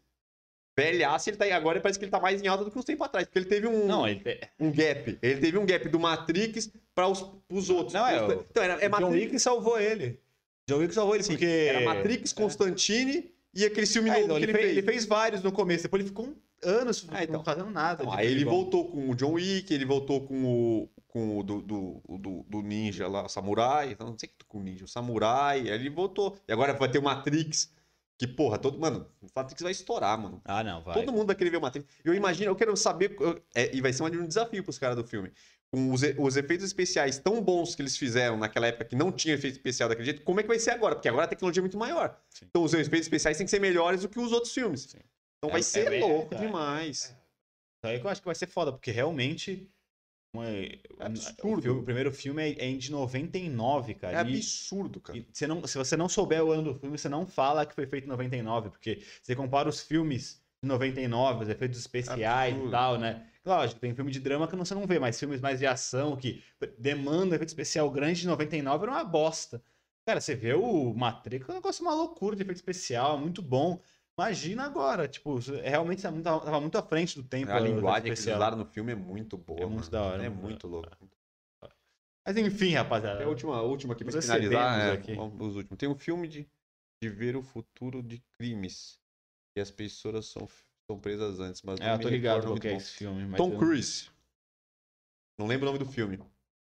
[0.79, 2.85] velhaço, ele tá aí agora, parece que ele tá mais em alta do que uns
[2.87, 3.27] tempos atrás.
[3.27, 4.41] Porque ele teve um, Não, ele tem...
[4.59, 5.19] um gap.
[5.21, 7.93] Ele teve um gap do Matrix para os pros outros.
[7.93, 10.19] Não, é, Os- o- então, era, é John Matrix, Wick salvou ele.
[10.67, 11.45] John Wick salvou ele, sim, porque...
[11.47, 15.05] era Matrix, Constantine e aquele filme É, novo então, que ele, ele fez, ele fez
[15.07, 17.37] vários no começo, depois ele ficou um anos É, então.
[17.37, 18.03] não fazendo nada.
[18.03, 18.51] Então, aí ele bom.
[18.51, 22.63] voltou com o John Wick, ele voltou com o, com o do, do, do, do
[22.63, 23.97] ninja lá, Samurai.
[23.99, 25.61] Não sei que com o ninja, o Samurai.
[25.61, 26.37] Aí ele voltou.
[26.47, 27.73] E agora vai ter o Matrix.
[28.19, 28.79] Que, porra, todo.
[28.79, 30.43] Mano, o Matrix vai estourar, mano.
[30.45, 30.93] Ah, não, vai.
[30.95, 31.89] Todo mundo vai querer ver o Matrix.
[32.05, 33.17] Eu imagino, eu quero saber.
[33.19, 35.33] eu- é, e vai ser um desafio pros caras do filme.
[35.73, 39.35] Com os, os efeitos especiais tão bons que eles fizeram naquela época que não tinha
[39.35, 40.97] efeito especial daquele jeito, como é que vai ser agora?
[40.97, 42.21] Porque agora a tecnologia é muito maior.
[42.29, 42.47] Sim.
[42.51, 44.83] Então os efeitos especiais têm que ser melhores do que os outros filmes.
[44.83, 44.99] Sim.
[45.39, 47.17] Então É- vai é ser bem- louco é, demais.
[47.85, 49.69] Aí que eu acho que vai ser foda, porque realmente.
[50.35, 50.45] uma-
[50.99, 51.75] absurdo.
[51.75, 54.29] O, o primeiro filme é é de 99, É cara.
[54.29, 55.25] e- absurdo, cara.
[55.33, 57.87] Você não, se você não souber o ano do filme, você não fala que foi
[57.87, 62.69] feito em 99, porque você compara os filmes de 99, os efeitos especiais Absurdo.
[62.69, 63.27] e tal, né?
[63.45, 66.43] Lógico, tem filme de drama que você não vê, mas filmes mais de ação que
[66.79, 69.63] demandam efeito especial grande de 99 era uma bosta.
[70.07, 73.81] Cara, você vê o Matrix, é um negócio uma loucura de efeito especial, muito bom.
[74.19, 77.51] Imagina agora, tipo, realmente tava muito, tava muito à frente do tempo.
[77.51, 79.61] A linguagem que eles usaram no filme é muito boa.
[79.61, 79.91] É muito mano.
[79.91, 80.43] da hora, É mano.
[80.43, 80.89] muito louco.
[82.27, 83.23] Mas enfim, rapaziada.
[83.23, 84.81] É a última, a última aqui pra finalizar.
[84.81, 85.13] É, aqui.
[85.13, 85.79] os últimos.
[85.79, 86.47] Tem um filme de,
[87.03, 89.01] de ver o futuro de crimes.
[89.57, 90.47] E as pessoas são,
[90.91, 91.63] são presas antes.
[91.63, 93.25] Mas É, eu tô ligado qual que é esse filme.
[93.27, 94.09] mas Tom eu- Cruise.
[95.39, 96.19] Não lembro o nome do filme.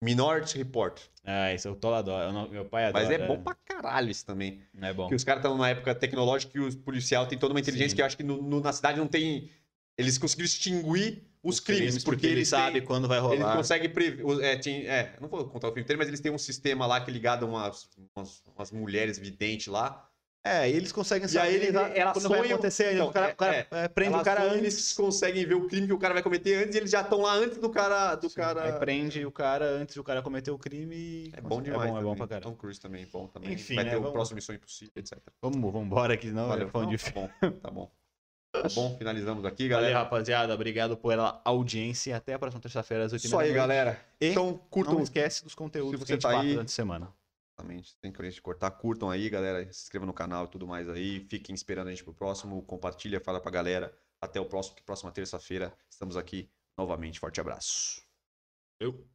[0.04, 1.00] Minority Report.
[1.24, 2.26] Ah, esse eu tô adoro.
[2.30, 3.06] eu não- Meu pai adora.
[3.06, 4.62] Mas é bom pra caralho isso também.
[4.82, 5.04] É bom.
[5.04, 7.96] Porque os caras estão numa época tecnológica que os policiais têm toda uma inteligência Sim.
[7.96, 9.50] que eu acho que no- no- na cidade não tem.
[9.98, 13.36] Eles conseguiram extinguir os, crimes, porque, ele eles sabe têm- quando vai rolar.
[13.36, 14.26] Eles conseguem prever.
[14.26, 17.00] o- É, é, não vou contar o filme inteiro, mas eles têm um sistema lá
[17.00, 20.10] que é ligado a umas, umas, umas mulheres videntes lá.
[20.48, 22.94] É, e eles conseguem E aí saber ele- ela quando vai sonha- acontecer.
[22.94, 23.68] Então, o cara, é- o cara, é.
[23.72, 24.58] é, prende o cara antes.
[24.60, 27.22] Eles conseguem ver o crime que o cara vai cometer antes e eles já estão
[27.22, 28.14] lá antes do cara.
[28.14, 28.64] Do Sim, cara...
[28.64, 31.32] Aí prende o cara antes do cara cometer o crime e...
[31.36, 31.90] É bom demais.
[31.90, 32.50] É bom, é bom pra caramba.
[32.52, 33.54] Tom Cruise também, bom também.
[33.54, 35.18] Enfim, vai né, ter o vamos- próximo Missão Impossível, etc.
[35.42, 36.68] Vamos, vamos embora que senão Valeu.
[36.68, 37.30] é fã Não, de tá bom,
[37.62, 37.92] tá bom.
[38.54, 39.98] Tá bom, finalizamos aqui, Valeu, galera.
[40.04, 40.54] rapaziada.
[40.54, 42.12] Obrigado pela audiência.
[42.12, 44.00] e Até a próxima terça-feira, às 8 Isso aí, galera.
[44.22, 44.94] E Então, curtam.
[44.94, 47.10] Não esquece dos conteúdos que a você gente tá aí- durante a semana.
[47.58, 48.70] Exatamente, tem que de cortar.
[48.72, 49.64] Curtam aí, galera.
[49.72, 51.26] Se inscrevam no canal e tudo mais aí.
[51.30, 52.62] Fiquem esperando a gente pro próximo.
[52.64, 53.98] Compartilha, fala pra galera.
[54.20, 57.20] Até o próximo, que próxima terça-feira estamos aqui novamente.
[57.20, 58.02] Forte abraço.
[58.80, 59.08] Eu.